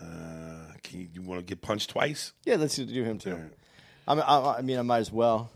Uh, 0.00 0.72
can 0.84 1.00
you, 1.00 1.08
you 1.14 1.22
want 1.22 1.40
to 1.40 1.44
get 1.44 1.60
punched 1.60 1.90
twice? 1.90 2.32
Yeah, 2.44 2.54
let's 2.54 2.76
do 2.76 3.04
him 3.04 3.18
too. 3.18 3.50
I 4.06 4.14
mean, 4.14 4.24
I, 4.24 4.54
I 4.58 4.62
mean, 4.62 4.78
I 4.78 4.82
might 4.82 4.98
as 4.98 5.12
well. 5.12 5.50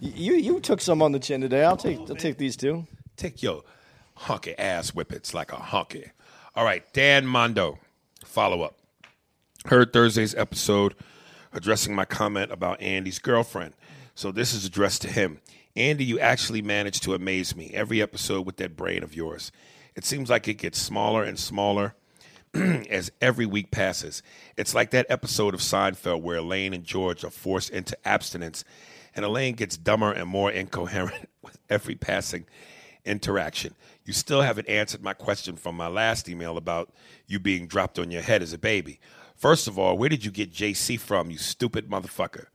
You 0.00 0.34
you 0.34 0.60
took 0.60 0.80
some 0.80 1.02
on 1.02 1.12
the 1.12 1.18
chin 1.18 1.40
today. 1.40 1.64
I'll 1.64 1.76
take 1.76 1.98
I'll 1.98 2.16
take 2.16 2.38
these 2.38 2.56
two. 2.56 2.86
Take 3.16 3.42
your 3.42 3.62
honky 4.16 4.54
ass 4.58 4.92
whippets 4.92 5.34
like 5.34 5.52
a 5.52 5.56
honky. 5.56 6.10
All 6.54 6.64
right, 6.66 6.84
Dan 6.92 7.26
Mondo, 7.26 7.78
follow 8.26 8.60
up. 8.60 8.76
Heard 9.64 9.90
Thursday's 9.90 10.34
episode 10.34 10.94
addressing 11.50 11.94
my 11.94 12.04
comment 12.04 12.52
about 12.52 12.82
Andy's 12.82 13.18
girlfriend. 13.18 13.72
So 14.14 14.30
this 14.30 14.52
is 14.52 14.66
addressed 14.66 15.00
to 15.02 15.08
him. 15.08 15.40
Andy, 15.76 16.04
you 16.04 16.20
actually 16.20 16.60
managed 16.60 17.04
to 17.04 17.14
amaze 17.14 17.56
me 17.56 17.70
every 17.72 18.02
episode 18.02 18.44
with 18.44 18.58
that 18.58 18.76
brain 18.76 19.02
of 19.02 19.16
yours. 19.16 19.50
It 19.94 20.04
seems 20.04 20.28
like 20.28 20.46
it 20.46 20.58
gets 20.58 20.78
smaller 20.78 21.22
and 21.22 21.38
smaller 21.38 21.94
as 22.54 23.10
every 23.22 23.46
week 23.46 23.70
passes. 23.70 24.22
It's 24.58 24.74
like 24.74 24.90
that 24.90 25.06
episode 25.08 25.54
of 25.54 25.60
Seinfeld 25.60 26.20
where 26.20 26.36
Elaine 26.36 26.74
and 26.74 26.84
George 26.84 27.24
are 27.24 27.30
forced 27.30 27.70
into 27.70 27.96
abstinence, 28.06 28.62
and 29.16 29.24
Elaine 29.24 29.54
gets 29.54 29.78
dumber 29.78 30.12
and 30.12 30.28
more 30.28 30.50
incoherent 30.50 31.30
with 31.42 31.56
every 31.70 31.94
passing 31.94 32.44
interaction. 33.04 33.74
You 34.04 34.12
still 34.12 34.42
haven't 34.42 34.68
answered 34.68 35.02
my 35.02 35.14
question 35.14 35.56
from 35.56 35.76
my 35.76 35.88
last 35.88 36.28
email 36.28 36.56
about 36.56 36.92
you 37.26 37.38
being 37.38 37.66
dropped 37.66 37.98
on 37.98 38.10
your 38.10 38.22
head 38.22 38.42
as 38.42 38.52
a 38.52 38.58
baby. 38.58 39.00
First 39.36 39.66
of 39.66 39.78
all, 39.78 39.96
where 39.98 40.08
did 40.08 40.24
you 40.24 40.30
get 40.30 40.52
JC 40.52 40.98
from, 40.98 41.30
you 41.30 41.38
stupid 41.38 41.88
motherfucker? 41.88 42.46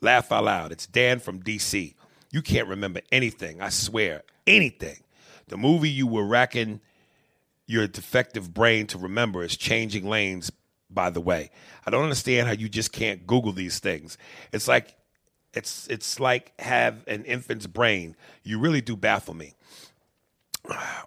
Laugh 0.00 0.30
out 0.32 0.44
loud. 0.44 0.72
It's 0.72 0.86
Dan 0.86 1.20
from 1.20 1.42
DC. 1.42 1.94
You 2.30 2.42
can't 2.42 2.68
remember 2.68 3.00
anything, 3.12 3.60
I 3.60 3.68
swear. 3.70 4.22
Anything. 4.46 4.98
The 5.48 5.56
movie 5.56 5.90
you 5.90 6.06
were 6.06 6.24
racking 6.24 6.80
your 7.66 7.86
defective 7.86 8.52
brain 8.52 8.86
to 8.88 8.98
remember 8.98 9.42
is 9.42 9.56
changing 9.56 10.08
lanes 10.08 10.50
by 10.90 11.10
the 11.10 11.20
way 11.20 11.50
i 11.86 11.90
don't 11.90 12.02
understand 12.02 12.46
how 12.46 12.52
you 12.52 12.68
just 12.68 12.92
can't 12.92 13.26
google 13.26 13.52
these 13.52 13.78
things 13.78 14.18
it's 14.52 14.68
like 14.68 14.96
it's 15.54 15.86
it's 15.88 16.20
like 16.20 16.52
have 16.60 17.06
an 17.06 17.24
infant's 17.24 17.66
brain 17.66 18.14
you 18.42 18.58
really 18.58 18.80
do 18.80 18.96
baffle 18.96 19.34
me 19.34 19.54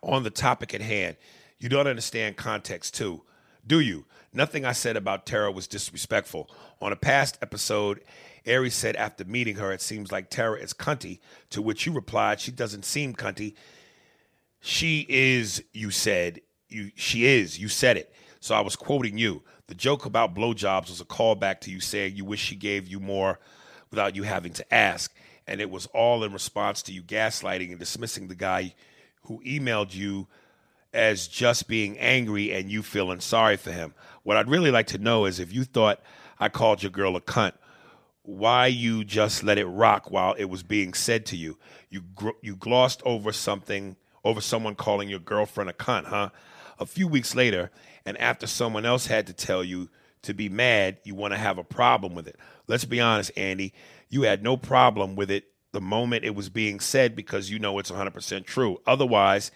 on 0.03 0.23
the 0.23 0.29
topic 0.29 0.73
at 0.73 0.81
hand 0.81 1.15
you 1.59 1.69
don't 1.69 1.87
understand 1.87 2.37
context 2.37 2.93
too 2.93 3.21
do 3.65 3.79
you 3.79 4.05
nothing 4.33 4.65
i 4.65 4.71
said 4.71 4.95
about 4.95 5.25
tara 5.25 5.51
was 5.51 5.67
disrespectful 5.67 6.49
on 6.81 6.91
a 6.91 6.95
past 6.95 7.37
episode 7.41 8.01
Aries 8.47 8.75
said 8.75 8.95
after 8.95 9.25
meeting 9.25 9.57
her, 9.57 9.71
it 9.71 9.81
seems 9.81 10.11
like 10.11 10.29
Tara 10.29 10.57
is 10.57 10.73
cunty, 10.73 11.19
to 11.49 11.61
which 11.61 11.85
you 11.85 11.91
replied, 11.91 12.39
she 12.39 12.51
doesn't 12.51 12.85
seem 12.85 13.13
cunty. 13.13 13.55
She 14.61 15.05
is, 15.09 15.63
you 15.73 15.91
said. 15.91 16.41
You 16.69 16.91
she 16.95 17.25
is, 17.25 17.59
you 17.59 17.67
said 17.67 17.97
it. 17.97 18.13
So 18.39 18.55
I 18.55 18.61
was 18.61 18.75
quoting 18.75 19.17
you. 19.17 19.43
The 19.67 19.75
joke 19.75 20.05
about 20.05 20.33
blowjobs 20.33 20.89
was 20.89 21.01
a 21.01 21.05
callback 21.05 21.59
to 21.61 21.71
you 21.71 21.79
saying 21.79 22.15
you 22.15 22.25
wish 22.25 22.41
she 22.41 22.55
gave 22.55 22.87
you 22.87 22.99
more 22.99 23.39
without 23.89 24.15
you 24.15 24.23
having 24.23 24.53
to 24.53 24.73
ask. 24.73 25.13
And 25.45 25.61
it 25.61 25.69
was 25.69 25.85
all 25.87 26.23
in 26.23 26.33
response 26.33 26.81
to 26.83 26.93
you 26.93 27.03
gaslighting 27.03 27.69
and 27.69 27.79
dismissing 27.79 28.27
the 28.27 28.35
guy 28.35 28.73
who 29.27 29.41
emailed 29.45 29.93
you 29.93 30.27
as 30.93 31.27
just 31.27 31.67
being 31.67 31.97
angry 31.99 32.51
and 32.51 32.71
you 32.71 32.81
feeling 32.81 33.19
sorry 33.19 33.57
for 33.57 33.71
him. 33.71 33.93
What 34.23 34.37
I'd 34.37 34.49
really 34.49 34.71
like 34.71 34.87
to 34.87 34.97
know 34.97 35.25
is 35.25 35.39
if 35.39 35.53
you 35.53 35.63
thought 35.63 36.01
I 36.39 36.49
called 36.49 36.81
your 36.81 36.91
girl 36.91 37.15
a 37.15 37.21
cunt, 37.21 37.53
why 38.23 38.67
you 38.67 39.03
just 39.03 39.43
let 39.43 39.57
it 39.57 39.65
rock 39.65 40.11
while 40.11 40.33
it 40.33 40.45
was 40.45 40.63
being 40.63 40.93
said 40.93 41.25
to 41.27 41.37
you. 41.37 41.57
You 41.89 42.01
gr- 42.01 42.29
you 42.41 42.55
glossed 42.55 43.01
over 43.05 43.31
something 43.31 43.95
over 44.23 44.41
someone 44.41 44.75
calling 44.75 45.07
your 45.07 45.19
girlfriend 45.19 45.69
a 45.69 45.73
cunt, 45.73 46.05
huh? 46.05 46.29
A 46.79 46.85
few 46.85 47.07
weeks 47.07 47.35
later, 47.35 47.71
and 48.05 48.17
after 48.17 48.45
someone 48.45 48.85
else 48.85 49.07
had 49.07 49.27
to 49.27 49.33
tell 49.33 49.63
you 49.63 49.89
to 50.23 50.33
be 50.33 50.49
mad, 50.49 50.97
you 51.03 51.15
want 51.15 51.33
to 51.33 51.37
have 51.37 51.57
a 51.57 51.63
problem 51.63 52.13
with 52.13 52.27
it. 52.27 52.35
Let's 52.67 52.85
be 52.85 52.99
honest, 52.99 53.31
Andy, 53.37 53.73
you 54.09 54.23
had 54.23 54.43
no 54.43 54.57
problem 54.57 55.15
with 55.15 55.31
it 55.31 55.45
the 55.71 55.81
moment 55.81 56.25
it 56.25 56.35
was 56.35 56.49
being 56.49 56.79
said 56.79 57.15
because 57.15 57.49
you 57.49 57.59
know 57.59 57.77
it's 57.79 57.91
100% 57.91 58.45
true. 58.45 58.79
Otherwise, 58.85 59.51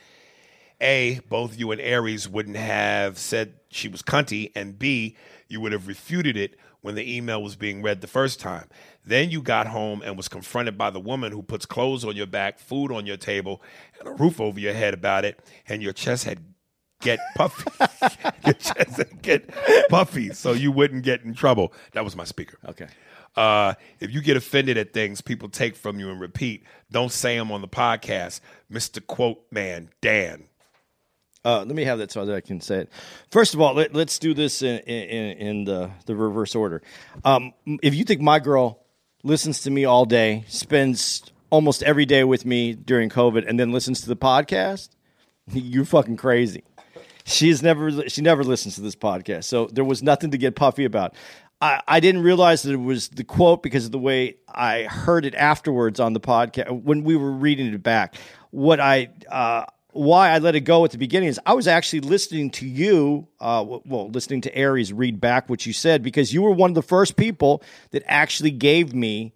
A, 0.80 1.20
both 1.30 1.58
you 1.58 1.72
and 1.72 1.82
Aries 1.82 2.28
wouldn't 2.28 2.58
have 2.58 3.18
said 3.18 3.54
she 3.70 3.88
was 3.88 4.02
cunty, 4.02 4.52
and 4.56 4.78
B, 4.78 5.16
you 5.48 5.62
would 5.62 5.72
have 5.72 5.88
refuted 5.88 6.38
it 6.38 6.58
when 6.82 6.96
the 6.96 7.16
email 7.16 7.42
was 7.42 7.56
being 7.56 7.82
read 7.82 8.02
the 8.02 8.08
first 8.08 8.40
time. 8.40 8.68
Then 9.06 9.30
you 9.30 9.42
got 9.42 9.68
home 9.68 10.02
and 10.04 10.18
was 10.18 10.28
confronted 10.28 10.78
by 10.78 10.90
the 10.90 11.00
woman 11.00 11.32
who 11.32 11.44
puts 11.44 11.66
clothes 11.66 12.04
on 12.04 12.16
your 12.16 12.28
back, 12.28 12.60
food 12.60 12.92
on 12.92 13.06
your 13.06 13.18
table, 13.18 13.62
and 14.00 14.08
a 14.08 14.12
roof 14.12 14.40
over 14.42 14.60
your 14.60 14.74
head 14.74 14.94
about 14.94 15.26
it, 15.26 15.40
and 15.68 15.82
your 15.82 15.94
chest 15.94 16.26
had 16.26 16.40
get 17.02 17.20
puffy. 17.36 17.70
your 18.46 18.54
chest 18.54 18.98
had 18.98 19.22
get 19.22 19.50
puffy 19.90 20.34
so 20.34 20.54
you 20.54 20.72
wouldn't 20.72 21.04
get 21.04 21.24
in 21.24 21.34
trouble. 21.34 21.74
That 21.94 22.04
was 22.04 22.16
my 22.16 22.26
speaker. 22.26 22.58
Okay. 22.68 22.88
Uh, 23.36 23.74
if 24.00 24.12
you 24.12 24.22
get 24.22 24.36
offended 24.36 24.78
at 24.78 24.94
things 24.94 25.22
people 25.22 25.50
take 25.50 25.76
from 25.76 26.00
you 26.00 26.10
and 26.10 26.20
repeat, 26.20 26.64
don't 26.92 27.12
say 27.12 27.38
them 27.38 27.52
on 27.52 27.62
the 27.62 27.68
podcast. 27.68 28.42
Mr. 28.72 29.06
Quote 29.06 29.42
Man, 29.52 29.90
Dan. 30.02 30.46
Uh, 31.44 31.60
let 31.60 31.76
me 31.76 31.84
have 31.84 31.98
that 31.98 32.12
so 32.12 32.24
that 32.24 32.36
I 32.36 32.42
can 32.42 32.62
say 32.62 32.80
it. 32.82 32.90
First 33.32 33.56
of 33.56 33.62
all, 33.62 33.74
let, 33.74 33.96
us 33.96 34.20
do 34.20 34.34
this 34.34 34.62
in, 34.62 34.78
in, 34.80 35.38
in 35.38 35.64
the, 35.64 35.90
the 36.06 36.16
reverse 36.16 36.54
order. 36.54 36.84
Um, 37.26 37.54
if 37.82 37.96
you 37.96 38.04
think 38.04 38.22
my 38.22 38.40
girl 38.40 38.84
listens 39.24 39.62
to 39.62 39.72
me 39.72 39.86
all 39.86 40.06
day, 40.06 40.44
spends 40.48 41.24
almost 41.50 41.82
every 41.84 42.06
day 42.06 42.24
with 42.24 42.46
me 42.46 42.74
during 42.74 43.10
COVID, 43.10 43.48
and 43.48 43.60
then 43.60 43.72
listens 43.72 44.02
to 44.02 44.08
the 44.08 44.16
podcast, 44.16 44.90
you're 45.52 45.86
fucking 45.86 46.18
crazy. 46.18 46.64
She's 47.24 47.62
never 47.62 48.10
she 48.10 48.22
never 48.22 48.44
listens 48.44 48.76
to 48.76 48.82
this 48.82 48.96
podcast, 48.96 49.44
so 49.44 49.68
there 49.68 49.84
was 49.84 50.02
nothing 50.02 50.32
to 50.32 50.38
get 50.40 50.56
puffy 50.56 50.86
about. 50.86 51.14
I, 51.62 51.82
I 51.88 52.00
didn't 52.00 52.24
realize 52.24 52.64
that 52.64 52.74
it 52.74 52.78
was 52.78 53.10
the 53.10 53.24
quote 53.24 53.62
because 53.62 53.86
of 53.86 53.92
the 53.92 54.00
way 54.00 54.38
I 54.48 54.84
heard 54.84 55.26
it 55.26 55.36
afterwards 55.36 56.00
on 56.00 56.14
the 56.14 56.20
podcast 56.20 56.84
when 56.84 57.04
we 57.04 57.16
were 57.16 57.32
reading 57.32 57.68
it 57.68 57.84
back. 57.84 58.16
What 58.50 58.80
I 58.80 59.10
uh, 59.30 59.66
why 59.94 60.30
I 60.30 60.40
let 60.40 60.56
it 60.56 60.62
go 60.62 60.84
at 60.86 60.92
the 60.92 60.98
beginning 60.98 61.30
is 61.30 61.40
I 61.46 61.54
was 61.54 61.68
actually 61.68 62.02
listening 62.02 62.50
to 62.52 62.66
you, 62.66 63.28
uh, 63.40 63.64
well, 63.86 64.10
listening 64.10 64.42
to 64.42 64.56
Aries 64.56 64.92
read 64.92 65.20
back 65.22 65.50
what 65.50 65.66
you 65.66 65.74
said 65.74 66.02
because 66.02 66.34
you 66.34 66.42
were 66.42 66.52
one 66.52 66.72
of 66.72 66.76
the 66.76 66.82
first 66.82 67.16
people 67.16 67.62
that 67.92 68.04
actually 68.06 68.52
gave 68.52 68.94
me, 68.94 69.34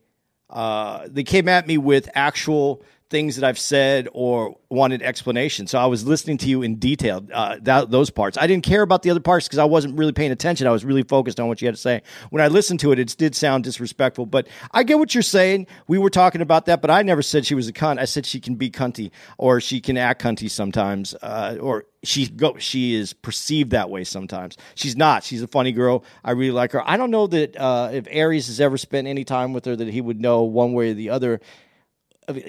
uh, 0.50 1.08
they 1.08 1.24
came 1.24 1.48
at 1.50 1.68
me 1.68 1.78
with 1.78 2.10
actual 2.16 2.82
things 3.10 3.36
that 3.36 3.46
I've 3.46 3.60
said 3.60 4.08
or 4.14 4.56
wanted 4.70 5.04
explanation. 5.04 5.68
So 5.68 5.78
I 5.78 5.86
was 5.86 6.06
listening 6.06 6.38
to 6.40 6.50
you 6.50 6.64
in 6.64 6.78
detail, 6.78 7.26
uh, 7.32 7.58
that, 7.62 7.92
those 7.92 8.10
parts. 8.10 8.38
I 8.38 8.48
didn't 8.48 8.66
care 8.66 8.82
about 8.82 9.04
the 9.04 9.12
other 9.12 9.20
parts 9.20 9.48
because 9.48 9.60
I 9.60 9.66
wasn't 9.66 9.98
really 9.98 10.12
paying 10.12 10.32
attention. 10.32 10.66
I 10.66 10.72
was 10.72 10.84
really 10.84 11.04
focused 11.04 11.40
on 11.40 11.48
what 11.48 11.62
you 11.62 11.68
had 11.68 11.76
to 11.76 11.82
say. 11.82 12.02
When 12.32 12.42
I 12.42 12.48
listened 12.48 12.80
to 12.82 12.92
it, 12.92 13.00
it 13.00 13.16
did 13.18 13.36
sound 13.36 13.64
disrespectful, 13.64 14.26
but 14.26 14.48
I 14.72 14.84
get 14.84 14.98
what 14.98 15.14
you're 15.14 15.22
saying. 15.22 15.68
We 15.88 16.00
were 16.00 16.10
talking 16.10 16.42
about 16.42 16.66
that, 16.66 16.82
but 16.82 16.90
I 16.90 17.04
never 17.04 17.22
said 17.22 17.46
she 17.46 17.56
was 17.56 17.68
a 17.68 17.74
cunt. 17.74 18.00
I 18.00 18.06
said 18.06 18.26
she 18.26 18.40
can 18.40 18.56
be 18.56 18.72
cunty 18.72 19.12
or 19.38 19.62
she 19.62 19.82
can 19.82 19.98
act 19.98 20.24
cunty 20.24 20.50
sometimes, 20.50 21.14
uh, 21.22 21.58
or 21.62 21.86
she 22.04 22.28
go 22.28 22.58
she 22.58 22.94
is 22.94 23.14
perceived 23.14 23.72
that 23.72 23.90
way 23.90 24.04
sometimes. 24.04 24.58
She's 24.76 24.96
not. 24.96 25.24
She's 25.24 25.42
a 25.42 25.48
funny 25.48 25.72
girl. 25.72 26.04
I 26.24 26.32
really 26.32 26.52
like 26.52 26.72
her. 26.72 26.88
I 26.88 26.98
don't 26.98 27.12
know 27.12 27.28
that 27.28 27.58
uh, 27.58 27.90
if 27.94 28.08
Aries 28.10 28.48
has 28.48 28.62
ever 28.62 28.78
spent 28.78 29.08
any 29.08 29.24
time 29.24 29.54
with 29.54 29.66
her 29.66 29.76
that 29.76 29.88
he 29.88 30.02
would 30.02 30.20
know 30.20 30.44
one 30.44 30.74
way 30.74 30.92
or 30.92 30.94
the 30.94 31.10
other 31.10 31.42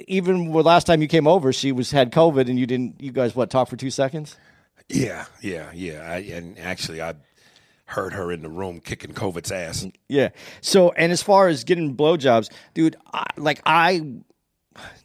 even 0.09 0.53
the 0.53 0.63
last 0.63 0.87
time 0.87 1.03
you 1.03 1.09
came 1.09 1.27
over, 1.27 1.53
she 1.53 1.73
was 1.73 1.91
had 1.91 2.13
COVID, 2.13 2.49
and 2.49 2.59
you 2.59 2.67
didn't. 2.67 3.01
You 3.01 3.13
guys 3.13 3.35
what 3.35 3.51
talk 3.51 3.69
for 3.69 3.77
two 3.77 3.91
seconds? 3.91 4.37
Yeah, 4.89 5.25
yeah, 5.41 5.71
yeah. 5.75 6.01
I, 6.11 6.19
and 6.19 6.59
actually, 6.59 7.03
I 7.03 7.15
heard 7.87 8.13
her 8.13 8.33
in 8.33 8.43
the 8.43 8.49
room 8.49 8.81
kicking 8.81 9.13
COVID's 9.13 9.53
ass. 9.53 9.87
Yeah. 10.09 10.31
So, 10.61 10.91
and 10.93 11.13
as 11.13 11.23
far 11.23 11.49
as 11.49 11.65
getting 11.65 11.97
blowjobs, 11.97 12.51
dude, 12.75 12.97
I, 13.13 13.27
like 13.37 13.63
I, 13.65 14.03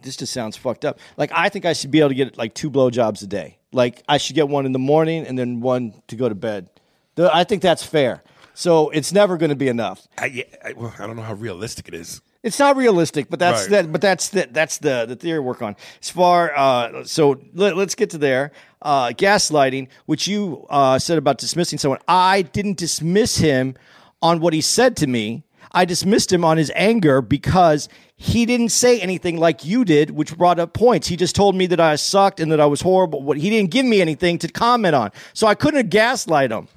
this 0.01 0.17
just 0.17 0.33
sounds 0.33 0.57
fucked 0.57 0.85
up. 0.85 0.99
Like 1.17 1.31
I 1.33 1.49
think 1.49 1.65
I 1.65 1.73
should 1.73 1.91
be 1.91 1.99
able 1.99 2.09
to 2.09 2.15
get 2.15 2.37
like 2.37 2.53
two 2.53 2.69
blowjobs 2.69 3.23
a 3.23 3.27
day. 3.27 3.57
Like 3.71 4.03
I 4.07 4.17
should 4.17 4.35
get 4.35 4.49
one 4.49 4.65
in 4.65 4.71
the 4.71 4.79
morning 4.79 5.25
and 5.25 5.37
then 5.37 5.61
one 5.61 6.01
to 6.07 6.15
go 6.15 6.27
to 6.27 6.35
bed. 6.35 6.69
The, 7.15 7.33
I 7.33 7.43
think 7.43 7.61
that's 7.61 7.83
fair. 7.83 8.23
So 8.53 8.89
it's 8.89 9.13
never 9.13 9.37
going 9.37 9.49
to 9.49 9.55
be 9.55 9.67
enough. 9.69 10.07
I, 10.17 10.25
yeah, 10.25 10.43
I, 10.63 10.73
well, 10.73 10.93
I 10.99 11.07
don't 11.07 11.15
know 11.15 11.21
how 11.21 11.33
realistic 11.33 11.87
it 11.87 11.93
is. 11.93 12.21
It's 12.43 12.57
not 12.57 12.75
realistic, 12.75 13.29
but 13.29 13.37
that's 13.39 13.63
Right. 13.63 13.83
that. 13.83 13.91
But 13.91 14.01
that's 14.01 14.29
the 14.29 14.47
that's 14.51 14.79
the 14.79 15.05
the 15.07 15.15
theory 15.15 15.39
work 15.39 15.61
on. 15.61 15.75
As 16.01 16.09
far 16.09 16.51
uh, 16.55 17.03
so 17.03 17.39
let, 17.53 17.77
us 17.77 17.95
get 17.95 18.09
to 18.11 18.17
there. 18.17 18.51
Uh, 18.81 19.09
gaslighting, 19.09 19.87
which 20.07 20.27
you 20.27 20.65
uh, 20.71 20.97
said 20.97 21.19
about 21.19 21.37
dismissing 21.37 21.77
someone, 21.77 21.99
I 22.07 22.41
didn't 22.41 22.77
dismiss 22.77 23.37
him 23.37 23.75
on 24.23 24.39
what 24.39 24.53
he 24.53 24.61
said 24.61 24.97
to 24.97 25.07
me. 25.07 25.43
I 25.71 25.85
dismissed 25.85 26.33
him 26.33 26.43
on 26.43 26.57
his 26.57 26.71
anger 26.75 27.21
because 27.21 27.87
he 28.17 28.45
didn't 28.47 28.69
say 28.69 28.99
anything 28.99 29.37
like 29.37 29.63
you 29.63 29.85
did, 29.85 30.09
which 30.09 30.35
brought 30.35 30.57
up 30.59 30.73
points. 30.73 31.07
He 31.07 31.15
just 31.15 31.35
told 31.35 31.55
me 31.55 31.67
that 31.67 31.79
I 31.79 31.95
sucked 31.95 32.39
and 32.39 32.51
that 32.51 32.59
I 32.59 32.65
was 32.65 32.81
horrible. 32.81 33.21
What 33.21 33.37
he 33.37 33.51
didn't 33.51 33.69
give 33.69 33.85
me 33.85 34.01
anything 34.01 34.39
to 34.39 34.47
comment 34.47 34.95
on, 34.95 35.11
so 35.33 35.45
I 35.45 35.53
couldn't 35.53 35.89
gaslight 35.91 36.51
him. 36.51 36.67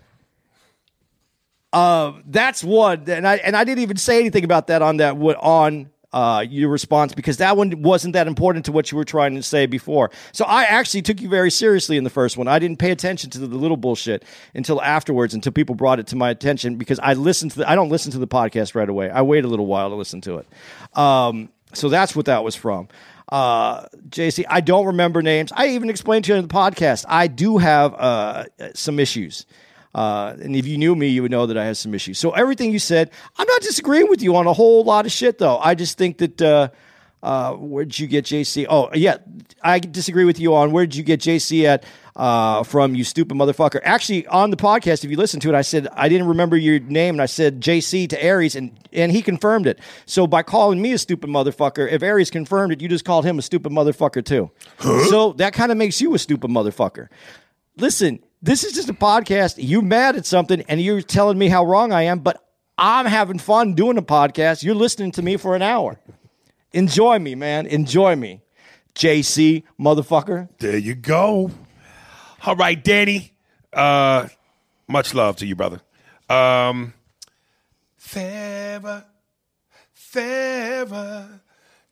Uh, 1.75 2.21
that's 2.27 2.63
one, 2.63 3.03
and 3.09 3.27
I 3.27 3.37
and 3.37 3.57
I 3.57 3.65
didn't 3.65 3.83
even 3.83 3.97
say 3.97 4.21
anything 4.21 4.45
about 4.45 4.69
that 4.69 4.81
on 4.81 4.99
that 4.99 5.17
on 5.17 5.91
uh, 6.13 6.45
your 6.49 6.71
response 6.71 7.13
because 7.13 7.39
that 7.39 7.57
one 7.57 7.83
wasn't 7.83 8.13
that 8.13 8.29
important 8.29 8.65
to 8.67 8.73
what 8.73 8.93
you 8.93 8.97
were 8.97 9.05
trying 9.05 9.35
to 9.35 9.43
say 9.43 9.67
before. 9.67 10.13
So 10.31 10.45
I 10.45 10.63
actually 10.63 11.03
took 11.03 11.21
you 11.21 11.29
very 11.29 11.51
seriously 11.51 11.97
in 11.97 12.05
the 12.05 12.11
first 12.11 12.37
one. 12.37 12.47
I 12.47 12.61
didn't 12.61 12.79
pay 12.79 12.93
attention 12.93 13.31
to 13.31 13.41
the, 13.41 13.49
little 13.49 13.77
bullshit 13.77 14.25
until 14.55 14.81
afterwards, 14.81 15.35
until 15.35 15.51
people 15.51 15.75
brought 15.75 15.99
it 15.99 16.07
to 16.09 16.17
my 16.17 16.31
attention 16.31 16.77
because 16.77 17.01
I 17.01 17.15
listened 17.15 17.51
to 17.53 17.59
the, 17.59 17.69
I 17.69 17.75
don't 17.75 17.89
listen 17.89 18.13
to 18.13 18.19
the 18.19 18.29
podcast 18.29 18.77
right 18.77 18.89
away. 18.89 19.11
I 19.11 19.23
wait 19.23 19.45
a 19.45 19.49
little 19.49 19.67
while 19.67 19.89
to 19.89 19.97
listen 19.97 20.21
to 20.21 20.39
it. 20.39 20.49
Um, 20.97 21.49
so 21.73 21.89
that's 21.89 22.15
what 22.15 22.27
that 22.27 22.45
was 22.45 22.55
from. 22.55 22.87
Uh, 23.33 23.87
JC, 24.09 24.45
I 24.49 24.61
don't 24.61 24.87
remember 24.87 25.21
names. 25.21 25.51
I 25.51 25.71
even 25.71 25.91
explained 25.91 26.27
to 26.27 26.33
you 26.33 26.39
in 26.39 26.47
the 26.47 26.55
podcast. 26.55 27.05
I 27.09 27.27
do 27.27 27.59
have 27.59 27.95
uh, 27.95 28.45
some 28.75 29.01
issues. 29.01 29.47
Uh, 29.95 30.37
and 30.43 30.57
if 30.57 30.67
you 30.67 30.77
knew 30.77 30.95
me, 30.95 31.09
you 31.09 31.23
would 31.23 31.31
know 31.31 31.47
that 31.47 31.57
I 31.57 31.65
have 31.67 31.77
some 31.77 31.95
issues. 31.95 32.19
So 32.19 32.33
everything 32.33 32.73
you 32.73 32.79
said, 32.79 33.11
I'm 33.37 33.47
not 33.47 33.61
disagreeing 33.61 34.09
with 34.09 34.23
you 34.23 34.35
on 34.37 34.47
a 34.47 34.53
whole 34.53 34.85
lot 34.85 35.07
of 35.07 35.13
shit, 35.13 35.39
though. 35.39 35.59
I 35.59 35.75
just 35.75 35.97
think 35.97 36.19
that 36.19 36.43
uh, 36.43 36.69
uh, 37.23 37.55
where'd 37.55 37.99
you 37.99 38.07
get 38.07 38.25
JC? 38.27 38.67
Oh, 38.69 38.91
yeah, 38.93 39.17
I 39.63 39.79
disagree 39.79 40.25
with 40.25 40.39
you 40.39 40.55
on 40.55 40.73
where 40.73 40.85
did 40.85 40.97
you 40.97 41.05
get 41.05 41.21
JC 41.21 41.65
at 41.65 41.85
uh, 42.17 42.63
from, 42.63 42.95
you 42.95 43.03
stupid 43.03 43.37
motherfucker. 43.37 43.81
Actually, 43.83 44.27
on 44.27 44.51
the 44.51 44.57
podcast, 44.57 45.05
if 45.05 45.11
you 45.11 45.17
listen 45.17 45.41
to 45.41 45.49
it, 45.49 45.55
I 45.55 45.63
said 45.63 45.89
I 45.95 46.09
didn't 46.09 46.29
remember 46.29 46.57
your 46.57 46.79
name, 46.79 47.15
and 47.15 47.23
I 47.23 47.27
said 47.27 47.61
JC 47.61 48.09
to 48.11 48.23
Aries, 48.23 48.55
and 48.55 48.79
and 48.93 49.11
he 49.11 49.23
confirmed 49.23 49.67
it. 49.67 49.81
So 50.07 50.27
by 50.27 50.43
calling 50.43 50.81
me 50.81 50.93
a 50.93 50.99
stupid 50.99 51.29
motherfucker, 51.31 51.91
if 51.91 52.03
Aries 52.03 52.31
confirmed 52.31 52.73
it, 52.73 52.81
you 52.81 52.89
just 52.89 53.05
called 53.05 53.25
him 53.25 53.39
a 53.39 53.43
stupid 53.43 53.73
motherfucker 53.73 54.25
too. 54.25 54.51
So 55.09 55.33
that 55.35 55.55
kind 55.55 55.73
of 55.73 55.79
makes 55.79 56.01
you 56.01 56.15
a 56.15 56.19
stupid 56.19 56.51
motherfucker. 56.51 57.09
Listen, 57.77 58.21
this 58.45 58.63
is 58.63 58.75
just 58.75 58.91
a 58.91 58.95
podcast. 58.95 59.55
You're 59.57 59.81
mad 59.81 60.17
at 60.17 60.27
something 60.27 60.63
and 60.69 60.81
you're 60.81 61.01
telling 61.01 61.39
me 61.39 61.49
how 61.49 61.65
wrong 61.65 61.93
I 61.93 62.03
am, 62.03 62.19
but 62.19 62.47
I'm 62.77 63.07
having 63.07 63.39
fun 63.39 63.73
doing 63.73 63.97
a 63.97 64.03
podcast. 64.03 64.63
You're 64.63 64.75
listening 64.75 65.13
to 65.13 65.23
me 65.23 65.39
for 65.39 65.57
an 65.57 65.63
hour. 65.63 65.99
Enjoy 66.73 67.19
me, 67.19 67.35
man. 67.35 67.67
Enjoy 67.67 68.15
me. 68.15 68.43
JC, 68.95 69.63
motherfucker. 69.81 70.51
There 70.59 70.77
you 70.77 70.95
go. 70.95 71.53
All 72.45 72.55
right, 72.55 72.83
Danny. 72.83 73.33
Uh, 73.73 74.29
much 74.87 75.15
love 75.15 75.37
to 75.37 75.47
you, 75.47 75.57
brother. 75.57 75.81
Um, 76.29 76.93
Farah, 77.99 79.05
Farah, 79.97 81.41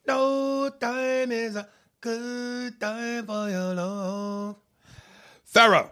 no 0.07 0.71
time 0.79 1.33
is 1.33 1.57
a 1.57 1.67
good 1.99 2.79
time 2.79 3.25
for 3.25 3.49
your 3.49 3.75
love. 3.75 4.57
Farah, 5.53 5.89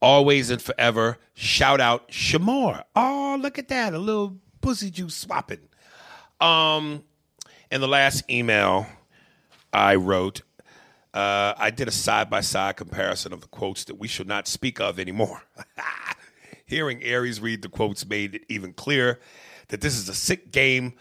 always 0.00 0.50
and 0.50 0.60
forever. 0.60 1.18
Shout 1.34 1.80
out 1.80 2.08
Shamor. 2.08 2.84
Oh, 2.94 3.38
look 3.40 3.58
at 3.58 3.68
that, 3.68 3.94
a 3.94 3.98
little 3.98 4.36
pussy 4.60 4.90
juice 4.90 5.14
swapping. 5.14 5.68
Um, 6.40 7.04
in 7.70 7.80
the 7.80 7.88
last 7.88 8.28
email 8.30 8.86
I 9.72 9.96
wrote, 9.96 10.42
uh, 11.14 11.54
I 11.56 11.70
did 11.70 11.88
a 11.88 11.92
side 11.92 12.30
by 12.30 12.40
side 12.40 12.76
comparison 12.76 13.32
of 13.32 13.40
the 13.40 13.48
quotes 13.48 13.84
that 13.84 13.98
we 13.98 14.08
should 14.08 14.28
not 14.28 14.46
speak 14.46 14.80
of 14.80 14.98
anymore. 14.98 15.42
Hearing 16.66 17.02
Aries 17.02 17.40
read 17.40 17.62
the 17.62 17.68
quotes 17.68 18.06
made 18.06 18.34
it 18.36 18.44
even 18.48 18.72
clearer 18.74 19.18
that 19.68 19.80
this 19.80 19.96
is 19.96 20.08
a 20.08 20.14
sick 20.14 20.52
game 20.52 20.94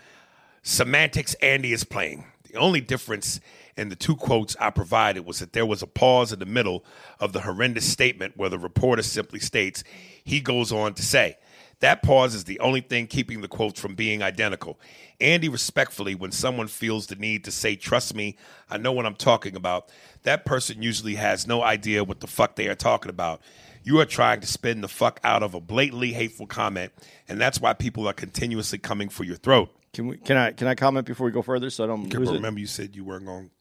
semantics 0.63 1.33
Andy 1.35 1.73
is 1.73 1.83
playing. 1.83 2.25
The 2.43 2.57
only 2.57 2.81
difference 2.81 3.39
in 3.77 3.89
the 3.89 3.95
two 3.95 4.15
quotes 4.15 4.55
I 4.59 4.69
provided 4.69 5.25
was 5.25 5.39
that 5.39 5.53
there 5.53 5.65
was 5.65 5.81
a 5.81 5.87
pause 5.87 6.33
in 6.33 6.39
the 6.39 6.45
middle 6.45 6.83
of 7.19 7.33
the 7.33 7.41
horrendous 7.41 7.89
statement 7.89 8.35
where 8.35 8.49
the 8.49 8.59
reporter 8.59 9.03
simply 9.03 9.39
states, 9.39 9.83
he 10.23 10.39
goes 10.39 10.71
on 10.71 10.93
to 10.95 11.03
say. 11.03 11.37
That 11.79 12.01
pause 12.01 12.33
is 12.33 12.45
the 12.45 12.59
only 12.59 12.81
thing 12.81 13.05
keeping 13.05 13.41
the 13.41 13.47
quotes 13.47 13.79
from 13.79 13.93
being 13.93 14.23
identical. 14.23 14.79
Andy, 15.21 15.47
respectfully, 15.47 16.15
when 16.15 16.31
someone 16.31 16.67
feels 16.67 17.05
the 17.05 17.15
need 17.15 17.43
to 17.43 17.51
say, 17.51 17.75
Trust 17.75 18.15
me, 18.15 18.35
I 18.69 18.77
know 18.77 18.91
what 18.91 19.05
I'm 19.05 19.15
talking 19.15 19.55
about, 19.55 19.89
that 20.23 20.43
person 20.43 20.81
usually 20.81 21.15
has 21.15 21.45
no 21.45 21.61
idea 21.61 22.03
what 22.03 22.19
the 22.19 22.27
fuck 22.27 22.55
they 22.55 22.67
are 22.67 22.75
talking 22.75 23.09
about. 23.09 23.41
You 23.83 23.99
are 23.99 24.05
trying 24.05 24.41
to 24.41 24.47
spin 24.47 24.81
the 24.81 24.87
fuck 24.87 25.19
out 25.23 25.43
of 25.43 25.53
a 25.53 25.61
blatantly 25.61 26.13
hateful 26.13 26.47
comment, 26.47 26.91
and 27.29 27.39
that's 27.39 27.61
why 27.61 27.73
people 27.73 28.07
are 28.07 28.13
continuously 28.13 28.79
coming 28.79 29.07
for 29.07 29.23
your 29.23 29.37
throat. 29.37 29.69
Can 29.93 30.07
we? 30.07 30.17
Can 30.17 30.35
I? 30.35 30.51
Can 30.51 30.67
I 30.67 30.75
comment 30.75 31.05
before 31.05 31.25
we 31.25 31.31
go 31.31 31.41
further? 31.41 31.69
So 31.69 31.83
I 31.83 31.87
don't 31.87 32.11
lose 32.11 32.29
it? 32.29 32.33
remember, 32.33 32.59
you 32.59 32.67
said 32.67 32.95
you 32.95 33.05
weren't 33.05 33.25
going 33.25 33.45
to 33.45 33.56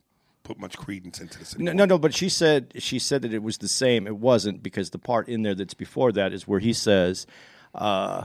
put 0.46 0.60
much 0.60 0.76
credence 0.76 1.20
into 1.20 1.38
this. 1.40 1.58
No, 1.58 1.72
no, 1.72 1.84
no. 1.84 1.98
But 1.98 2.14
she 2.14 2.28
said 2.28 2.72
she 2.78 2.98
said 2.98 3.22
that 3.22 3.34
it 3.34 3.42
was 3.42 3.58
the 3.58 3.68
same. 3.68 4.06
It 4.06 4.16
wasn't 4.16 4.62
because 4.62 4.90
the 4.90 4.98
part 4.98 5.28
in 5.28 5.42
there 5.42 5.54
that's 5.54 5.74
before 5.74 6.12
that 6.12 6.32
is 6.32 6.46
where 6.46 6.60
he 6.60 6.72
says 6.72 7.26
uh, 7.74 8.24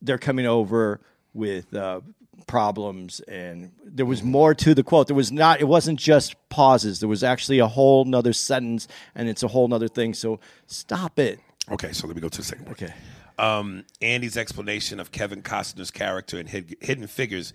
they're 0.00 0.18
coming 0.18 0.46
over 0.46 1.00
with 1.34 1.74
uh, 1.74 2.00
problems, 2.46 3.20
and 3.20 3.72
there 3.84 4.06
was 4.06 4.22
more 4.22 4.54
to 4.54 4.72
the 4.72 4.84
quote. 4.84 5.08
There 5.08 5.16
was 5.16 5.32
not. 5.32 5.60
It 5.60 5.66
wasn't 5.66 5.98
just 5.98 6.36
pauses. 6.48 7.00
There 7.00 7.08
was 7.08 7.24
actually 7.24 7.58
a 7.58 7.66
whole 7.66 8.04
nother 8.04 8.32
sentence, 8.32 8.86
and 9.16 9.28
it's 9.28 9.42
a 9.42 9.48
whole 9.48 9.66
nother 9.66 9.88
thing. 9.88 10.14
So 10.14 10.38
stop 10.66 11.18
it. 11.18 11.40
Okay, 11.70 11.92
so 11.92 12.06
let 12.06 12.14
me 12.14 12.22
go 12.22 12.28
to 12.28 12.38
the 12.38 12.44
second 12.44 12.66
one. 12.66 12.72
Okay. 12.72 12.94
Um, 13.38 13.84
Andy's 14.00 14.36
explanation 14.36 15.00
of 15.00 15.12
Kevin 15.12 15.42
Costner's 15.42 15.90
character 15.90 16.38
in 16.38 16.46
Hid- 16.46 16.76
Hidden 16.80 17.06
Figures 17.06 17.52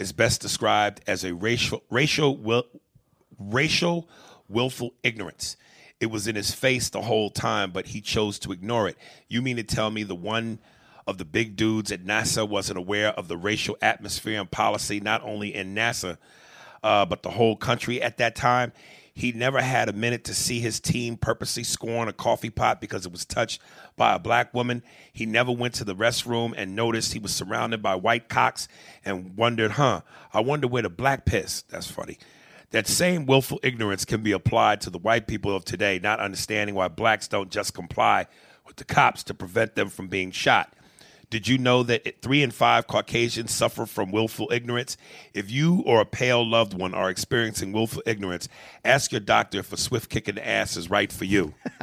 is 0.00 0.12
best 0.12 0.40
described 0.40 1.02
as 1.06 1.24
a 1.24 1.34
racial, 1.34 1.84
racial, 1.90 2.36
will, 2.36 2.64
racial, 3.38 4.08
willful 4.48 4.94
ignorance. 5.02 5.56
It 6.00 6.06
was 6.06 6.26
in 6.26 6.34
his 6.34 6.52
face 6.52 6.88
the 6.88 7.02
whole 7.02 7.28
time, 7.28 7.70
but 7.70 7.88
he 7.88 8.00
chose 8.00 8.38
to 8.40 8.52
ignore 8.52 8.88
it. 8.88 8.96
You 9.28 9.42
mean 9.42 9.56
to 9.56 9.62
tell 9.62 9.90
me 9.90 10.02
the 10.02 10.14
one 10.14 10.58
of 11.06 11.18
the 11.18 11.26
big 11.26 11.54
dudes 11.54 11.92
at 11.92 12.02
NASA 12.02 12.48
wasn't 12.48 12.78
aware 12.78 13.08
of 13.08 13.28
the 13.28 13.36
racial 13.36 13.76
atmosphere 13.82 14.40
and 14.40 14.50
policy, 14.50 15.00
not 15.00 15.22
only 15.22 15.54
in 15.54 15.74
NASA, 15.74 16.16
uh, 16.82 17.04
but 17.04 17.22
the 17.22 17.30
whole 17.30 17.56
country 17.56 18.00
at 18.00 18.16
that 18.16 18.34
time? 18.34 18.72
He 19.14 19.32
never 19.32 19.60
had 19.60 19.88
a 19.88 19.92
minute 19.92 20.24
to 20.24 20.34
see 20.34 20.60
his 20.60 20.80
team 20.80 21.16
purposely 21.16 21.64
scoring 21.64 22.08
a 22.08 22.12
coffee 22.12 22.50
pot 22.50 22.80
because 22.80 23.06
it 23.06 23.12
was 23.12 23.24
touched 23.24 23.60
by 23.96 24.14
a 24.14 24.18
black 24.18 24.54
woman. 24.54 24.82
He 25.12 25.26
never 25.26 25.52
went 25.52 25.74
to 25.74 25.84
the 25.84 25.94
restroom 25.94 26.54
and 26.56 26.76
noticed 26.76 27.12
he 27.12 27.18
was 27.18 27.34
surrounded 27.34 27.82
by 27.82 27.94
white 27.96 28.28
cocks 28.28 28.68
and 29.04 29.36
wondered, 29.36 29.72
huh, 29.72 30.02
I 30.32 30.40
wonder 30.40 30.66
where 30.66 30.82
the 30.82 30.90
black 30.90 31.24
piss. 31.24 31.62
That's 31.62 31.90
funny. 31.90 32.18
That 32.70 32.86
same 32.86 33.26
willful 33.26 33.58
ignorance 33.62 34.04
can 34.04 34.22
be 34.22 34.32
applied 34.32 34.80
to 34.82 34.90
the 34.90 34.98
white 34.98 35.26
people 35.26 35.54
of 35.54 35.64
today, 35.64 35.98
not 35.98 36.20
understanding 36.20 36.76
why 36.76 36.88
blacks 36.88 37.26
don't 37.26 37.50
just 37.50 37.74
comply 37.74 38.26
with 38.64 38.76
the 38.76 38.84
cops 38.84 39.24
to 39.24 39.34
prevent 39.34 39.74
them 39.74 39.88
from 39.88 40.06
being 40.06 40.30
shot. 40.30 40.72
Did 41.30 41.46
you 41.46 41.58
know 41.58 41.84
that 41.84 42.20
three 42.22 42.42
in 42.42 42.50
five 42.50 42.88
Caucasians 42.88 43.52
suffer 43.52 43.86
from 43.86 44.10
willful 44.10 44.50
ignorance? 44.52 44.96
If 45.32 45.48
you 45.48 45.82
or 45.86 46.00
a 46.00 46.04
pale 46.04 46.46
loved 46.46 46.74
one 46.74 46.92
are 46.92 47.08
experiencing 47.08 47.72
willful 47.72 48.02
ignorance, 48.04 48.48
ask 48.84 49.12
your 49.12 49.20
doctor 49.20 49.60
if 49.60 49.72
a 49.72 49.76
swift 49.76 50.10
kick 50.10 50.28
in 50.28 50.34
the 50.34 50.46
ass 50.46 50.76
is 50.76 50.90
right 50.90 51.12
for 51.12 51.24
you. 51.24 51.54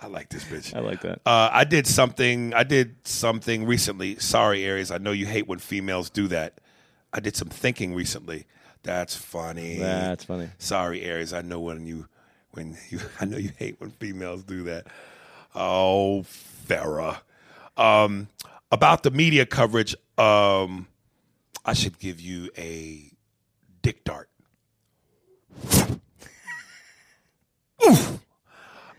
I 0.00 0.06
like 0.06 0.28
this 0.28 0.44
bitch. 0.44 0.74
I 0.74 0.80
like 0.80 1.00
that. 1.00 1.20
Uh, 1.26 1.48
I 1.50 1.64
did 1.64 1.86
something. 1.86 2.54
I 2.54 2.62
did 2.62 2.94
something 3.04 3.64
recently. 3.66 4.18
Sorry, 4.18 4.64
Aries. 4.64 4.90
I 4.90 4.98
know 4.98 5.12
you 5.12 5.26
hate 5.26 5.48
when 5.48 5.58
females 5.58 6.10
do 6.10 6.28
that. 6.28 6.60
I 7.12 7.20
did 7.20 7.34
some 7.34 7.48
thinking 7.48 7.94
recently. 7.94 8.46
That's 8.84 9.16
funny. 9.16 9.78
That's 9.78 10.24
funny. 10.24 10.50
Sorry, 10.58 11.02
Aries. 11.02 11.32
I 11.32 11.40
know 11.40 11.58
when 11.58 11.86
you 11.86 12.06
when 12.52 12.76
you 12.90 13.00
I 13.20 13.24
know 13.24 13.38
you 13.38 13.50
hate 13.56 13.80
when 13.80 13.90
females 13.90 14.44
do 14.44 14.64
that. 14.64 14.86
Oh, 15.56 16.24
Farah. 16.68 17.18
Um, 17.76 18.28
about 18.70 19.02
the 19.02 19.10
media 19.10 19.46
coverage, 19.46 19.94
um, 20.18 20.86
I 21.64 21.72
should 21.74 21.98
give 21.98 22.20
you 22.20 22.50
a 22.56 23.10
dick 23.82 24.04
dart. 24.04 24.28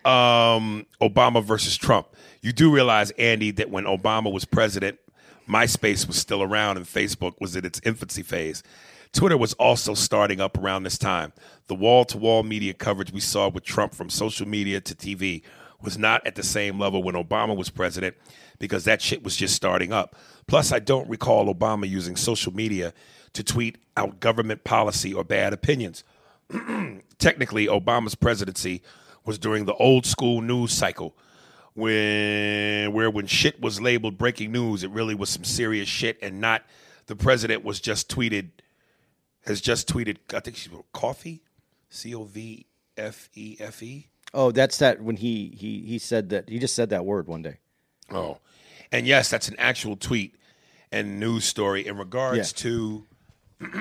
um, 0.05 0.85
Obama 1.01 1.43
versus 1.43 1.77
Trump. 1.77 2.07
You 2.41 2.53
do 2.53 2.71
realize, 2.71 3.11
Andy, 3.11 3.51
that 3.51 3.69
when 3.69 3.85
Obama 3.85 4.31
was 4.31 4.45
president, 4.45 4.99
MySpace 5.47 6.07
was 6.07 6.15
still 6.17 6.41
around 6.41 6.77
and 6.77 6.85
Facebook 6.85 7.33
was 7.39 7.55
in 7.55 7.65
its 7.65 7.81
infancy 7.83 8.23
phase. 8.23 8.63
Twitter 9.11 9.37
was 9.37 9.53
also 9.53 9.93
starting 9.93 10.41
up 10.41 10.57
around 10.57 10.83
this 10.83 10.97
time. 10.97 11.31
The 11.67 11.75
wall 11.75 12.05
to 12.05 12.17
wall 12.17 12.43
media 12.43 12.73
coverage 12.73 13.11
we 13.11 13.19
saw 13.19 13.49
with 13.49 13.63
Trump 13.63 13.93
from 13.95 14.09
social 14.09 14.47
media 14.47 14.81
to 14.81 14.95
TV 14.95 15.41
was 15.81 15.97
not 15.97 16.25
at 16.25 16.35
the 16.35 16.43
same 16.43 16.79
level 16.79 17.01
when 17.01 17.15
Obama 17.15 17.55
was 17.55 17.69
president 17.69 18.15
because 18.59 18.85
that 18.85 19.01
shit 19.01 19.23
was 19.23 19.35
just 19.35 19.55
starting 19.55 19.91
up. 19.91 20.15
Plus, 20.47 20.71
I 20.71 20.79
don't 20.79 21.09
recall 21.09 21.53
Obama 21.53 21.87
using 21.87 22.15
social 22.15 22.53
media 22.53 22.93
to 23.33 23.43
tweet 23.43 23.77
out 23.97 24.19
government 24.19 24.63
policy 24.63 25.13
or 25.13 25.23
bad 25.23 25.53
opinions. 25.53 26.03
Technically, 27.17 27.67
Obama's 27.67 28.15
presidency 28.15 28.81
was 29.25 29.37
during 29.37 29.65
the 29.65 29.73
old 29.75 30.05
school 30.05 30.41
news 30.41 30.71
cycle 30.71 31.15
when 31.75 32.93
where 32.93 33.09
when 33.09 33.27
shit 33.27 33.61
was 33.61 33.81
labeled 33.81 34.17
breaking 34.17 34.51
news, 34.51 34.83
it 34.83 34.89
really 34.91 35.13
was 35.13 35.29
some 35.29 35.43
serious 35.43 35.87
shit 35.87 36.17
and 36.21 36.39
not 36.39 36.63
the 37.07 37.15
president 37.15 37.63
was 37.63 37.79
just 37.79 38.09
tweeted 38.09 38.49
has 39.45 39.61
just 39.61 39.87
tweeted 39.87 40.17
I 40.33 40.39
think 40.39 40.57
she 40.57 40.69
wrote 40.69 40.91
coffee, 40.93 41.43
C 41.89 42.15
O 42.15 42.23
V 42.23 42.65
F 42.97 43.29
E 43.35 43.57
F 43.59 43.83
E. 43.83 44.07
Oh, 44.33 44.51
that's 44.51 44.77
that 44.79 45.01
when 45.01 45.17
he 45.17 45.53
he 45.57 45.81
he 45.81 45.99
said 45.99 46.29
that 46.29 46.49
he 46.49 46.59
just 46.59 46.75
said 46.75 46.89
that 46.89 47.05
word 47.05 47.27
one 47.27 47.41
day. 47.41 47.59
Oh, 48.11 48.37
and 48.91 49.07
yes, 49.07 49.29
that's 49.29 49.47
an 49.47 49.55
actual 49.57 49.95
tweet 49.95 50.35
and 50.91 51.19
news 51.19 51.45
story 51.45 51.85
in 51.85 51.97
regards 51.97 52.37
Yeah. 52.37 52.43
to. 52.63 53.05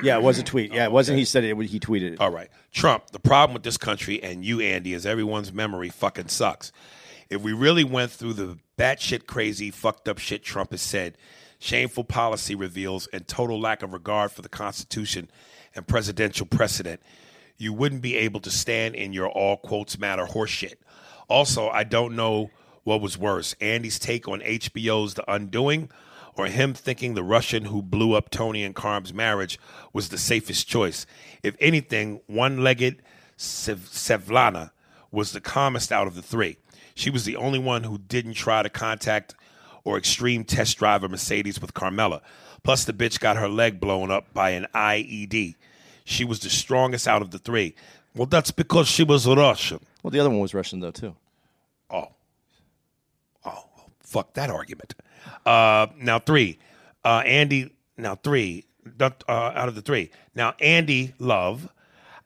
Yeah, 0.02 0.16
it 0.16 0.22
was 0.22 0.38
a 0.38 0.42
tweet. 0.44 0.72
Yeah, 0.72 0.84
it 0.84 0.92
wasn't. 0.92 1.18
He 1.18 1.24
said 1.24 1.42
it. 1.44 1.56
He 1.66 1.80
tweeted 1.80 2.12
it. 2.12 2.20
All 2.20 2.30
right, 2.30 2.48
Trump. 2.72 3.10
The 3.10 3.18
problem 3.18 3.54
with 3.54 3.64
this 3.64 3.76
country 3.76 4.22
and 4.22 4.44
you, 4.44 4.60
Andy, 4.60 4.94
is 4.94 5.04
everyone's 5.04 5.52
memory 5.52 5.88
fucking 5.88 6.28
sucks. 6.28 6.70
If 7.28 7.42
we 7.42 7.52
really 7.52 7.84
went 7.84 8.12
through 8.12 8.34
the 8.34 8.58
batshit 8.78 9.26
crazy, 9.26 9.70
fucked 9.70 10.08
up 10.08 10.18
shit 10.18 10.44
Trump 10.44 10.70
has 10.70 10.80
said, 10.80 11.16
shameful 11.58 12.04
policy 12.04 12.54
reveals, 12.54 13.08
and 13.08 13.26
total 13.26 13.60
lack 13.60 13.82
of 13.82 13.92
regard 13.92 14.30
for 14.30 14.42
the 14.42 14.48
Constitution 14.48 15.28
and 15.74 15.86
presidential 15.88 16.46
precedent, 16.46 17.00
you 17.58 17.72
wouldn't 17.72 18.02
be 18.02 18.14
able 18.16 18.40
to 18.40 18.50
stand 18.50 18.94
in 18.94 19.12
your 19.12 19.28
all 19.28 19.56
quotes 19.56 19.98
matter 19.98 20.24
horseshit. 20.24 20.74
Also, 21.28 21.68
I 21.68 21.82
don't 21.82 22.14
know 22.14 22.50
what 22.85 23.01
was 23.01 23.18
worse 23.18 23.55
Andy's 23.61 23.99
take 23.99 24.28
on 24.28 24.41
HBO's 24.41 25.14
The 25.14 25.30
Undoing 25.30 25.91
or 26.37 26.47
him 26.47 26.74
thinking 26.74 27.14
the 27.14 27.22
Russian 27.22 27.66
who 27.66 27.82
blew 27.82 28.14
up 28.14 28.30
Tony 28.30 28.62
and 28.64 28.74
Carm's 28.74 29.14
marriage 29.14 29.59
was 29.93 30.09
the 30.09 30.18
safest 30.18 30.68
choice. 30.68 31.07
If 31.43 31.57
anything, 31.61 32.20
one 32.26 32.62
legged 32.62 33.03
Svetlana 33.39 34.70
was 35.11 35.32
the 35.32 35.41
calmest 35.41 35.93
out 35.93 36.07
of 36.07 36.14
the 36.14 36.22
three. 36.22 36.57
She 36.95 37.11
was 37.11 37.24
the 37.24 37.37
only 37.37 37.59
one 37.59 37.85
who 37.85 37.99
didn't 37.99 38.35
try 38.35 38.62
to 38.62 38.68
contact 38.68 39.35
or 39.85 39.99
extreme 39.99 40.45
test 40.45 40.78
drive 40.78 41.05
a 41.05 41.09
Mercedes 41.09 41.61
with 41.61 41.74
Carmela. 41.74 42.22
Plus, 42.62 42.85
the 42.85 42.93
bitch 42.93 43.20
got 43.20 43.37
her 43.37 43.49
leg 43.49 43.78
blown 43.78 44.11
up 44.11 44.32
by 44.32 44.51
an 44.51 44.66
IED. 44.74 45.55
She 46.05 46.24
was 46.24 46.41
the 46.41 46.51
strongest 46.51 47.07
out 47.07 47.22
of 47.22 47.30
the 47.30 47.39
three. 47.39 47.74
Well, 48.14 48.26
that's 48.26 48.51
because 48.51 48.89
she 48.89 49.05
was 49.05 49.26
Russian. 49.26 49.80
Well, 50.03 50.11
the 50.11 50.20
other 50.20 50.30
one 50.30 50.41
was 50.41 50.55
Russian 50.55 50.80
though 50.80 50.91
too. 50.91 51.14
Oh. 51.91 52.09
Fuck 54.05 54.34
that 54.34 54.50
argument. 54.50 54.94
Uh, 55.44 55.88
now, 55.98 56.18
three. 56.18 56.59
Uh, 57.05 57.22
Andy, 57.24 57.74
now, 57.96 58.14
three. 58.14 58.66
Uh, 59.00 59.11
out 59.28 59.68
of 59.68 59.74
the 59.74 59.82
three. 59.82 60.11
Now, 60.34 60.55
Andy 60.61 61.14
Love. 61.18 61.70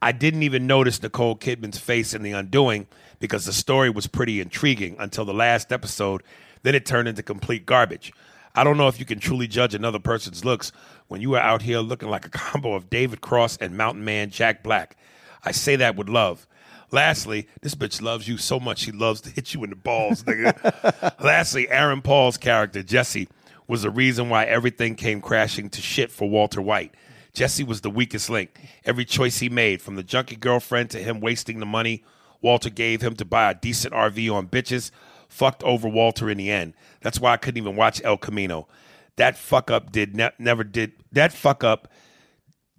I 0.00 0.12
didn't 0.12 0.44
even 0.44 0.66
notice 0.66 1.02
Nicole 1.02 1.36
Kidman's 1.36 1.78
face 1.78 2.14
in 2.14 2.22
The 2.22 2.32
Undoing 2.32 2.86
because 3.18 3.46
the 3.46 3.52
story 3.52 3.90
was 3.90 4.06
pretty 4.06 4.40
intriguing 4.40 4.96
until 4.98 5.24
the 5.24 5.34
last 5.34 5.72
episode. 5.72 6.22
Then 6.62 6.74
it 6.74 6.86
turned 6.86 7.08
into 7.08 7.22
complete 7.22 7.66
garbage. 7.66 8.12
I 8.54 8.64
don't 8.64 8.76
know 8.76 8.88
if 8.88 8.98
you 8.98 9.04
can 9.04 9.18
truly 9.20 9.46
judge 9.46 9.74
another 9.74 9.98
person's 9.98 10.44
looks 10.44 10.72
when 11.08 11.20
you 11.20 11.34
are 11.34 11.40
out 11.40 11.62
here 11.62 11.78
looking 11.80 12.10
like 12.10 12.26
a 12.26 12.30
combo 12.30 12.74
of 12.74 12.90
David 12.90 13.20
Cross 13.20 13.58
and 13.58 13.76
Mountain 13.76 14.04
Man 14.04 14.30
Jack 14.30 14.62
Black. 14.62 14.96
I 15.44 15.52
say 15.52 15.76
that 15.76 15.96
with 15.96 16.08
love. 16.08 16.46
Lastly, 16.90 17.48
this 17.60 17.74
bitch 17.74 18.00
loves 18.00 18.26
you 18.26 18.38
so 18.38 18.58
much 18.58 18.78
she 18.78 18.92
loves 18.92 19.20
to 19.22 19.30
hit 19.30 19.54
you 19.54 19.62
in 19.64 19.70
the 19.70 19.76
balls, 19.76 20.22
nigga. 20.22 21.14
Lastly, 21.22 21.68
Aaron 21.68 22.02
Paul's 22.02 22.38
character, 22.38 22.82
Jesse, 22.82 23.28
was 23.66 23.82
the 23.82 23.90
reason 23.90 24.28
why 24.30 24.44
everything 24.44 24.94
came 24.94 25.20
crashing 25.20 25.68
to 25.70 25.82
shit 25.82 26.10
for 26.10 26.28
Walter 26.28 26.62
White. 26.62 26.94
Jesse 27.34 27.64
was 27.64 27.82
the 27.82 27.90
weakest 27.90 28.30
link. 28.30 28.58
Every 28.84 29.04
choice 29.04 29.38
he 29.38 29.48
made, 29.48 29.82
from 29.82 29.96
the 29.96 30.02
junkie 30.02 30.36
girlfriend 30.36 30.90
to 30.90 30.98
him 30.98 31.20
wasting 31.20 31.60
the 31.60 31.66
money 31.66 32.02
Walter 32.40 32.70
gave 32.70 33.02
him 33.02 33.14
to 33.16 33.24
buy 33.24 33.50
a 33.50 33.54
decent 33.54 33.94
RV 33.94 34.32
on 34.32 34.48
bitches, 34.48 34.90
fucked 35.28 35.62
over 35.64 35.88
Walter 35.88 36.30
in 36.30 36.38
the 36.38 36.50
end. 36.50 36.74
That's 37.00 37.20
why 37.20 37.32
I 37.32 37.36
couldn't 37.36 37.58
even 37.58 37.76
watch 37.76 38.00
El 38.04 38.16
Camino. 38.16 38.68
That 39.16 39.36
fuck 39.36 39.70
up 39.70 39.90
did 39.90 40.14
ne- 40.14 40.30
never 40.38 40.62
did 40.62 40.92
that 41.12 41.32
fuck 41.32 41.64
up 41.64 41.88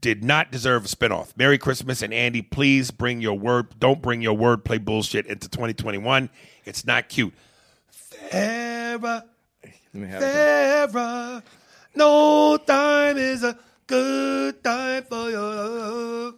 did 0.01 0.23
not 0.23 0.51
deserve 0.51 0.85
a 0.85 0.87
spinoff. 0.87 1.35
Merry 1.35 1.57
Christmas 1.57 2.01
and 2.01 2.13
Andy, 2.13 2.41
please 2.41 2.91
bring 2.91 3.21
your 3.21 3.37
word. 3.37 3.79
Don't 3.79 4.01
bring 4.01 4.21
your 4.21 4.37
wordplay 4.37 4.83
bullshit 4.83 5.25
into 5.25 5.49
2021. 5.49 6.29
It's 6.65 6.85
not 6.85 7.09
cute. 7.09 7.33
Farrah, 8.31 9.23
Let 9.63 9.73
me 9.93 10.07
have 10.07 10.21
it. 10.21 10.93
Farrah, 10.93 11.43
no 11.95 12.57
time 12.57 13.17
is 13.17 13.43
a 13.43 13.57
good 13.87 14.63
time 14.63 15.03
for 15.03 15.29
your 15.29 15.41
love. 15.41 16.35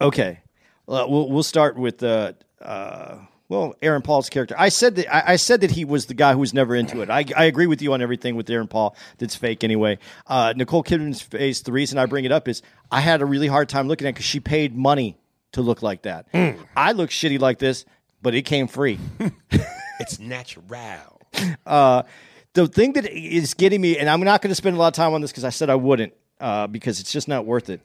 Okay, 0.00 0.40
well, 0.86 1.10
we'll 1.10 1.28
we'll 1.28 1.42
start 1.42 1.76
with 1.76 2.02
uh, 2.02 2.32
uh, 2.62 3.18
well 3.50 3.74
Aaron 3.82 4.00
Paul's 4.00 4.30
character. 4.30 4.54
I 4.58 4.70
said 4.70 4.96
that 4.96 5.14
I, 5.14 5.34
I 5.34 5.36
said 5.36 5.60
that 5.60 5.72
he 5.72 5.84
was 5.84 6.06
the 6.06 6.14
guy 6.14 6.32
who 6.32 6.38
was 6.38 6.54
never 6.54 6.74
into 6.74 7.02
it. 7.02 7.10
I, 7.10 7.26
I 7.36 7.44
agree 7.44 7.66
with 7.66 7.82
you 7.82 7.92
on 7.92 8.00
everything 8.00 8.36
with 8.36 8.48
Aaron 8.48 8.68
Paul. 8.68 8.96
That's 9.18 9.36
fake 9.36 9.62
anyway. 9.62 9.98
Uh, 10.26 10.54
Nicole 10.56 10.82
Kidman's 10.82 11.20
face. 11.20 11.60
The 11.60 11.72
reason 11.72 11.98
I 11.98 12.06
bring 12.06 12.24
it 12.24 12.32
up 12.32 12.48
is 12.48 12.62
I 12.90 13.00
had 13.00 13.20
a 13.20 13.26
really 13.26 13.48
hard 13.48 13.68
time 13.68 13.88
looking 13.88 14.06
at 14.06 14.14
because 14.14 14.24
she 14.24 14.40
paid 14.40 14.74
money 14.74 15.18
to 15.52 15.60
look 15.60 15.82
like 15.82 16.02
that. 16.02 16.26
I 16.76 16.92
look 16.92 17.10
shitty 17.10 17.38
like 17.38 17.58
this, 17.58 17.84
but 18.22 18.34
it 18.34 18.42
came 18.42 18.68
free. 18.68 18.98
It's 20.00 20.18
natural. 20.18 21.20
the 22.54 22.66
thing 22.68 22.94
that 22.94 23.06
is 23.06 23.52
getting 23.52 23.82
me, 23.82 23.98
and 23.98 24.08
I'm 24.08 24.20
not 24.20 24.40
going 24.40 24.48
to 24.48 24.54
spend 24.54 24.74
a 24.74 24.78
lot 24.78 24.88
of 24.88 24.94
time 24.94 25.12
on 25.12 25.20
this 25.20 25.30
because 25.30 25.44
I 25.44 25.50
said 25.50 25.68
I 25.68 25.74
wouldn't, 25.74 26.14
uh, 26.40 26.66
because 26.66 27.00
it's 27.00 27.12
just 27.12 27.28
not 27.28 27.44
worth 27.44 27.68
it. 27.68 27.82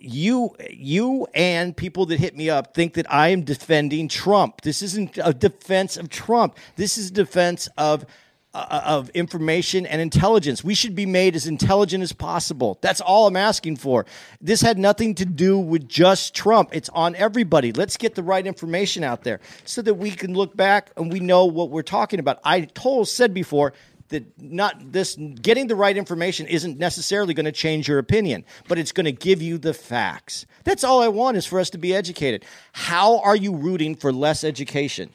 You, 0.00 0.54
you, 0.70 1.26
and 1.34 1.76
people 1.76 2.06
that 2.06 2.20
hit 2.20 2.36
me 2.36 2.48
up 2.48 2.72
think 2.72 2.94
that 2.94 3.12
I 3.12 3.28
am 3.28 3.42
defending 3.42 4.06
Trump. 4.08 4.60
This 4.60 4.80
isn't 4.80 5.18
a 5.22 5.34
defense 5.34 5.96
of 5.96 6.08
Trump. 6.08 6.56
This 6.76 6.96
is 6.96 7.10
a 7.10 7.12
defense 7.14 7.68
of 7.76 8.06
uh, 8.54 8.80
of 8.84 9.10
information 9.10 9.86
and 9.86 10.00
intelligence. 10.00 10.64
We 10.64 10.74
should 10.74 10.94
be 10.94 11.06
made 11.06 11.36
as 11.36 11.46
intelligent 11.46 12.02
as 12.02 12.12
possible. 12.12 12.78
That's 12.80 13.00
all 13.00 13.26
I'm 13.26 13.36
asking 13.36 13.76
for. 13.76 14.06
This 14.40 14.62
had 14.62 14.78
nothing 14.78 15.14
to 15.16 15.24
do 15.24 15.58
with 15.58 15.88
just 15.88 16.34
Trump. 16.34 16.70
It's 16.72 16.88
on 16.90 17.14
everybody. 17.14 17.72
Let's 17.72 17.96
get 17.96 18.14
the 18.14 18.22
right 18.22 18.46
information 18.46 19.04
out 19.04 19.22
there 19.22 19.40
so 19.64 19.82
that 19.82 19.94
we 19.94 20.10
can 20.10 20.34
look 20.34 20.56
back 20.56 20.90
and 20.96 21.12
we 21.12 21.20
know 21.20 21.44
what 21.44 21.70
we're 21.70 21.82
talking 21.82 22.20
about. 22.20 22.40
I 22.42 22.62
told 22.62 23.08
said 23.08 23.34
before 23.34 23.74
that 24.08 24.40
not 24.40 24.92
this 24.92 25.16
getting 25.16 25.66
the 25.66 25.76
right 25.76 25.96
information 25.96 26.46
isn't 26.46 26.78
necessarily 26.78 27.34
going 27.34 27.46
to 27.46 27.52
change 27.52 27.88
your 27.88 27.98
opinion, 27.98 28.44
but 28.68 28.78
it's 28.78 28.92
going 28.92 29.04
to 29.04 29.12
give 29.12 29.42
you 29.42 29.58
the 29.58 29.74
facts. 29.74 30.46
That's 30.64 30.84
all 30.84 31.02
I 31.02 31.08
want 31.08 31.36
is 31.36 31.46
for 31.46 31.58
us 31.60 31.70
to 31.70 31.78
be 31.78 31.94
educated. 31.94 32.44
How 32.72 33.18
are 33.20 33.36
you 33.36 33.54
rooting 33.54 33.94
for 33.94 34.12
less 34.12 34.44
education? 34.44 35.10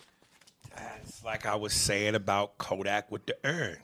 It's 1.01 1.23
like 1.23 1.45
I 1.45 1.55
was 1.55 1.73
saying 1.73 2.15
about 2.15 2.57
Kodak 2.57 3.11
with 3.11 3.25
the 3.25 3.35
urn. 3.43 3.77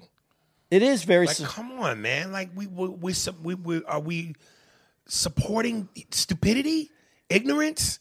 It 0.72 0.84
is 0.84 1.04
very 1.04 1.26
Like, 1.26 1.38
come 1.38 1.72
on, 1.80 2.02
man. 2.02 2.32
Like, 2.32 2.52
we 2.56 2.68
we 2.68 2.88
we, 2.90 3.14
we, 3.44 3.56
we 3.56 3.84
are 3.86 4.00
we 4.00 4.36
supporting 5.08 5.90
stupidity, 6.12 6.92
ignorance, 7.30 8.00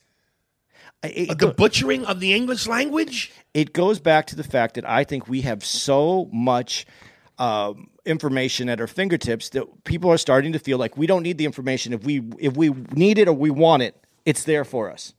it- 1.03 1.37
the 1.39 1.47
butchering 1.47 2.05
of 2.05 2.19
the 2.19 2.33
English 2.33 2.67
language. 2.67 3.31
it 3.53 3.73
goes 3.73 3.99
back 3.99 4.27
to 4.27 4.35
the 4.35 4.43
fact 4.43 4.75
that 4.75 4.87
I 4.87 5.03
think 5.03 5.27
we 5.27 5.41
have 5.41 5.63
so 5.65 6.29
much 6.31 6.85
um, 7.37 7.89
information 8.05 8.67
at 8.67 8.81
our 8.81 8.87
fingertips 8.87 9.49
that 9.49 9.83
people 9.85 10.11
are 10.11 10.17
starting 10.17 10.51
to 10.53 10.59
feel 10.59 10.77
like 10.77 10.97
we 10.97 11.07
don't 11.07 11.23
need 11.23 11.37
the 11.37 11.45
information. 11.45 11.93
If 11.93 12.03
we 12.03 12.21
if 12.37 12.57
we 12.57 12.69
need 12.91 13.17
it 13.17 13.27
or 13.29 13.33
we 13.33 13.49
want 13.49 13.81
it, 13.83 13.95
it's 14.25 14.43
there 14.43 14.65
for 14.65 14.91
us. 14.91 15.13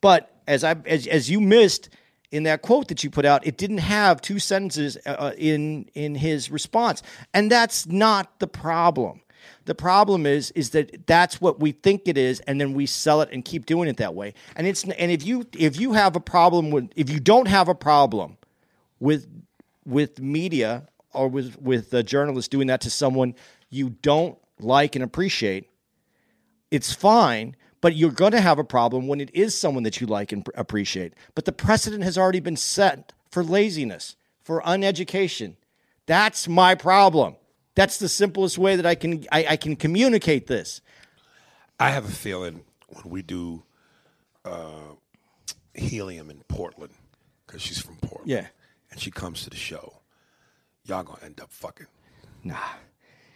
But 0.00 0.30
as 0.46 0.64
I 0.64 0.76
as, 0.86 1.06
as 1.06 1.30
you 1.30 1.40
missed 1.40 1.90
in 2.30 2.44
that 2.44 2.62
quote 2.62 2.88
that 2.88 3.04
you 3.04 3.10
put 3.10 3.24
out, 3.26 3.46
it 3.46 3.58
didn't 3.58 3.78
have 3.78 4.20
two 4.22 4.38
sentences 4.38 4.96
uh, 5.04 5.32
in 5.36 5.90
in 5.94 6.14
his 6.14 6.50
response, 6.50 7.02
and 7.34 7.50
that's 7.50 7.86
not 7.86 8.38
the 8.40 8.46
problem. 8.48 9.20
The 9.66 9.74
problem 9.74 10.26
is 10.26 10.52
is 10.52 10.70
that 10.70 11.06
that's 11.06 11.40
what 11.40 11.60
we 11.60 11.72
think 11.72 12.02
it 12.06 12.16
is, 12.16 12.40
and 12.40 12.60
then 12.60 12.72
we 12.72 12.86
sell 12.86 13.20
it 13.20 13.28
and 13.32 13.44
keep 13.44 13.66
doing 13.66 13.88
it 13.88 13.96
that 13.98 14.14
way. 14.14 14.32
And 14.54 14.66
it's 14.66 14.84
and 14.84 15.10
if 15.10 15.26
you 15.26 15.46
if 15.52 15.78
you 15.78 15.92
have 15.92 16.14
a 16.16 16.20
problem 16.20 16.70
with 16.70 16.90
if 16.96 17.10
you 17.10 17.20
don't 17.20 17.48
have 17.48 17.68
a 17.68 17.74
problem 17.74 18.38
with 19.00 19.26
with 19.84 20.20
media 20.20 20.86
or 21.12 21.28
with 21.28 21.60
with 21.60 21.92
uh, 21.92 22.02
journalists 22.02 22.48
doing 22.48 22.68
that 22.68 22.80
to 22.82 22.90
someone 22.90 23.34
you 23.68 23.90
don't 23.90 24.38
like 24.60 24.94
and 24.94 25.04
appreciate, 25.04 25.68
it's 26.70 26.92
fine. 26.92 27.56
But 27.82 27.94
you're 27.94 28.10
going 28.10 28.32
to 28.32 28.40
have 28.40 28.58
a 28.58 28.64
problem 28.64 29.06
when 29.06 29.20
it 29.20 29.30
is 29.34 29.56
someone 29.56 29.82
that 29.82 30.00
you 30.00 30.06
like 30.06 30.32
and 30.32 30.44
pr- 30.44 30.50
appreciate. 30.54 31.12
But 31.34 31.44
the 31.44 31.52
precedent 31.52 32.04
has 32.04 32.16
already 32.16 32.40
been 32.40 32.56
set 32.56 33.12
for 33.30 33.44
laziness, 33.44 34.16
for 34.42 34.62
uneducation. 34.62 35.56
That's 36.06 36.48
my 36.48 36.74
problem. 36.74 37.36
That's 37.76 37.98
the 37.98 38.08
simplest 38.08 38.58
way 38.58 38.74
that 38.76 38.84
I 38.86 38.96
can 38.96 39.24
I, 39.30 39.46
I 39.50 39.56
can 39.56 39.76
communicate 39.76 40.48
this. 40.48 40.80
I 41.78 41.90
have 41.90 42.04
a 42.06 42.10
feeling 42.12 42.64
when 42.88 43.04
we 43.12 43.22
do 43.22 43.62
uh, 44.44 44.94
Helium 45.74 46.30
in 46.30 46.40
Portland, 46.48 46.94
because 47.46 47.60
she's 47.62 47.78
from 47.78 47.96
Portland, 47.96 48.30
Yeah. 48.30 48.46
and 48.90 48.98
she 48.98 49.10
comes 49.10 49.42
to 49.44 49.50
the 49.50 49.56
show, 49.56 50.00
y'all 50.84 51.02
gonna 51.04 51.18
end 51.24 51.38
up 51.40 51.50
fucking. 51.52 51.86
Nah. 52.44 52.56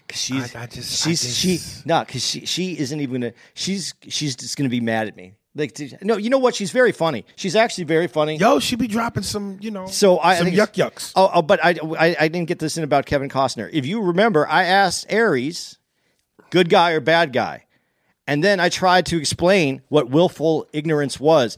Cause 0.08 0.18
she's 0.20 0.56
I- 0.56 0.62
I 0.62 0.66
just- 0.66 1.04
she's 1.04 1.36
she 1.36 1.58
no 1.84 2.00
because 2.00 2.26
she 2.26 2.44
she 2.46 2.76
isn't 2.78 2.98
even 3.00 3.20
gonna 3.20 3.32
she's 3.54 3.94
she's 4.08 4.34
just 4.34 4.56
gonna 4.56 4.68
be 4.70 4.80
mad 4.80 5.06
at 5.06 5.14
me 5.16 5.34
like 5.54 5.78
no 6.02 6.16
you 6.16 6.30
know 6.30 6.38
what? 6.38 6.54
She's 6.54 6.70
very 6.70 6.92
funny. 6.92 7.24
She's 7.36 7.56
actually 7.56 7.84
very 7.84 8.06
funny. 8.06 8.36
Yo, 8.36 8.60
she 8.60 8.76
be 8.76 8.86
dropping 8.86 9.24
some, 9.24 9.58
you 9.60 9.70
know, 9.70 9.86
so 9.86 10.18
I 10.18 10.36
some 10.36 10.46
I 10.46 10.50
yuck 10.50 10.74
yucks. 10.74 11.12
oh, 11.16 11.30
oh 11.34 11.42
but 11.42 11.64
I, 11.64 11.76
I 11.98 12.16
I 12.20 12.28
didn't 12.28 12.46
get 12.46 12.58
this 12.58 12.76
in 12.76 12.84
about 12.84 13.06
Kevin 13.06 13.28
Costner. 13.28 13.68
If 13.72 13.86
you 13.86 14.00
remember 14.00 14.46
I 14.48 14.64
asked 14.64 15.06
Aries 15.08 15.78
good 16.50 16.68
guy 16.68 16.92
or 16.92 17.00
bad 17.00 17.32
guy? 17.32 17.64
And 18.26 18.44
then 18.44 18.60
I 18.60 18.68
tried 18.68 19.06
to 19.06 19.18
explain 19.18 19.82
what 19.88 20.10
willful 20.10 20.68
ignorance 20.72 21.18
was 21.18 21.56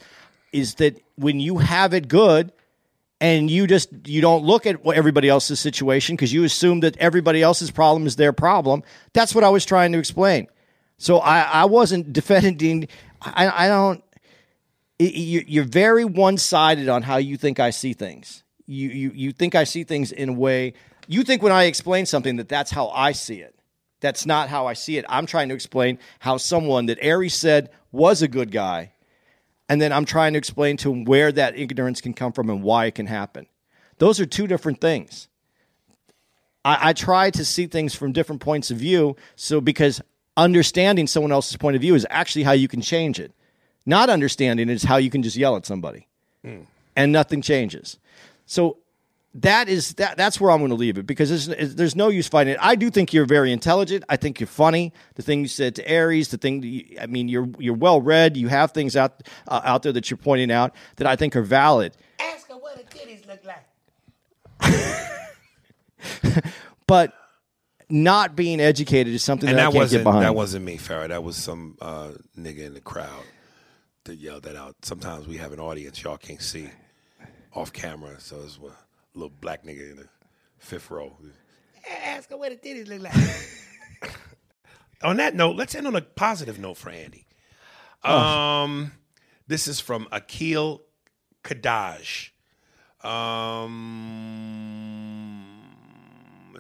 is 0.53 0.77
that 0.77 0.99
when 1.17 1.41
you 1.41 1.59
have 1.59 1.93
it 1.93 2.09
good 2.09 2.53
and 3.21 3.51
you 3.51 3.67
just 3.67 3.91
you 4.07 4.21
don't 4.21 4.45
look 4.45 4.67
at 4.67 4.85
what 4.85 4.97
everybody 4.97 5.29
else's 5.29 5.61
situation 5.61 6.17
because 6.17 6.33
you 6.33 6.45
assume 6.45 6.81
that 6.81 6.97
everybody 6.99 7.43
else's 7.43 7.71
problem 7.71 8.07
is 8.07 8.17
their 8.17 8.33
problem 8.33 8.83
that's 9.13 9.35
what 9.35 9.45
i 9.45 9.49
was 9.49 9.65
trying 9.65 9.93
to 9.93 9.99
explain. 9.99 10.47
So 10.99 11.19
i, 11.19 11.41
I 11.43 11.65
wasn't 11.67 12.13
defending 12.21 12.89
i, 13.25 13.67
I 13.67 13.69
don't 13.69 14.03
you're 14.99 15.65
very 15.65 16.05
one-sided 16.05 16.89
on 16.89 17.03
how 17.03 17.17
you 17.17 17.37
think 17.37 17.59
i 17.59 17.71
see 17.71 17.93
things 17.93 18.45
you, 18.67 18.89
you 18.89 19.13
you 19.15 19.33
think 19.33 19.55
i 19.55 19.65
see 19.65 19.85
things 19.85 20.13
in 20.13 20.29
a 20.31 20.33
way 20.33 20.75
you 21.09 21.23
think 21.23 21.43
when 21.43 21.53
i 21.53 21.65
explain 21.65 22.07
something 22.07 22.37
that 22.37 22.49
that's 22.49 22.71
how 22.71 22.89
i 22.89 23.13
see 23.13 23.41
it 23.41 23.55
that's 24.01 24.27
not 24.27 24.49
how 24.49 24.67
i 24.67 24.73
see 24.73 24.97
it 24.99 25.05
i'm 25.09 25.27
trying 25.27 25.49
to 25.49 25.55
explain 25.55 25.99
how 26.21 26.37
someone 26.37 26.87
that 26.87 26.99
aries 27.01 27.35
said 27.35 27.71
was 27.91 28.23
a 28.23 28.29
good 28.29 28.51
guy 28.51 28.93
and 29.73 29.81
then 29.81 29.91
I'm 29.91 30.05
trying 30.05 30.35
to 30.35 30.39
explain 30.39 30.77
to 30.79 30.93
him 30.93 31.05
where 31.05 31.33
that 31.33 31.57
ignorance 31.57 32.03
can 32.03 32.13
come 32.13 32.33
from 32.33 32.51
and 32.51 32.63
why 32.63 32.85
it 32.85 32.95
can 32.95 33.07
happen. 33.07 33.47
Those 33.97 34.21
are 34.21 34.27
two 34.27 34.47
different 34.47 34.83
things. 34.83 35.29
I, 36.63 36.91
I 36.91 36.93
try 36.93 37.31
to 37.31 37.43
see 37.43 37.67
things 37.67 37.95
from 37.95 38.13
different 38.13 38.43
points 38.43 38.71
of 38.71 38.77
view, 38.77 39.17
so 39.35 39.63
because 39.63 40.03
understanding 40.37 41.07
someone 41.07 41.33
else's 41.33 41.57
point 41.57 41.77
of 41.77 41.83
view 41.83 41.95
is 41.95 42.07
actually 42.11 42.43
how 42.43 42.53
you 42.53 42.69
can 42.69 42.81
change 42.81 43.19
it. 43.21 43.33
Not 43.85 44.11
understanding 44.11 44.69
it 44.69 44.73
is 44.73 44.85
how 44.85 44.97
you 44.97 45.11
can 45.11 45.23
just 45.23 45.37
yell 45.37 45.57
at 45.57 45.67
somebody, 45.67 46.07
and 46.45 47.13
nothing 47.13 47.43
changes. 47.43 47.99
So 48.47 48.79
that 49.35 49.69
is 49.69 49.95
that. 49.95 50.17
That's 50.17 50.41
where 50.41 50.53
I'm 50.53 50.59
going 50.59 50.71
to 50.71 50.77
leave 50.77 50.99
it 50.99 51.07
because 51.07 51.47
there's, 51.47 51.75
there's 51.75 51.97
no 51.97 52.09
use 52.09 52.29
fighting 52.29 52.53
it. 52.53 52.59
I 52.63 52.77
do 52.77 52.91
think 52.91 53.13
you're 53.13 53.27
very 53.27 53.51
intelligent. 53.51 54.05
I 54.09 54.17
think 54.17 54.39
you're 54.39 54.47
funny. 54.47 54.93
The 55.17 55.23
thing 55.23 55.41
you 55.41 55.49
said 55.49 55.75
to 55.77 55.89
Aries, 55.89 56.29
the 56.29 56.39
thing 56.39 56.61
that 56.61 56.69
you, 56.69 56.97
I 57.01 57.07
mean, 57.07 57.29
you're 57.29 57.49
you're 57.59 57.75
well 57.75 58.01
read. 58.01 58.37
You 58.37 58.49
have 58.49 58.71
things 58.71 58.95
out 58.95 59.25
uh, 59.49 59.63
out 59.65 59.83
there 59.83 59.93
that 59.93 60.11
you're 60.11 60.19
pointing 60.19 60.53
out 60.53 60.75
that 60.97 61.09
I 61.09 61.17
think 61.17 61.35
are 61.35 61.43
valid. 61.43 61.97
Ask 62.21 62.49
her 62.49 62.55
what 62.55 62.77
her 62.77 62.85
titties 62.85 63.27
look 63.27 63.41
like. 63.45 63.65
But 66.93 67.15
not 67.93 68.35
being 68.35 68.59
educated 68.59 69.13
is 69.13 69.23
something 69.23 69.49
And 69.49 69.59
that, 69.59 69.63
I 69.63 69.67
can't 69.67 69.75
wasn't 69.77 70.01
get 70.01 70.05
behind. 70.05 70.25
that 70.25 70.35
wasn't 70.35 70.65
me, 70.65 70.79
Farrah. 70.79 71.09
That 71.09 71.23
was 71.23 71.37
some 71.37 71.77
uh, 71.81 72.13
nigga 72.39 72.61
in 72.61 72.75
the 72.75 72.81
crowd 72.81 73.25
that 74.05 74.17
yelled 74.17 74.45
that 74.45 74.57
out. 74.57 74.77
Sometimes 74.83 75.29
we 75.29 75.37
have 75.37 75.53
an 75.53 75.61
audience 75.61 76.03
y'all 76.03 76.17
can't 76.17 76.41
see 76.41 76.71
off 77.55 77.73
camera, 77.73 78.19
so 78.19 78.41
it's 78.45 78.57
a 78.57 78.71
little 79.15 79.33
black 79.41 79.65
nigga 79.65 79.91
in 79.91 79.97
the 79.99 80.09
fifth 80.59 80.91
row. 80.91 81.15
Ask 82.05 82.31
her 82.31 82.37
what 82.39 82.51
the 82.51 82.69
titties 82.69 82.89
look 82.89 83.03
like. 83.03 83.13
on 85.03 85.19
that 85.19 85.35
note, 85.35 85.57
let's 85.57 85.75
end 85.75 85.87
on 85.87 85.95
a 85.95 86.01
positive 86.01 86.59
note 86.59 86.79
for 86.79 86.89
Andy. 86.91 87.27
Um, 88.03 88.93
this 89.47 89.69
is 89.69 89.81
from 89.81 90.09
Akil 90.11 90.83
Kadaj. 91.45 92.31
Um, 93.05 93.71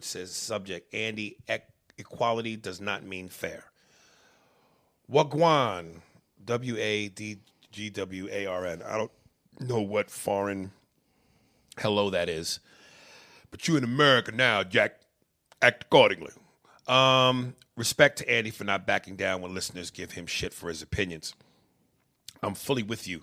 it 0.03 0.07
says 0.07 0.33
subject 0.33 0.93
Andy 0.93 1.39
equality 1.97 2.57
does 2.57 2.81
not 2.81 3.05
mean 3.05 3.29
fair. 3.29 3.67
Wagwan, 5.09 6.01
W 6.45 6.77
A 6.77 7.09
D 7.09 7.39
G 7.71 7.89
W 7.91 8.29
A 8.31 8.47
R 8.47 8.67
N. 8.67 8.83
I 8.83 8.99
don't 8.99 9.13
know 9.61 9.81
what 9.81 10.11
foreign 10.11 10.73
hello 11.79 12.11
that 12.11 12.29
is, 12.29 12.59
but 13.53 13.69
you 13.69 13.77
in 13.77 13.85
America 13.85 14.33
now, 14.33 14.65
Jack. 14.65 14.97
Act 15.61 15.85
accordingly. 15.85 16.33
Um, 16.89 17.55
respect 17.77 18.19
to 18.19 18.29
Andy 18.29 18.51
for 18.51 18.65
not 18.65 18.85
backing 18.85 19.15
down 19.15 19.41
when 19.41 19.55
listeners 19.55 19.93
give 19.93 20.11
him 20.11 20.27
shit 20.27 20.53
for 20.53 20.69
his 20.69 20.83
opinions. 20.83 21.37
I'm 22.43 22.55
fully 22.55 22.83
with 22.83 23.07
you 23.07 23.23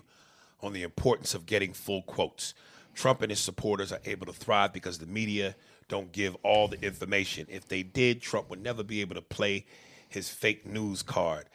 on 0.62 0.72
the 0.72 0.82
importance 0.82 1.34
of 1.34 1.44
getting 1.44 1.74
full 1.74 2.00
quotes. 2.00 2.54
Trump 2.94 3.20
and 3.20 3.30
his 3.30 3.40
supporters 3.40 3.92
are 3.92 4.00
able 4.06 4.24
to 4.24 4.32
thrive 4.32 4.72
because 4.72 4.98
the 4.98 5.06
media 5.06 5.54
don't 5.90 6.10
give 6.12 6.34
all 6.42 6.68
the 6.68 6.80
information. 6.82 7.46
If 7.50 7.68
they 7.68 7.82
did, 7.82 8.22
Trump 8.22 8.48
would 8.48 8.62
never 8.62 8.82
be 8.82 9.02
able 9.02 9.16
to 9.16 9.22
play 9.22 9.66
his 10.08 10.30
fake 10.30 10.64
news 10.66 11.02
card. 11.02 11.46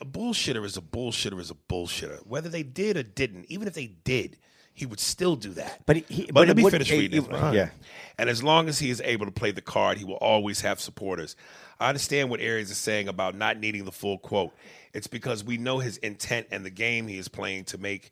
A 0.00 0.04
bullshitter 0.04 0.64
is 0.64 0.76
a 0.76 0.80
bullshitter 0.80 1.38
is 1.38 1.50
a 1.50 1.54
bullshitter. 1.54 2.26
Whether 2.26 2.48
they 2.48 2.64
did 2.64 2.96
or 2.96 3.04
didn't, 3.04 3.46
even 3.48 3.68
if 3.68 3.74
they 3.74 3.86
did, 4.02 4.36
he 4.74 4.84
would 4.86 4.98
still 4.98 5.36
do 5.36 5.50
that. 5.50 5.82
But 5.86 5.98
he- 6.08 6.24
but, 6.26 6.34
but 6.34 6.48
let 6.48 6.56
me 6.56 6.64
would- 6.64 6.72
finish 6.72 6.90
it- 6.90 6.98
reading 6.98 7.18
it- 7.18 7.20
this. 7.20 7.28
behind. 7.30 7.54
yeah. 7.54 7.70
And 8.18 8.28
as 8.28 8.42
long 8.42 8.68
as 8.68 8.80
he 8.80 8.90
is 8.90 9.00
able 9.04 9.26
to 9.26 9.32
play 9.32 9.52
the 9.52 9.60
card, 9.60 9.98
he 9.98 10.04
will 10.04 10.16
always 10.16 10.62
have 10.62 10.80
supporters. 10.80 11.36
I 11.78 11.88
understand 11.88 12.30
what 12.30 12.40
Aries 12.40 12.70
is 12.70 12.78
saying 12.78 13.06
about 13.06 13.36
not 13.36 13.58
needing 13.58 13.84
the 13.84 13.92
full 13.92 14.18
quote. 14.18 14.52
It's 14.94 15.06
because 15.06 15.44
we 15.44 15.56
know 15.58 15.78
his 15.78 15.98
intent 15.98 16.48
and 16.50 16.64
the 16.64 16.70
game 16.70 17.06
he 17.06 17.18
is 17.18 17.28
playing 17.28 17.64
to 17.66 17.78
make 17.78 18.10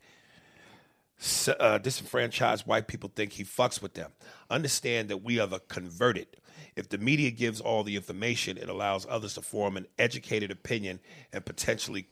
uh, 1.59 1.77
disenfranchised 1.77 2.65
white 2.65 2.87
people 2.87 3.11
think 3.15 3.33
he 3.33 3.43
fucks 3.43 3.81
with 3.81 3.93
them. 3.93 4.11
Understand 4.49 5.09
that 5.09 5.23
we 5.23 5.39
are 5.39 5.47
the 5.47 5.59
converted. 5.59 6.27
If 6.75 6.89
the 6.89 6.97
media 6.97 7.31
gives 7.31 7.61
all 7.61 7.83
the 7.83 7.95
information, 7.95 8.57
it 8.57 8.69
allows 8.69 9.05
others 9.09 9.35
to 9.35 9.41
form 9.41 9.77
an 9.77 9.87
educated 9.99 10.51
opinion 10.51 10.99
and 11.31 11.45
potentially 11.45 12.07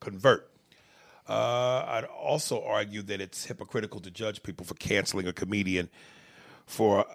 convert. 0.00 0.50
Uh, 1.28 1.84
I'd 1.86 2.04
also 2.04 2.62
argue 2.62 3.02
that 3.02 3.20
it's 3.20 3.46
hypocritical 3.46 4.00
to 4.00 4.10
judge 4.10 4.42
people 4.42 4.66
for 4.66 4.74
canceling 4.74 5.26
a 5.26 5.32
comedian 5.32 5.88
for 6.66 7.06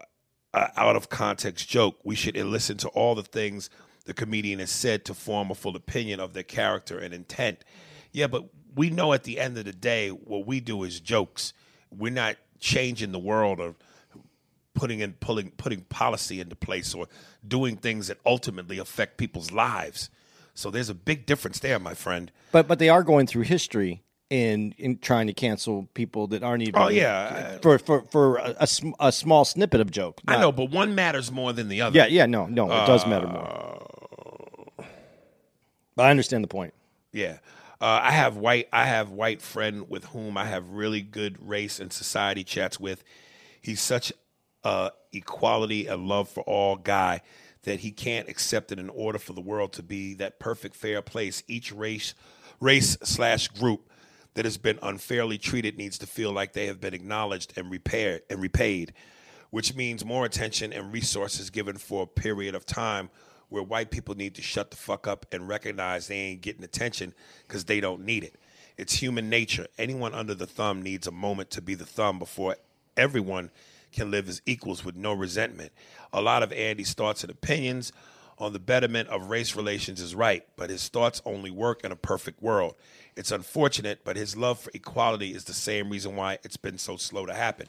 an 0.53 0.67
out 0.75 0.95
of 0.95 1.09
context 1.09 1.69
joke. 1.69 1.99
We 2.03 2.15
should 2.15 2.35
listen 2.35 2.77
to 2.77 2.87
all 2.89 3.13
the 3.13 3.23
things 3.23 3.69
the 4.05 4.13
comedian 4.13 4.59
has 4.59 4.71
said 4.71 5.05
to 5.05 5.13
form 5.13 5.51
a 5.51 5.55
full 5.55 5.75
opinion 5.75 6.19
of 6.19 6.33
their 6.33 6.43
character 6.43 6.97
and 6.97 7.13
intent. 7.13 7.63
Yeah, 8.11 8.27
but 8.27 8.45
we 8.75 8.89
know 8.89 9.13
at 9.13 9.23
the 9.23 9.39
end 9.39 9.57
of 9.57 9.65
the 9.65 9.73
day, 9.73 10.09
what 10.09 10.45
we 10.45 10.59
do 10.59 10.83
is 10.83 10.99
jokes. 10.99 11.53
We're 11.95 12.11
not 12.11 12.35
changing 12.59 13.11
the 13.11 13.19
world 13.19 13.59
or 13.59 13.75
putting 14.73 14.99
in 14.99 15.13
pulling 15.13 15.51
putting 15.51 15.81
policy 15.81 16.39
into 16.39 16.55
place 16.55 16.93
or 16.93 17.07
doing 17.47 17.75
things 17.75 18.07
that 18.07 18.17
ultimately 18.25 18.77
affect 18.77 19.17
people's 19.17 19.51
lives. 19.51 20.09
So 20.53 20.69
there's 20.69 20.89
a 20.89 20.93
big 20.93 21.25
difference 21.25 21.59
there, 21.59 21.79
my 21.79 21.93
friend. 21.93 22.31
But 22.51 22.67
but 22.67 22.79
they 22.79 22.89
are 22.89 23.03
going 23.03 23.27
through 23.27 23.43
history 23.43 24.03
in 24.29 24.73
in 24.77 24.99
trying 24.99 25.27
to 25.27 25.33
cancel 25.33 25.87
people 25.93 26.27
that 26.27 26.43
aren't 26.43 26.63
even. 26.63 26.81
Oh, 26.81 26.89
yeah. 26.89 27.57
for 27.61 27.79
for 27.79 28.03
for 28.03 28.37
a, 28.37 28.55
a 28.59 28.67
sm- 28.67 28.91
a 28.99 29.11
small 29.11 29.45
snippet 29.45 29.81
of 29.81 29.89
joke. 29.91 30.21
I 30.27 30.37
know, 30.39 30.51
but 30.51 30.69
one 30.69 30.95
matters 30.95 31.31
more 31.31 31.53
than 31.53 31.67
the 31.69 31.81
other. 31.81 31.97
Yeah, 31.97 32.05
yeah, 32.07 32.25
no, 32.25 32.45
no, 32.45 32.65
it 32.65 32.85
does 32.85 33.05
matter 33.07 33.27
more. 33.27 33.83
Uh, 34.79 34.83
But 35.95 36.05
I 36.05 36.11
understand 36.11 36.43
the 36.43 36.47
point. 36.47 36.73
Yeah. 37.11 37.39
Uh, 37.81 38.01
I 38.03 38.11
have 38.11 38.35
white. 38.35 38.67
I 38.73 38.85
have 38.85 39.11
white 39.11 39.41
friend 39.41 39.89
with 39.89 40.05
whom 40.05 40.37
I 40.37 40.45
have 40.45 40.69
really 40.71 41.01
good 41.01 41.37
race 41.39 41.79
and 41.79 41.93
society 41.93 42.43
chats 42.43 42.79
with. 42.79 43.03
He's 43.61 43.79
such 43.81 44.11
a 44.63 44.91
equality 45.13 45.87
and 45.87 46.07
love 46.07 46.29
for 46.29 46.41
all 46.41 46.75
guy 46.75 47.21
that 47.63 47.79
he 47.81 47.91
can't 47.91 48.29
accept 48.29 48.71
it 48.71 48.79
in 48.79 48.89
order 48.89 49.19
for 49.19 49.33
the 49.33 49.41
world 49.41 49.73
to 49.73 49.83
be 49.83 50.13
that 50.15 50.39
perfect 50.39 50.75
fair 50.75 51.01
place. 51.01 51.43
Each 51.47 51.71
race, 51.71 52.13
race 52.59 52.97
slash 53.03 53.47
group 53.49 53.89
that 54.33 54.45
has 54.45 54.57
been 54.57 54.79
unfairly 54.81 55.37
treated 55.37 55.77
needs 55.77 55.97
to 55.99 56.07
feel 56.07 56.31
like 56.31 56.53
they 56.53 56.67
have 56.67 56.79
been 56.79 56.93
acknowledged 56.93 57.53
and 57.57 57.71
repaired 57.71 58.21
and 58.29 58.41
repaid, 58.41 58.93
which 59.49 59.75
means 59.75 60.05
more 60.05 60.25
attention 60.25 60.71
and 60.71 60.93
resources 60.93 61.49
given 61.49 61.77
for 61.77 62.03
a 62.03 62.07
period 62.07 62.55
of 62.55 62.65
time 62.65 63.09
where 63.49 63.63
white 63.63 63.91
people 63.91 64.15
need 64.15 64.35
to 64.35 64.41
shut 64.41 64.71
the 64.71 64.77
fuck 64.77 65.07
up 65.07 65.25
and 65.31 65.47
recognize 65.47 66.07
they 66.07 66.15
ain't 66.15 66.41
getting 66.41 66.63
attention 66.63 67.13
because 67.47 67.65
they 67.65 67.79
don't 67.79 68.05
need 68.05 68.23
it. 68.23 68.35
It's 68.77 68.93
human 68.93 69.29
nature. 69.29 69.67
Anyone 69.77 70.13
under 70.13 70.33
the 70.33 70.47
thumb 70.47 70.81
needs 70.81 71.07
a 71.07 71.11
moment 71.11 71.49
to 71.51 71.61
be 71.61 71.75
the 71.75 71.85
thumb 71.85 72.17
before 72.19 72.55
everyone 72.95 73.51
can 73.91 74.11
live 74.11 74.29
as 74.29 74.41
equals 74.45 74.85
with 74.85 74.95
no 74.95 75.13
resentment. 75.13 75.71
A 76.13 76.21
lot 76.21 76.43
of 76.43 76.53
Andy's 76.53 76.93
thoughts 76.93 77.23
and 77.23 77.31
opinions 77.31 77.91
on 78.37 78.53
the 78.53 78.59
betterment 78.59 79.09
of 79.09 79.29
race 79.29 79.55
relations 79.55 79.99
is 79.99 80.15
right, 80.15 80.45
but 80.55 80.69
his 80.69 80.87
thoughts 80.87 81.21
only 81.25 81.51
work 81.51 81.83
in 81.83 81.91
a 81.91 81.95
perfect 81.95 82.41
world. 82.41 82.75
It's 83.15 83.31
unfortunate, 83.31 83.99
but 84.05 84.15
his 84.15 84.37
love 84.37 84.59
for 84.59 84.71
equality 84.73 85.33
is 85.33 85.43
the 85.43 85.53
same 85.53 85.89
reason 85.89 86.15
why 86.15 86.37
it's 86.43 86.55
been 86.55 86.77
so 86.77 86.95
slow 86.95 87.25
to 87.25 87.33
happen. 87.33 87.67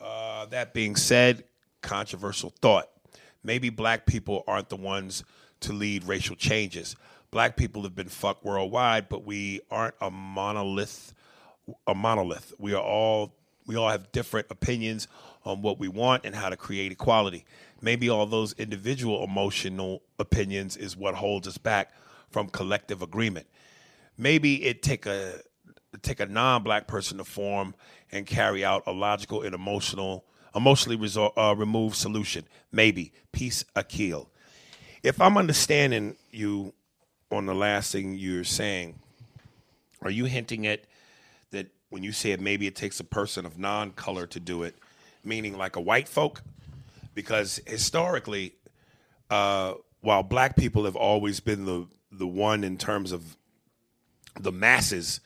Uh, 0.00 0.46
that 0.46 0.72
being 0.72 0.96
said, 0.96 1.44
controversial 1.82 2.52
thought. 2.62 2.88
Maybe 3.44 3.70
black 3.70 4.06
people 4.06 4.44
aren't 4.46 4.68
the 4.68 4.76
ones 4.76 5.24
to 5.60 5.72
lead 5.72 6.04
racial 6.04 6.36
changes. 6.36 6.96
Black 7.30 7.56
people 7.56 7.82
have 7.82 7.94
been 7.94 8.08
fucked 8.08 8.44
worldwide, 8.44 9.08
but 9.08 9.24
we 9.24 9.60
aren't 9.70 9.94
a 10.00 10.10
monolith. 10.10 11.14
A 11.86 11.94
monolith. 11.94 12.52
We 12.58 12.74
are 12.74 12.82
all 12.82 13.34
we 13.66 13.76
all 13.76 13.88
have 13.88 14.10
different 14.10 14.48
opinions 14.50 15.06
on 15.44 15.62
what 15.62 15.78
we 15.78 15.86
want 15.88 16.24
and 16.24 16.34
how 16.34 16.48
to 16.48 16.56
create 16.56 16.90
equality. 16.90 17.44
Maybe 17.80 18.08
all 18.08 18.26
those 18.26 18.54
individual 18.54 19.22
emotional 19.24 20.02
opinions 20.18 20.76
is 20.76 20.96
what 20.96 21.14
holds 21.14 21.46
us 21.46 21.58
back 21.58 21.92
from 22.30 22.48
collective 22.48 23.02
agreement. 23.02 23.46
Maybe 24.18 24.64
it 24.64 24.82
take 24.82 25.06
a 25.06 25.40
take 26.00 26.20
a 26.20 26.26
non-black 26.26 26.86
person 26.86 27.18
to 27.18 27.24
form 27.24 27.74
and 28.10 28.26
carry 28.26 28.64
out 28.64 28.82
a 28.86 28.92
logical 28.92 29.42
and 29.42 29.54
emotional 29.54 30.24
emotionally 30.54 30.98
resol- 30.98 31.32
uh, 31.36 31.54
removed 31.56 31.96
solution. 31.96 32.44
Maybe 32.70 33.12
peace 33.32 33.64
Akil. 33.76 34.28
If 35.02 35.20
I'm 35.20 35.36
understanding 35.36 36.16
you 36.30 36.72
on 37.30 37.46
the 37.46 37.54
last 37.54 37.92
thing 37.92 38.14
you're 38.14 38.44
saying, 38.44 38.98
are 40.02 40.10
you 40.10 40.26
hinting 40.26 40.66
at 40.66 40.84
that 41.50 41.68
when 41.90 42.02
you 42.02 42.12
said 42.12 42.40
maybe 42.40 42.66
it 42.66 42.76
takes 42.76 43.00
a 43.00 43.04
person 43.04 43.46
of 43.46 43.58
non-color 43.58 44.26
to 44.28 44.40
do 44.40 44.62
it, 44.62 44.76
meaning 45.24 45.56
like 45.56 45.76
a 45.76 45.80
white 45.80 46.08
folk? 46.08 46.42
Because 47.14 47.60
historically, 47.66 48.54
uh, 49.30 49.74
while 50.00 50.22
black 50.22 50.56
people 50.56 50.84
have 50.84 50.96
always 50.96 51.40
been 51.40 51.64
the 51.64 51.86
the 52.10 52.26
one 52.26 52.62
in 52.62 52.76
terms 52.76 53.10
of 53.10 53.36
the 54.38 54.52
masses 54.52 55.20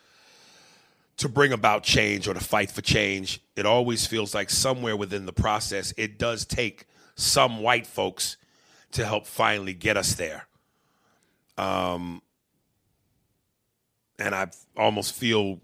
to 1.17 1.29
bring 1.29 1.53
about 1.53 1.83
change 1.83 2.29
or 2.29 2.35
to 2.35 2.41
fight 2.41 2.71
for 2.71 2.81
change, 2.81 3.41
it 3.57 3.65
always 3.67 4.07
feels 4.07 4.35
like 4.35 4.51
somewhere 4.51 4.97
within 4.97 5.27
the 5.27 5.33
process, 5.33 5.93
it 5.97 6.19
does 6.19 6.45
take 6.45 6.87
some 7.15 7.61
white 7.61 7.87
folks 7.87 8.37
to 8.93 9.05
help 9.05 9.27
finally 9.27 9.75
get 9.75 9.97
us 9.97 10.15
there. 10.15 10.47
Um, 11.57 12.21
and 14.19 14.35
I 14.35 14.49
almost 14.77 15.15
feel 15.15 15.61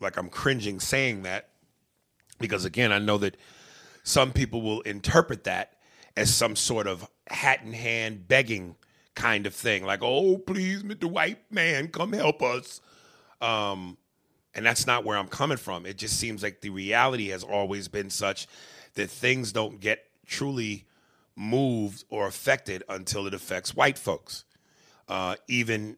like 0.00 0.16
I'm 0.16 0.30
cringing 0.30 0.80
saying 0.80 1.22
that 1.22 1.50
because, 2.38 2.64
again, 2.64 2.90
I 2.90 2.98
know 2.98 3.18
that 3.18 3.36
some 4.02 4.32
people 4.32 4.62
will 4.62 4.80
interpret 4.82 5.44
that 5.44 5.74
as 6.16 6.34
some 6.34 6.56
sort 6.56 6.86
of 6.86 7.08
hat 7.26 7.60
in 7.62 7.74
hand 7.74 8.26
begging 8.26 8.76
kind 9.14 9.46
of 9.46 9.54
thing, 9.54 9.84
like, 9.84 10.00
oh, 10.02 10.38
please, 10.38 10.82
Mr. 10.82 11.04
White 11.04 11.52
Man, 11.52 11.88
come 11.88 12.14
help 12.14 12.42
us. 12.42 12.80
Um, 13.42 13.98
and 14.54 14.66
that's 14.66 14.86
not 14.86 15.04
where 15.04 15.16
I'm 15.16 15.28
coming 15.28 15.58
from. 15.58 15.86
It 15.86 15.96
just 15.96 16.18
seems 16.18 16.42
like 16.42 16.60
the 16.60 16.70
reality 16.70 17.28
has 17.28 17.42
always 17.42 17.88
been 17.88 18.10
such 18.10 18.46
that 18.94 19.10
things 19.10 19.52
don't 19.52 19.80
get 19.80 20.04
truly 20.26 20.86
moved 21.36 22.04
or 22.10 22.26
affected 22.26 22.82
until 22.88 23.26
it 23.26 23.34
affects 23.34 23.74
white 23.74 23.98
folks. 23.98 24.44
Uh, 25.08 25.36
even 25.48 25.96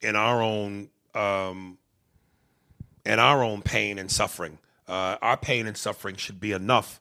in 0.00 0.16
our 0.16 0.42
own 0.42 0.90
um, 1.14 1.78
in 3.04 3.18
our 3.18 3.42
own 3.42 3.62
pain 3.62 3.98
and 3.98 4.10
suffering, 4.10 4.58
uh, 4.88 5.16
our 5.22 5.36
pain 5.36 5.66
and 5.66 5.76
suffering 5.76 6.16
should 6.16 6.40
be 6.40 6.52
enough 6.52 7.00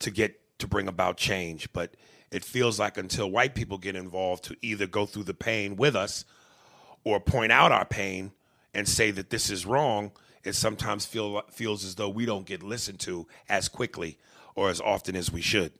to 0.00 0.10
get 0.10 0.40
to 0.58 0.66
bring 0.66 0.88
about 0.88 1.16
change. 1.16 1.72
But 1.72 1.94
it 2.30 2.44
feels 2.44 2.78
like 2.78 2.98
until 2.98 3.30
white 3.30 3.54
people 3.54 3.78
get 3.78 3.96
involved 3.96 4.44
to 4.44 4.56
either 4.60 4.86
go 4.86 5.06
through 5.06 5.24
the 5.24 5.34
pain 5.34 5.76
with 5.76 5.96
us 5.96 6.24
or 7.04 7.20
point 7.20 7.52
out 7.52 7.72
our 7.72 7.84
pain 7.84 8.32
and 8.74 8.88
say 8.88 9.10
that 9.10 9.30
this 9.30 9.50
is 9.50 9.66
wrong, 9.66 10.12
it 10.44 10.54
sometimes 10.54 11.04
feel 11.06 11.42
feels 11.50 11.84
as 11.84 11.94
though 11.96 12.08
we 12.08 12.26
don't 12.26 12.46
get 12.46 12.62
listened 12.62 13.00
to 13.00 13.26
as 13.48 13.68
quickly 13.68 14.18
or 14.54 14.70
as 14.70 14.80
often 14.80 15.16
as 15.16 15.30
we 15.30 15.40
should. 15.40 15.72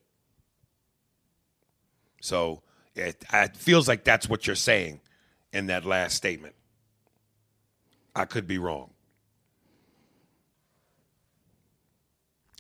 So 2.21 2.63
it, 2.95 3.25
it 3.33 3.57
feels 3.57 3.89
like 3.89 4.05
that's 4.05 4.29
what 4.29 4.47
you're 4.47 4.57
saying 4.57 5.01
in 5.53 5.67
that 5.67 5.85
last 5.85 6.17
statement. 6.17 6.55
I 8.15 8.25
could 8.25 8.47
be 8.47 8.59
wrong. 8.59 8.91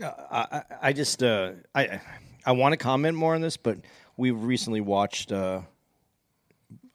I, 0.02 0.62
I 0.80 0.92
just 0.94 1.22
uh, 1.22 1.52
I 1.74 2.00
I 2.46 2.52
want 2.52 2.72
to 2.72 2.78
comment 2.78 3.16
more 3.16 3.34
on 3.34 3.42
this, 3.42 3.58
but 3.58 3.78
we've 4.16 4.40
recently 4.42 4.80
watched 4.80 5.30
uh, 5.30 5.60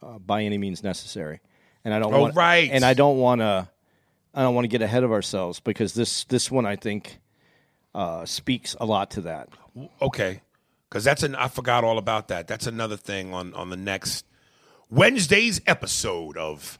uh, 0.02 0.18
by 0.18 0.42
any 0.42 0.58
means 0.58 0.82
necessary, 0.82 1.40
and 1.86 1.94
I 1.94 1.98
don't 2.00 2.12
Oh, 2.12 2.20
want 2.22 2.34
right. 2.34 2.68
and 2.70 2.84
I 2.84 2.92
don't 2.94 3.18
want 3.18 3.40
to 3.40 3.68
I 4.34 4.42
don't 4.42 4.54
want 4.54 4.64
to 4.64 4.68
get 4.68 4.82
ahead 4.82 5.04
of 5.04 5.12
ourselves 5.12 5.60
because 5.60 5.94
this 5.94 6.24
this 6.24 6.50
one 6.50 6.66
I 6.66 6.74
think 6.76 7.18
uh, 7.94 8.26
speaks 8.26 8.74
a 8.78 8.84
lot 8.84 9.12
to 9.12 9.20
that. 9.22 9.48
Okay, 10.02 10.40
because 10.88 11.04
that's 11.04 11.22
an 11.22 11.34
I 11.36 11.48
forgot 11.48 11.84
all 11.84 11.96
about 11.96 12.28
that. 12.28 12.48
That's 12.48 12.66
another 12.66 12.96
thing 12.96 13.32
on 13.32 13.54
on 13.54 13.70
the 13.70 13.76
next 13.76 14.26
Wednesday's 14.90 15.60
episode 15.66 16.36
of 16.36 16.78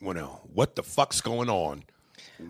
you 0.00 0.12
know 0.14 0.40
what 0.52 0.76
the 0.76 0.82
fuck's 0.82 1.20
going 1.20 1.48
on. 1.48 1.82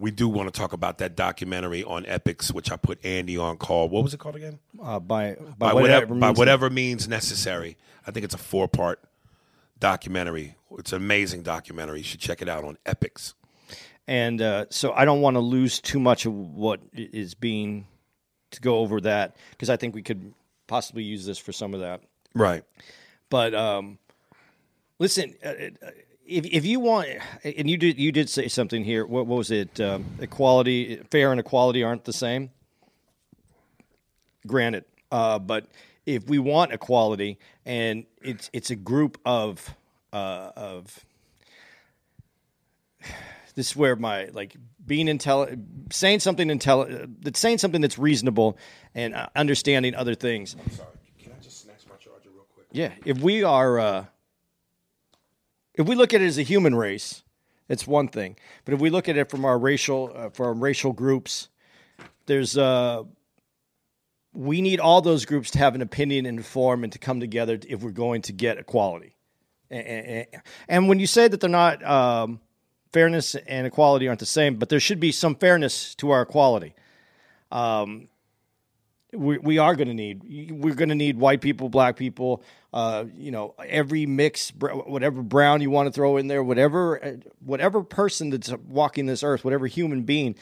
We 0.01 0.11
do 0.11 0.29
want 0.29 0.53
to 0.53 0.59
talk 0.61 0.73
about 0.73 0.99
that 0.99 1.15
documentary 1.15 1.85
on 1.85 2.03
Epix, 2.07 2.53
which 2.53 2.73
I 2.73 2.77
put 2.77 3.05
Andy 3.05 3.37
on 3.39 3.57
call. 3.57 3.89
What 3.89 4.03
was 4.03 4.13
it 4.15 4.19
called 4.19 4.35
again? 4.35 4.59
Uh, 4.83 4.99
by, 4.99 5.37
By, 5.59 5.69
by, 5.69 5.73
whatever, 5.75 6.07
by 6.07 6.27
means- 6.27 6.39
whatever 6.39 6.69
means 6.71 7.07
necessary. 7.07 7.77
I 8.05 8.11
think 8.11 8.25
it's 8.25 8.35
a 8.35 8.39
four 8.39 8.67
part 8.67 9.01
documentary. 9.79 10.56
It's 10.79 10.93
an 10.93 11.03
amazing 11.03 11.43
documentary. 11.43 11.99
You 11.99 12.05
should 12.05 12.21
check 12.21 12.43
it 12.43 12.49
out 12.49 12.65
on 12.65 12.79
Epix. 12.87 13.35
And 14.09 14.41
uh, 14.41 14.67
so 14.71 14.93
I 14.93 15.05
don't 15.05 15.21
want 15.21 15.35
to 15.35 15.41
lose 15.41 15.81
too 15.81 15.99
much 15.99 16.27
of 16.27 16.33
what 16.33 16.81
is 16.93 17.35
being 17.35 17.87
to 18.53 18.61
go 18.61 18.79
over 18.79 19.01
that 19.01 19.37
because 19.51 19.71
I 19.71 19.77
think 19.77 19.95
we 19.95 20.03
could 20.03 20.33
possibly 20.67 21.03
use 21.03 21.27
this 21.27 21.39
for 21.39 21.53
some 21.53 21.75
of 21.75 21.81
that. 21.81 22.03
Right. 22.35 22.63
But 23.31 23.55
um, 23.55 23.99
listen, 24.99 25.35
uh, 25.45 25.49
uh, 25.49 25.91
if 26.27 26.45
if 26.47 26.65
you 26.65 26.81
want, 26.81 27.09
and 27.45 27.69
you 27.69 27.77
did 27.77 27.99
you 27.99 28.13
did 28.13 28.29
say 28.29 28.49
something 28.49 28.85
here. 28.85 29.07
What, 29.07 29.27
what 29.27 29.39
was 29.39 29.51
it? 29.51 29.81
Um, 29.81 30.05
equality, 30.21 30.97
fair 31.11 31.31
and 31.31 31.41
equality 31.41 31.83
aren't 31.83 32.05
the 32.05 32.13
same. 32.13 32.51
Granted, 34.47 34.85
uh, 35.11 35.39
but 35.39 35.67
if 36.05 36.29
we 36.29 36.39
want 36.39 36.73
equality, 36.73 37.39
and 37.65 38.07
it's 38.23 38.51
it's 38.53 38.71
a 38.71 38.77
group 38.77 39.19
of 39.25 39.75
uh, 40.17 40.53
of 40.57 41.05
this 43.55 43.71
is 43.71 43.77
where 43.77 43.97
my 43.97 44.27
like 44.27 44.57
being 44.85 45.09
intelligent, 45.09 45.93
saying 45.93 46.21
something 46.21 46.49
intelligent, 46.49 47.23
that's 47.23 47.41
saying 47.41 47.59
something 47.59 47.81
that's 47.81 47.99
reasonable, 47.99 48.57
and 48.95 49.15
uh, 49.15 49.29
understanding 49.35 49.95
other 49.95 50.15
things. 50.15 50.55
I'm 50.59 50.71
sorry. 50.71 50.89
Can 51.23 51.33
I 51.33 51.43
just 51.43 51.63
snatch 51.63 51.85
my 51.89 51.97
charger 51.97 52.31
real 52.31 52.47
quick? 52.55 52.67
Yeah, 52.73 52.93
if 53.05 53.19
we 53.19 53.43
are, 53.43 53.79
uh, 53.79 54.05
if 55.75 55.87
we 55.87 55.95
look 55.95 56.15
at 56.15 56.21
it 56.21 56.27
as 56.27 56.39
a 56.39 56.43
human 56.43 56.75
race, 56.75 57.23
it's 57.69 57.87
one 57.87 58.09
thing. 58.09 58.37
But 58.65 58.75
if 58.75 58.81
we 58.81 58.91
look 58.91 59.09
at 59.09 59.17
it 59.17 59.31
from 59.31 59.45
our 59.45 59.59
racial, 59.59 60.13
uh, 60.15 60.31
from 60.31 60.63
racial 60.63 60.93
groups, 60.93 61.49
there's, 62.27 62.57
uh, 62.57 63.03
we 64.33 64.61
need 64.61 64.81
all 64.81 65.01
those 65.01 65.25
groups 65.25 65.51
to 65.53 65.59
have 65.59 65.75
an 65.75 65.83
opinion 65.83 66.27
and 66.27 66.45
form 66.45 66.85
and 66.85 66.93
to 66.93 66.99
come 66.99 67.21
together 67.21 67.59
if 67.69 67.83
we're 67.83 67.91
going 67.91 68.23
to 68.23 68.33
get 68.33 68.59
equality. 68.59 69.16
And, 69.71 70.89
when 70.89 70.99
you 70.99 71.07
say 71.07 71.29
that 71.29 71.41
they're 71.41 71.51
not, 71.51 71.85
um, 71.85 72.41
fairness 72.93 73.35
and 73.35 73.67
equality 73.67 74.09
aren't 74.09 74.21
the 74.21 74.27
same, 74.27 74.57
but 74.57 74.69
there 74.71 74.81
should 74.81 75.01
be 75.01 75.13
some 75.13 75.35
fairness 75.35 75.95
to 75.97 76.11
our 76.11 76.23
equality. 76.23 76.75
We, 79.13 79.39
we 79.39 79.59
are 79.59 79.77
going 79.77 79.89
to 79.89 79.95
need 79.95 80.51
we're 80.51 80.75
going 80.75 80.89
to 80.89 80.95
need 80.95 81.17
white 81.17 81.41
people 81.41 81.69
black 81.69 81.97
people 81.97 82.43
uh, 82.73 83.05
you 83.17 83.31
know 83.31 83.55
every 83.65 84.05
mix 84.05 84.51
whatever 84.51 85.23
brown 85.23 85.63
you 85.63 85.71
want 85.71 85.87
to 85.87 85.93
throw 85.93 86.17
in 86.17 86.27
there 86.27 86.43
whatever 86.43 87.03
uh, 87.03 87.13
whatever 87.39 87.83
person 87.83 88.31
that's 88.31 88.53
walking 88.67 89.07
this 89.07 89.23
earth 89.23 89.45
whatever 89.45 89.67
human 89.67 90.03
being 90.03 90.35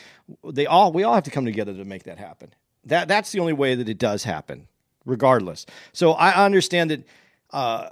they 0.45 0.66
all 0.66 0.93
we 0.93 1.05
all 1.05 1.14
have 1.14 1.25
to 1.25 1.31
come 1.31 1.45
together 1.45 1.75
to 1.75 1.85
make 1.85 2.05
that 2.05 2.18
happen. 2.18 2.53
That 2.85 3.07
that's 3.07 3.31
the 3.33 3.41
only 3.41 3.53
way 3.53 3.75
that 3.75 3.89
it 3.89 3.99
does 3.99 4.25
happen 4.25 4.66
regardless. 5.05 5.66
So 5.93 6.12
i 6.12 6.45
understand 6.45 6.91
that 6.91 7.07
uh, 7.53 7.91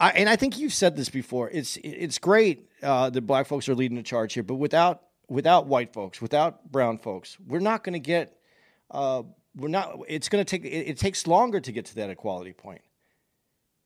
I, 0.00 0.10
and 0.10 0.28
I 0.28 0.36
think 0.36 0.58
you've 0.58 0.72
said 0.72 0.96
this 0.96 1.08
before. 1.08 1.50
It's 1.50 1.76
it's 1.82 2.18
great 2.18 2.70
uh, 2.82 3.10
that 3.10 3.22
black 3.22 3.46
folks 3.46 3.68
are 3.68 3.74
leading 3.74 3.96
the 3.96 4.02
charge 4.02 4.34
here, 4.34 4.42
but 4.42 4.54
without 4.54 5.02
without 5.28 5.66
white 5.66 5.92
folks, 5.92 6.22
without 6.22 6.70
brown 6.70 6.98
folks, 6.98 7.36
we're 7.46 7.58
not 7.58 7.82
going 7.82 7.94
to 7.94 7.98
get 7.98 8.38
uh, 8.90 9.22
we're 9.56 9.68
not 9.68 9.98
it's 10.08 10.28
going 10.28 10.44
to 10.44 10.48
take 10.48 10.64
it, 10.64 10.88
it 10.88 10.98
takes 10.98 11.26
longer 11.26 11.60
to 11.60 11.72
get 11.72 11.86
to 11.86 11.94
that 11.96 12.10
equality 12.10 12.52
point. 12.52 12.82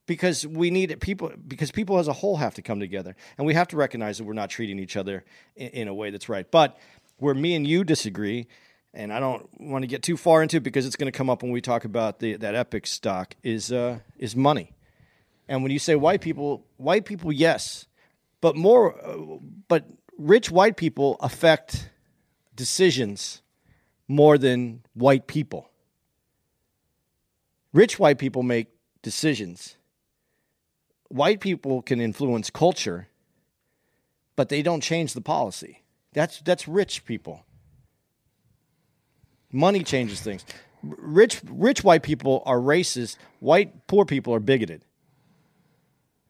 Because 0.07 0.47
we 0.47 0.71
need 0.71 1.01
people 1.01 1.33
because 1.47 1.71
people 1.71 1.99
as 1.99 2.09
a 2.09 2.13
whole 2.13 2.37
have 2.37 2.55
to 2.55 2.63
come 2.63 2.81
together 2.81 3.17
and 3.39 3.47
we 3.47 3.55
have 3.55 3.69
to 3.69 3.77
recognize 3.77 4.19
that 4.19 4.25
we're 4.25 4.33
not 4.33 4.51
treating 4.51 4.79
each 4.79 4.97
other 4.97 5.25
in, 5.57 5.69
in 5.69 5.89
a 5.89 5.95
way 5.95 6.11
that's 6.11 6.29
right. 6.29 6.51
But 6.51 6.77
where 7.19 7.35
me 7.35 7.55
and 7.55 7.67
you 7.67 7.85
disagree 7.85 8.49
and 8.95 9.13
i 9.13 9.21
don't 9.21 9.49
want 9.61 9.83
to 9.83 9.87
get 9.87 10.03
too 10.03 10.17
far 10.17 10.43
into 10.43 10.57
it 10.57 10.63
because 10.63 10.85
it's 10.87 10.97
going 10.97 11.11
to 11.11 11.17
come 11.17 11.31
up 11.31 11.43
when 11.43 11.53
we 11.53 11.61
talk 11.61 11.85
about 11.85 12.19
the, 12.19 12.35
that 12.37 12.55
epic 12.55 12.87
stock 12.87 13.35
is 13.43 13.73
uh, 13.73 13.99
is 14.19 14.35
money 14.35 14.73
and 15.49 15.63
when 15.63 15.73
you 15.73 15.79
say 15.79 15.95
white 15.95 16.21
people 16.21 16.65
white 16.77 17.05
people 17.05 17.33
yes 17.33 17.87
but 18.41 18.57
more 18.57 18.95
uh, 19.05 19.39
but 19.69 19.87
rich 20.19 20.51
white 20.51 20.77
people 20.77 21.17
affect 21.21 21.91
decisions 22.55 23.43
more 24.09 24.39
than 24.39 24.83
white 24.95 25.27
people. 25.27 25.71
Rich 27.73 27.99
white 27.99 28.19
people 28.19 28.43
make 28.43 28.69
decisions. 29.03 29.77
White 31.09 31.41
people 31.41 31.83
can 31.83 32.01
influence 32.01 32.51
culture, 32.51 33.09
but 34.37 34.49
they 34.49 34.63
don't 34.63 34.83
change 34.83 35.15
the 35.15 35.21
policy. 35.21 35.83
That's 36.13 36.41
that's 36.41 36.69
rich 36.69 37.05
people. 37.05 37.45
Money 39.51 39.83
changes 39.83 40.21
things. 40.21 40.45
Rich 40.83 41.41
rich 41.49 41.83
white 41.83 42.03
people 42.03 42.43
are 42.45 42.59
racist. 42.59 43.17
White 43.41 43.87
poor 43.87 44.05
people 44.05 44.35
are 44.35 44.41
bigoted. 44.41 44.85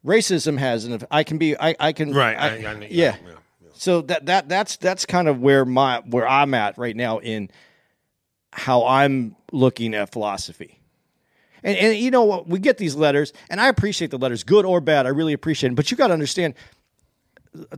Racism 0.04 0.58
has 0.58 0.84
an. 0.84 1.02
I 1.10 1.22
can 1.24 1.38
be. 1.38 1.56
I. 1.58 1.76
I 1.78 1.92
can. 1.92 2.12
Right. 2.12 2.36
I- 2.36 2.48
I- 2.56 2.70
I- 2.72 2.88
yeah, 2.90 3.16
yeah. 3.24 3.32
So 3.74 4.00
that 4.02 4.26
that 4.26 4.48
that's 4.48 4.76
that's 4.76 5.06
kind 5.06 5.28
of 5.28 5.40
where 5.40 5.64
my 5.64 6.00
where 6.06 6.26
I'm 6.26 6.54
at 6.54 6.76
right 6.78 6.96
now 6.96 7.18
in 7.18 7.50
how 8.52 8.84
I'm 8.86 9.36
looking 9.52 9.94
at 9.94 10.12
philosophy. 10.12 10.78
And, 11.64 11.76
and 11.78 11.96
you 11.96 12.10
know 12.10 12.24
what? 12.24 12.48
We 12.48 12.58
get 12.58 12.78
these 12.78 12.96
letters, 12.96 13.32
and 13.48 13.60
I 13.60 13.68
appreciate 13.68 14.10
the 14.10 14.18
letters, 14.18 14.42
good 14.42 14.64
or 14.64 14.80
bad. 14.80 15.06
I 15.06 15.10
really 15.10 15.32
appreciate 15.32 15.70
it. 15.72 15.76
But 15.76 15.90
you 15.92 15.96
got 15.96 16.08
to 16.08 16.12
understand, 16.12 16.54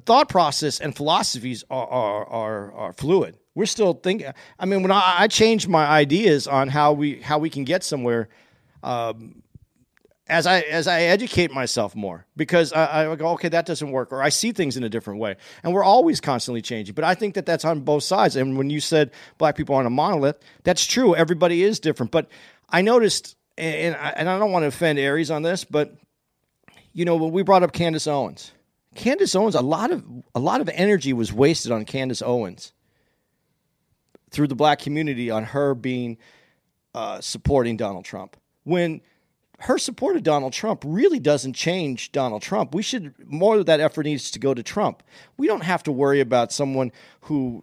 thought 0.07 0.31
process 0.31 0.81
and 0.81 0.97
philosophies 0.97 1.65
are, 1.71 1.87
are 1.87 2.27
are 2.27 2.73
are 2.73 2.93
fluid. 2.95 3.37
We're 3.55 3.67
still 3.67 3.93
thinking. 3.95 4.33
I 4.59 4.65
mean, 4.67 4.83
when 4.83 4.91
I, 4.91 5.15
I 5.21 5.29
change 5.29 5.69
my 5.69 5.85
ideas 5.87 6.47
on 6.49 6.69
how 6.69 6.93
we 6.95 7.21
how 7.21 7.39
we 7.39 7.51
can 7.51 7.65
get 7.65 7.85
somewhere, 7.85 8.29
um, 8.83 9.43
as 10.27 10.47
I 10.47 10.61
as 10.61 10.87
I 10.87 11.03
educate 11.03 11.53
myself 11.53 11.95
more, 11.95 12.27
because 12.37 12.73
I, 12.73 13.13
I 13.13 13.17
go, 13.17 13.29
okay, 13.33 13.51
that 13.51 13.67
doesn't 13.67 13.91
work, 13.91 14.11
or 14.11 14.23
I 14.23 14.31
see 14.31 14.53
things 14.53 14.77
in 14.77 14.85
a 14.85 14.89
different 14.89 15.21
way, 15.21 15.37
and 15.63 15.75
we're 15.75 15.85
always 15.85 16.21
constantly 16.21 16.63
changing. 16.63 16.95
But 16.95 17.05
I 17.05 17.15
think 17.15 17.35
that 17.35 17.45
that's 17.45 17.65
on 17.65 17.81
both 17.81 18.05
sides. 18.05 18.37
And 18.37 18.57
when 18.57 18.71
you 18.71 18.81
said 18.81 19.11
black 19.37 19.57
people 19.57 19.75
aren't 19.75 19.87
a 19.87 19.91
monolith, 19.91 20.39
that's 20.63 20.87
true. 20.87 21.15
Everybody 21.15 21.63
is 21.63 21.79
different. 21.79 22.11
But 22.11 22.29
I 22.71 22.81
noticed, 22.81 23.37
and 23.59 23.95
I, 23.95 24.15
and 24.17 24.29
I 24.29 24.39
don't 24.39 24.51
want 24.51 24.63
to 24.63 24.69
offend 24.69 24.99
Aries 24.99 25.31
on 25.31 25.43
this, 25.43 25.65
but 25.65 25.95
you 26.95 27.05
know, 27.05 27.17
when 27.17 27.33
we 27.33 27.43
brought 27.43 27.63
up 27.63 27.73
Candace 27.73 28.07
Owens, 28.07 28.53
Candace 28.95 29.35
Owens, 29.35 29.55
a 29.55 29.61
lot 29.61 29.91
of 29.91 30.05
a 30.35 30.41
lot 30.41 30.63
of 30.63 30.71
energy 30.73 31.13
was 31.13 31.33
wasted 31.33 31.71
on 31.71 31.85
Candace 31.85 32.23
Owens 32.23 32.73
through 34.31 34.49
the 34.49 34.55
black 34.55 34.79
community 34.79 35.31
on 35.31 35.45
her 35.45 35.75
being 35.75 36.17
uh, 36.95 37.21
supporting 37.21 37.77
Donald 37.77 38.05
Trump. 38.05 38.37
When 38.63 39.03
her 39.61 39.79
support 39.79 40.17
of 40.17 40.23
Donald 40.23 40.53
Trump 40.53 40.83
really 40.87 41.19
doesn't 41.21 41.55
change 41.55 42.13
Donald 42.13 42.43
Trump. 42.43 42.75
We 42.75 42.83
should 42.83 43.15
more 43.25 43.57
of 43.59 43.67
that 43.67 43.81
effort 43.81 44.05
needs 44.05 44.31
to 44.33 44.39
go 44.39 44.53
to 44.55 44.63
Trump. 44.63 45.03
We 45.37 45.47
don't 45.47 45.63
have 45.63 45.83
to 45.85 45.93
worry 45.93 46.21
about 46.21 46.53
someone 46.53 46.93
who 47.23 47.63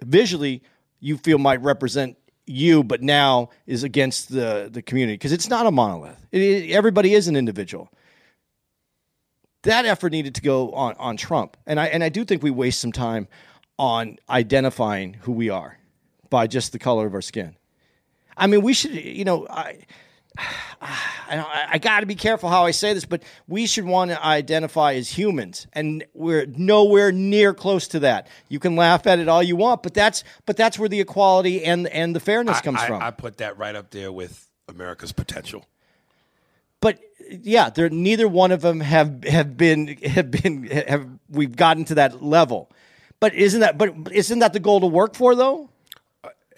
visually 0.00 0.62
you 1.00 1.16
feel 1.16 1.38
might 1.38 1.60
represent 1.62 2.16
you, 2.46 2.82
but 2.82 3.02
now 3.02 3.50
is 3.66 3.82
against 3.82 4.30
the 4.30 4.68
the 4.72 4.80
community 4.82 5.14
because 5.14 5.32
it's 5.32 5.48
not 5.48 5.66
a 5.66 5.70
monolith. 5.70 6.26
It- 6.32 6.40
it- 6.42 6.70
everybody 6.70 7.12
is 7.14 7.28
an 7.28 7.36
individual. 7.36 7.90
That 9.62 9.84
effort 9.84 10.12
needed 10.12 10.34
to 10.36 10.40
go 10.40 10.72
on 10.72 10.94
on 10.98 11.16
Trump, 11.16 11.56
and 11.66 11.78
I 11.80 11.86
and 11.86 12.02
I 12.04 12.08
do 12.08 12.24
think 12.24 12.42
we 12.42 12.50
waste 12.50 12.80
some 12.80 12.92
time 12.92 13.28
on 13.78 14.18
identifying 14.30 15.14
who 15.22 15.32
we 15.32 15.50
are 15.50 15.78
by 16.30 16.46
just 16.46 16.72
the 16.72 16.78
color 16.78 17.06
of 17.06 17.14
our 17.14 17.20
skin. 17.22 17.56
I 18.36 18.46
mean, 18.46 18.62
we 18.62 18.72
should, 18.72 18.92
you 18.94 19.24
know, 19.24 19.46
I. 19.50 19.80
I, 20.80 21.66
I 21.72 21.78
got 21.78 22.00
to 22.00 22.06
be 22.06 22.14
careful 22.14 22.48
how 22.48 22.64
I 22.64 22.70
say 22.70 22.94
this, 22.94 23.04
but 23.04 23.22
we 23.48 23.66
should 23.66 23.84
want 23.84 24.10
to 24.10 24.24
identify 24.24 24.94
as 24.94 25.10
humans, 25.10 25.66
and 25.72 26.04
we're 26.14 26.46
nowhere 26.46 27.12
near 27.12 27.52
close 27.52 27.88
to 27.88 28.00
that. 28.00 28.28
You 28.48 28.58
can 28.58 28.76
laugh 28.76 29.06
at 29.06 29.18
it 29.18 29.28
all 29.28 29.42
you 29.42 29.56
want, 29.56 29.82
but 29.82 29.94
that's 29.94 30.24
but 30.46 30.56
that's 30.56 30.78
where 30.78 30.88
the 30.88 31.00
equality 31.00 31.64
and 31.64 31.86
and 31.88 32.14
the 32.14 32.20
fairness 32.20 32.60
comes 32.60 32.80
I, 32.80 32.86
from. 32.86 33.02
I 33.02 33.10
put 33.10 33.38
that 33.38 33.58
right 33.58 33.74
up 33.74 33.90
there 33.90 34.12
with 34.12 34.48
America's 34.68 35.12
potential. 35.12 35.66
but 36.80 36.98
yeah, 37.30 37.70
there 37.70 37.90
neither 37.90 38.28
one 38.28 38.52
of 38.52 38.62
them 38.62 38.80
have 38.80 39.24
have 39.24 39.56
been 39.56 39.96
have 39.98 40.30
been 40.30 40.64
have 40.64 41.06
we've 41.28 41.56
gotten 41.56 41.84
to 41.86 41.96
that 41.96 42.22
level. 42.22 42.70
But 43.20 43.34
isn't 43.34 43.60
that 43.60 43.76
but 43.76 43.94
isn't 44.12 44.38
that 44.38 44.52
the 44.52 44.60
goal 44.60 44.80
to 44.80 44.86
work 44.86 45.14
for 45.14 45.34
though? 45.34 45.70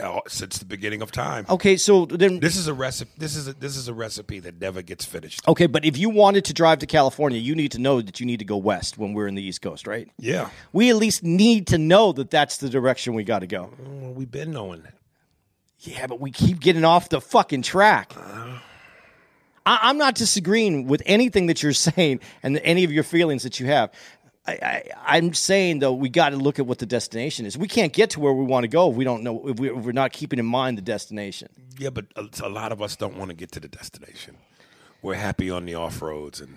Uh, 0.00 0.20
Since 0.28 0.58
the 0.58 0.64
beginning 0.64 1.02
of 1.02 1.12
time, 1.12 1.46
Okay, 1.48 1.76
so 1.76 2.06
then 2.06 2.40
this 2.40 2.56
is 2.56 2.66
a 2.68 2.74
recipe. 2.74 3.10
This 3.18 3.36
is 3.36 3.48
a, 3.48 3.52
this 3.52 3.76
is 3.76 3.88
a 3.88 3.94
recipe 3.94 4.40
that 4.40 4.60
never 4.60 4.82
gets 4.82 5.04
finished. 5.04 5.46
okay, 5.46 5.66
but 5.66 5.84
if 5.84 5.96
you 5.98 6.08
wanted 6.10 6.44
to 6.46 6.52
drive 6.54 6.78
to 6.80 6.86
California, 6.86 7.38
you 7.38 7.54
need 7.54 7.72
to 7.72 7.78
know 7.78 8.00
that 8.00 8.20
you 8.20 8.26
need 8.26 8.38
to 8.40 8.44
go 8.44 8.56
west 8.56 8.98
when 8.98 9.12
we're 9.14 9.28
in 9.28 9.34
the 9.34 9.42
East 9.42 9.62
Coast, 9.62 9.86
right? 9.86 10.08
Yeah, 10.18 10.50
We 10.72 10.90
at 10.90 10.96
least 10.96 11.22
need 11.22 11.66
to 11.68 11.78
know 11.78 12.12
that 12.12 12.30
that's 12.30 12.56
the 12.58 12.68
direction 12.68 13.14
we 13.14 13.24
got 13.24 13.40
to 13.40 13.46
go. 13.46 13.70
well, 14.00 14.12
we've 14.12 14.30
been 14.30 14.50
knowing 14.52 14.82
that. 14.82 14.94
Yeah, 15.80 16.06
but 16.06 16.20
we 16.20 16.30
keep 16.30 16.60
getting 16.60 16.84
off 16.84 17.08
the 17.08 17.20
fucking 17.20 17.62
track. 17.62 18.12
I, 19.66 19.78
I'm 19.82 19.98
not 19.98 20.14
disagreeing 20.14 20.86
with 20.86 21.02
anything 21.06 21.46
that 21.46 21.62
you're 21.62 21.72
saying 21.88 22.20
and 22.42 22.58
any 22.58 22.84
of 22.84 22.92
your 22.92 23.04
feelings 23.04 23.42
that 23.44 23.60
you 23.60 23.66
have. 23.66 23.90
I, 24.46 24.52
I, 24.52 24.82
I'm 25.18 25.34
saying 25.34 25.80
though, 25.80 25.92
we 25.92 26.08
got 26.08 26.30
to 26.30 26.36
look 26.36 26.58
at 26.58 26.66
what 26.66 26.78
the 26.78 26.86
destination 26.86 27.46
is. 27.46 27.58
We 27.58 27.68
can't 27.68 27.92
get 27.92 28.10
to 28.10 28.20
where 28.20 28.32
we 28.32 28.44
want 28.44 28.64
to 28.64 28.68
go 28.68 28.90
if 28.90 28.96
we 28.96 29.04
don't 29.04 29.22
know 29.22 29.46
if, 29.48 29.58
we, 29.60 29.70
if 29.70 29.76
we're 29.84 29.92
not 29.92 30.12
keeping 30.12 30.38
in 30.38 30.46
mind 30.46 30.78
the 30.78 30.82
destination. 30.82 31.48
Yeah, 31.78 31.90
but 31.90 32.06
a, 32.16 32.26
a 32.42 32.48
lot 32.48 32.72
of 32.72 32.80
us 32.82 32.96
don't 32.96 33.16
want 33.16 33.30
to 33.30 33.36
get 33.36 33.52
to 33.52 33.60
the 33.60 33.68
destination. 33.68 34.36
We're 35.02 35.14
happy 35.14 35.50
on 35.50 35.66
the 35.66 35.74
off 35.74 36.00
roads 36.02 36.40
and 36.40 36.56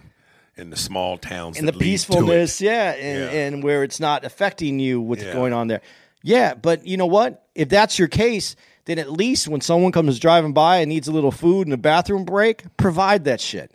in 0.55 0.69
the 0.69 0.75
small 0.77 1.17
towns 1.17 1.57
and 1.57 1.67
the 1.67 1.71
that 1.71 1.77
lead 1.79 1.85
to 1.85 1.89
it. 1.89 1.91
peacefulness, 1.93 2.61
yeah, 2.61 2.91
and, 2.91 3.19
Yeah. 3.33 3.39
and 3.41 3.63
where 3.63 3.83
it's 3.83 3.99
not 3.99 4.23
affecting 4.23 4.79
you 4.79 5.01
what's 5.01 5.23
Yeah. 5.23 5.33
going 5.33 5.51
on 5.53 5.67
there. 5.67 5.81
Yeah, 6.21 6.53
but 6.53 6.85
you 6.85 6.95
know 6.95 7.05
what? 7.07 7.47
If 7.55 7.69
that's 7.69 7.97
your 7.99 8.07
case, 8.07 8.55
then 8.85 8.99
at 8.99 9.11
least 9.11 9.47
when 9.47 9.61
someone 9.61 9.91
comes 9.91 10.19
driving 10.19 10.53
by 10.53 10.77
and 10.77 10.89
needs 10.89 11.07
a 11.07 11.11
little 11.11 11.31
food 11.31 11.67
and 11.67 11.73
a 11.73 11.77
bathroom 11.77 12.23
break, 12.23 12.63
provide 12.77 13.23
that 13.25 13.41
shit. 13.41 13.71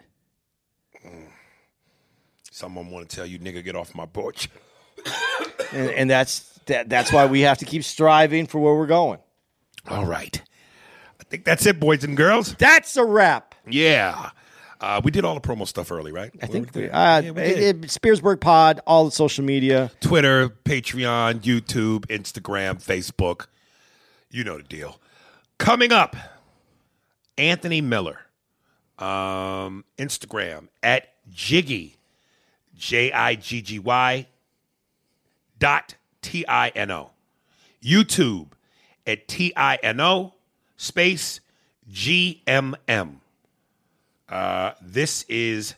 Someone 2.59 2.91
want 2.91 3.09
to 3.09 3.15
tell 3.17 3.25
you, 3.25 3.39
nigga, 3.39 3.63
get 3.63 3.77
off 3.77 3.95
my 3.95 4.07
porch. 4.07 4.49
And, 5.73 5.91
and 5.91 6.11
that's 6.11 6.41
that, 6.67 6.89
that's 6.89 7.13
why 7.13 7.27
we 7.27 7.43
have 7.43 7.59
to 7.59 7.67
keep 7.67 7.85
striving 7.85 8.47
for 8.47 8.59
where 8.59 8.75
we're 8.75 8.87
going. 8.87 9.19
All 9.87 10.07
right. 10.07 10.41
I 11.21 11.25
think 11.25 11.45
that's 11.45 11.67
it, 11.67 11.79
boys 11.79 12.05
and 12.05 12.17
girls. 12.17 12.55
That's 12.55 12.97
a 12.97 13.05
wrap. 13.05 13.55
Yeah. 13.69 14.31
Uh, 14.81 15.01
we 15.05 15.11
did 15.11 15.27
all 15.27 15.35
the 15.35 15.41
promo 15.43 15.67
stuff 15.69 15.93
early, 15.93 16.11
right? 16.11 16.31
I 16.41 16.47
think 16.47 16.75
we 16.75 16.89
uh, 16.89 17.21
Yeah, 17.21 17.31
we 17.33 17.43
it- 17.43 17.59
it- 17.59 17.81
Spearsburg 17.89 18.41
Pod, 18.41 18.81
all 18.87 19.05
the 19.05 19.11
social 19.11 19.45
media. 19.45 19.91
Twitter, 20.01 20.49
Patreon, 20.49 21.41
YouTube, 21.41 22.07
Instagram, 22.07 22.83
Facebook. 22.83 23.47
You 24.31 24.45
know 24.45 24.57
the 24.57 24.63
deal. 24.65 24.99
Coming 25.59 25.93
up, 25.93 26.17
Anthony 27.37 27.83
Miller. 27.83 28.21
Um, 28.99 29.85
Instagram 29.99 30.69
at 30.83 31.09
Jiggy, 31.29 31.98
J 32.79 33.13
I 33.13 33.35
G 33.35 33.61
G 33.61 33.79
Y 33.81 34.27
dot 35.59 35.97
T 36.23 36.47
I 36.47 36.69
N 36.69 36.91
O. 36.93 37.11
YouTube 37.83 38.53
at 39.07 39.29
T 39.29 39.53
I 39.57 39.77
N 39.83 40.01
O 40.01 40.35
space 40.77 41.41
G 41.89 42.43
M 42.47 42.77
M. 42.87 43.21
Uh, 44.29 44.73
this 44.81 45.25
is 45.29 45.75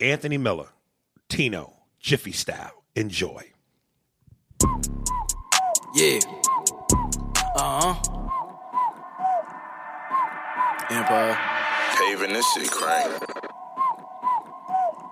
Anthony 0.00 0.38
Miller, 0.38 0.68
Tino, 1.28 1.72
Jiffy 1.98 2.32
style. 2.32 2.82
Enjoy. 2.94 3.50
Yeah. 5.94 6.18
Uh 7.56 7.94
huh. 7.94 8.18
Empire. 10.90 11.38
Paving 11.96 12.32
this 12.32 12.52
shit 12.52 12.70
crank. 12.70 13.31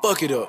Fuck 0.02 0.22
it 0.22 0.32
up. 0.32 0.48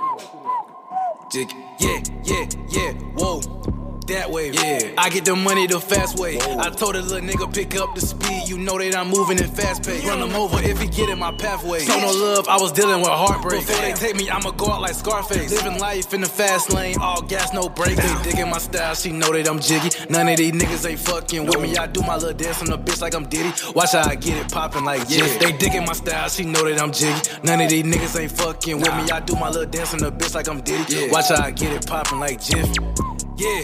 Jig. 1.32 1.52
Yeah, 1.80 2.02
yeah, 2.24 2.45
yeah. 2.70 2.93
Whoa. 3.16 3.80
That 4.08 4.30
way, 4.30 4.52
yeah. 4.52 4.93
I 4.97 5.10
get 5.10 5.26
the 5.26 5.36
money 5.36 5.68
the 5.68 5.80
fast 5.80 6.20
way. 6.20 6.38
I 6.39 6.70
told 6.70 6.95
a 6.95 7.02
little 7.02 7.20
nigga 7.20 7.54
pick 7.54 7.76
up 7.80 7.95
the 7.95 8.02
speed. 8.02 8.49
You 8.49 8.58
know 8.58 8.78
that 8.78 8.95
I'm 8.95 9.10
moving 9.10 9.38
in 9.38 9.47
fast 9.47 9.84
pace. 9.84 10.04
Run 10.06 10.20
him 10.20 10.36
over 10.36 10.62
if 10.62 10.82
he 10.82 10.88
get 10.88 11.10
in 11.10 11.20
my 11.20 11.32
pathway. 11.32 11.80
So 11.80 11.97
no 11.99 12.12
love, 12.12 12.47
I 12.49 12.58
was 12.58 12.72
dealing 12.72 12.99
with 12.99 13.10
heartbreak. 13.10 13.66
Before 13.66 13.82
they 13.82 13.93
take 13.93 14.16
me, 14.16 14.30
I'ma 14.30 14.52
go 14.52 14.68
out 14.72 14.82
like 14.82 14.95
Scarface. 14.95 15.52
Living 15.52 15.80
life 15.80 16.14
in 16.14 16.22
the 16.22 16.28
fast 16.28 16.74
lane, 16.74 16.97
all 16.99 17.22
gas, 17.22 17.54
no 17.54 17.70
brakes. 17.70 17.95
They 17.95 18.32
digging 18.32 18.49
my 18.49 18.58
style, 18.58 18.95
she 18.95 19.12
know 19.12 19.32
that 19.32 19.47
I'm 19.47 19.60
jiggy. 19.60 19.89
None 20.10 20.28
of 20.28 20.38
these 20.38 20.52
niggas 20.52 20.89
ain't 20.89 20.99
fucking 20.99 21.45
with 21.45 21.62
me. 21.62 21.78
I 21.78 21.88
do 21.88 22.02
my 22.02 22.16
little 22.16 22.34
dance 22.34 22.62
on 22.62 22.70
the 22.70 22.78
bitch 22.78 23.02
like 23.02 23.16
I'm 23.16 23.26
Diddy. 23.30 23.54
Watch 23.76 23.93
how 23.93 24.10
I 24.10 24.16
get 24.16 24.38
it 24.38 24.52
popping 24.52 24.84
like 24.84 25.10
yeah. 25.10 25.26
They 25.38 25.52
digging 25.54 25.86
my 25.86 25.93
style, 25.93 26.28
she 26.28 26.43
know 26.43 26.64
that 26.68 26.82
I'm 26.82 26.91
jiggy. 26.91 27.22
None 27.43 27.62
of 27.62 27.70
these 27.70 27.84
niggas 27.84 28.20
ain't 28.20 28.32
fucking 28.32 28.78
with 28.78 28.95
me. 28.95 29.10
I 29.12 29.20
do 29.20 29.36
my 29.36 29.49
little 29.49 29.66
dance 29.66 29.93
on 29.93 29.99
the 29.99 30.12
bitch 30.12 30.34
like 30.34 30.47
I'm 30.49 30.62
Diddy. 30.62 31.10
Watch 31.12 31.30
how 31.30 31.43
I 31.43 31.52
get 31.52 31.72
it 31.72 31.88
popping 31.88 32.20
like 32.20 32.41
Jiff. 32.41 32.68
Yeah. 33.38 33.63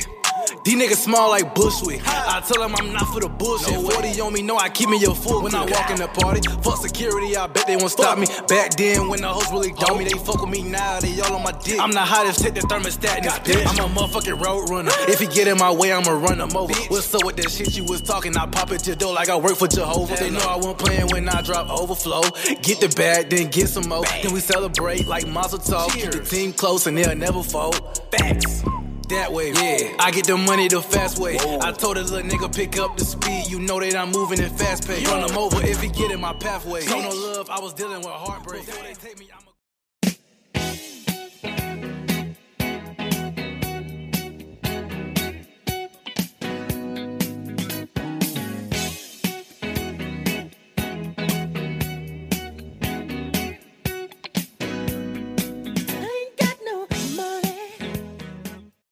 These 0.63 0.75
niggas 0.75 1.03
small 1.03 1.29
like 1.29 1.53
Bushwick. 1.55 2.01
I 2.05 2.41
tell 2.41 2.61
them 2.61 2.75
I'm 2.75 2.93
not 2.93 3.07
for 3.13 3.19
the 3.19 3.29
bullshit. 3.29 3.75
40 3.75 4.21
on 4.21 4.33
me, 4.33 4.41
know 4.41 4.57
I 4.57 4.69
keep 4.69 4.89
me 4.89 5.03
a 5.03 5.13
full 5.13 5.43
when 5.43 5.53
I 5.55 5.65
walk 5.65 5.89
in 5.89 5.97
the 5.97 6.07
party. 6.07 6.41
Fuck 6.61 6.77
security, 6.77 7.35
I 7.35 7.47
bet 7.47 7.67
they 7.67 7.75
won't 7.75 7.91
stop 7.91 8.17
me. 8.17 8.27
Back 8.47 8.75
then, 8.75 9.09
when 9.09 9.21
the 9.21 9.27
hoes 9.27 9.51
really 9.51 9.71
got 9.71 9.97
me, 9.97 10.05
they 10.05 10.17
fuck 10.17 10.41
with 10.41 10.49
me 10.49 10.63
now, 10.63 10.99
they 10.99 11.19
all 11.21 11.35
on 11.35 11.43
my 11.43 11.51
dick. 11.51 11.79
I'm 11.79 11.91
the 11.91 12.01
hottest, 12.01 12.43
hit 12.43 12.55
the 12.55 12.61
thermostat 12.61 13.17
in 13.17 13.23
this 13.23 13.39
bitch. 13.39 13.67
I'm 13.67 13.91
a 13.91 13.99
motherfucking 13.99 14.43
road 14.43 14.69
runner. 14.69 14.91
If 15.07 15.19
he 15.19 15.27
get 15.27 15.47
in 15.47 15.57
my 15.57 15.71
way, 15.71 15.91
I'ma 15.91 16.11
run 16.11 16.39
him 16.39 16.55
over. 16.55 16.73
What's 16.89 17.13
up 17.13 17.25
with 17.25 17.37
that 17.37 17.49
shit 17.49 17.75
you 17.75 17.83
was 17.83 18.01
talking? 18.01 18.35
I 18.37 18.45
pop 18.45 18.71
at 18.71 18.85
your 18.87 18.95
door 18.95 19.13
like 19.13 19.29
I 19.29 19.35
work 19.35 19.55
for 19.57 19.67
Jehovah. 19.67 20.15
They 20.15 20.29
know 20.29 20.39
I 20.39 20.55
wasn't 20.55 20.79
playing 20.79 21.07
when 21.07 21.27
I 21.27 21.41
drop 21.41 21.69
overflow. 21.69 22.23
Get 22.61 22.79
the 22.79 22.93
bag, 22.95 23.29
then 23.29 23.49
get 23.49 23.67
some 23.67 23.87
more. 23.89 24.05
Then 24.23 24.33
we 24.33 24.39
celebrate 24.39 25.07
like 25.07 25.27
Mazel 25.27 25.59
Tov. 25.59 25.91
Keep 25.93 26.11
the 26.11 26.23
team 26.23 26.53
close 26.53 26.87
and 26.87 26.97
they'll 26.97 27.15
never 27.15 27.43
fold. 27.43 27.75
Facts. 28.11 28.63
That 29.09 29.31
way, 29.31 29.53
yeah. 29.53 29.95
I 29.99 30.11
get 30.11 30.27
the 30.27 30.35
money 30.35 30.67
the 30.67 30.81
fast 30.81 31.17
way. 31.17 31.37
I 31.39 31.71
told 31.71 31.97
a 31.97 32.03
little 32.03 32.29
nigga 32.29 32.53
pick 32.53 32.77
up 32.77 32.97
the 32.97 33.05
speed. 33.05 33.47
You 33.47 33.59
know 33.59 33.79
that 33.79 33.95
I'm 33.95 34.11
moving 34.11 34.39
in 34.39 34.49
fast 34.49 34.85
pace. 34.85 35.07
Run 35.07 35.29
him 35.29 35.37
over 35.37 35.65
if 35.65 35.81
he 35.81 35.87
get 35.87 36.11
in 36.11 36.19
my 36.19 36.33
pathway. 36.33 36.81
So 36.81 36.99
no 36.99 37.09
love, 37.09 37.49
I 37.49 37.59
was 37.59 37.73
dealing 37.73 37.99
with 37.99 38.07
heartbreak. 38.07 38.65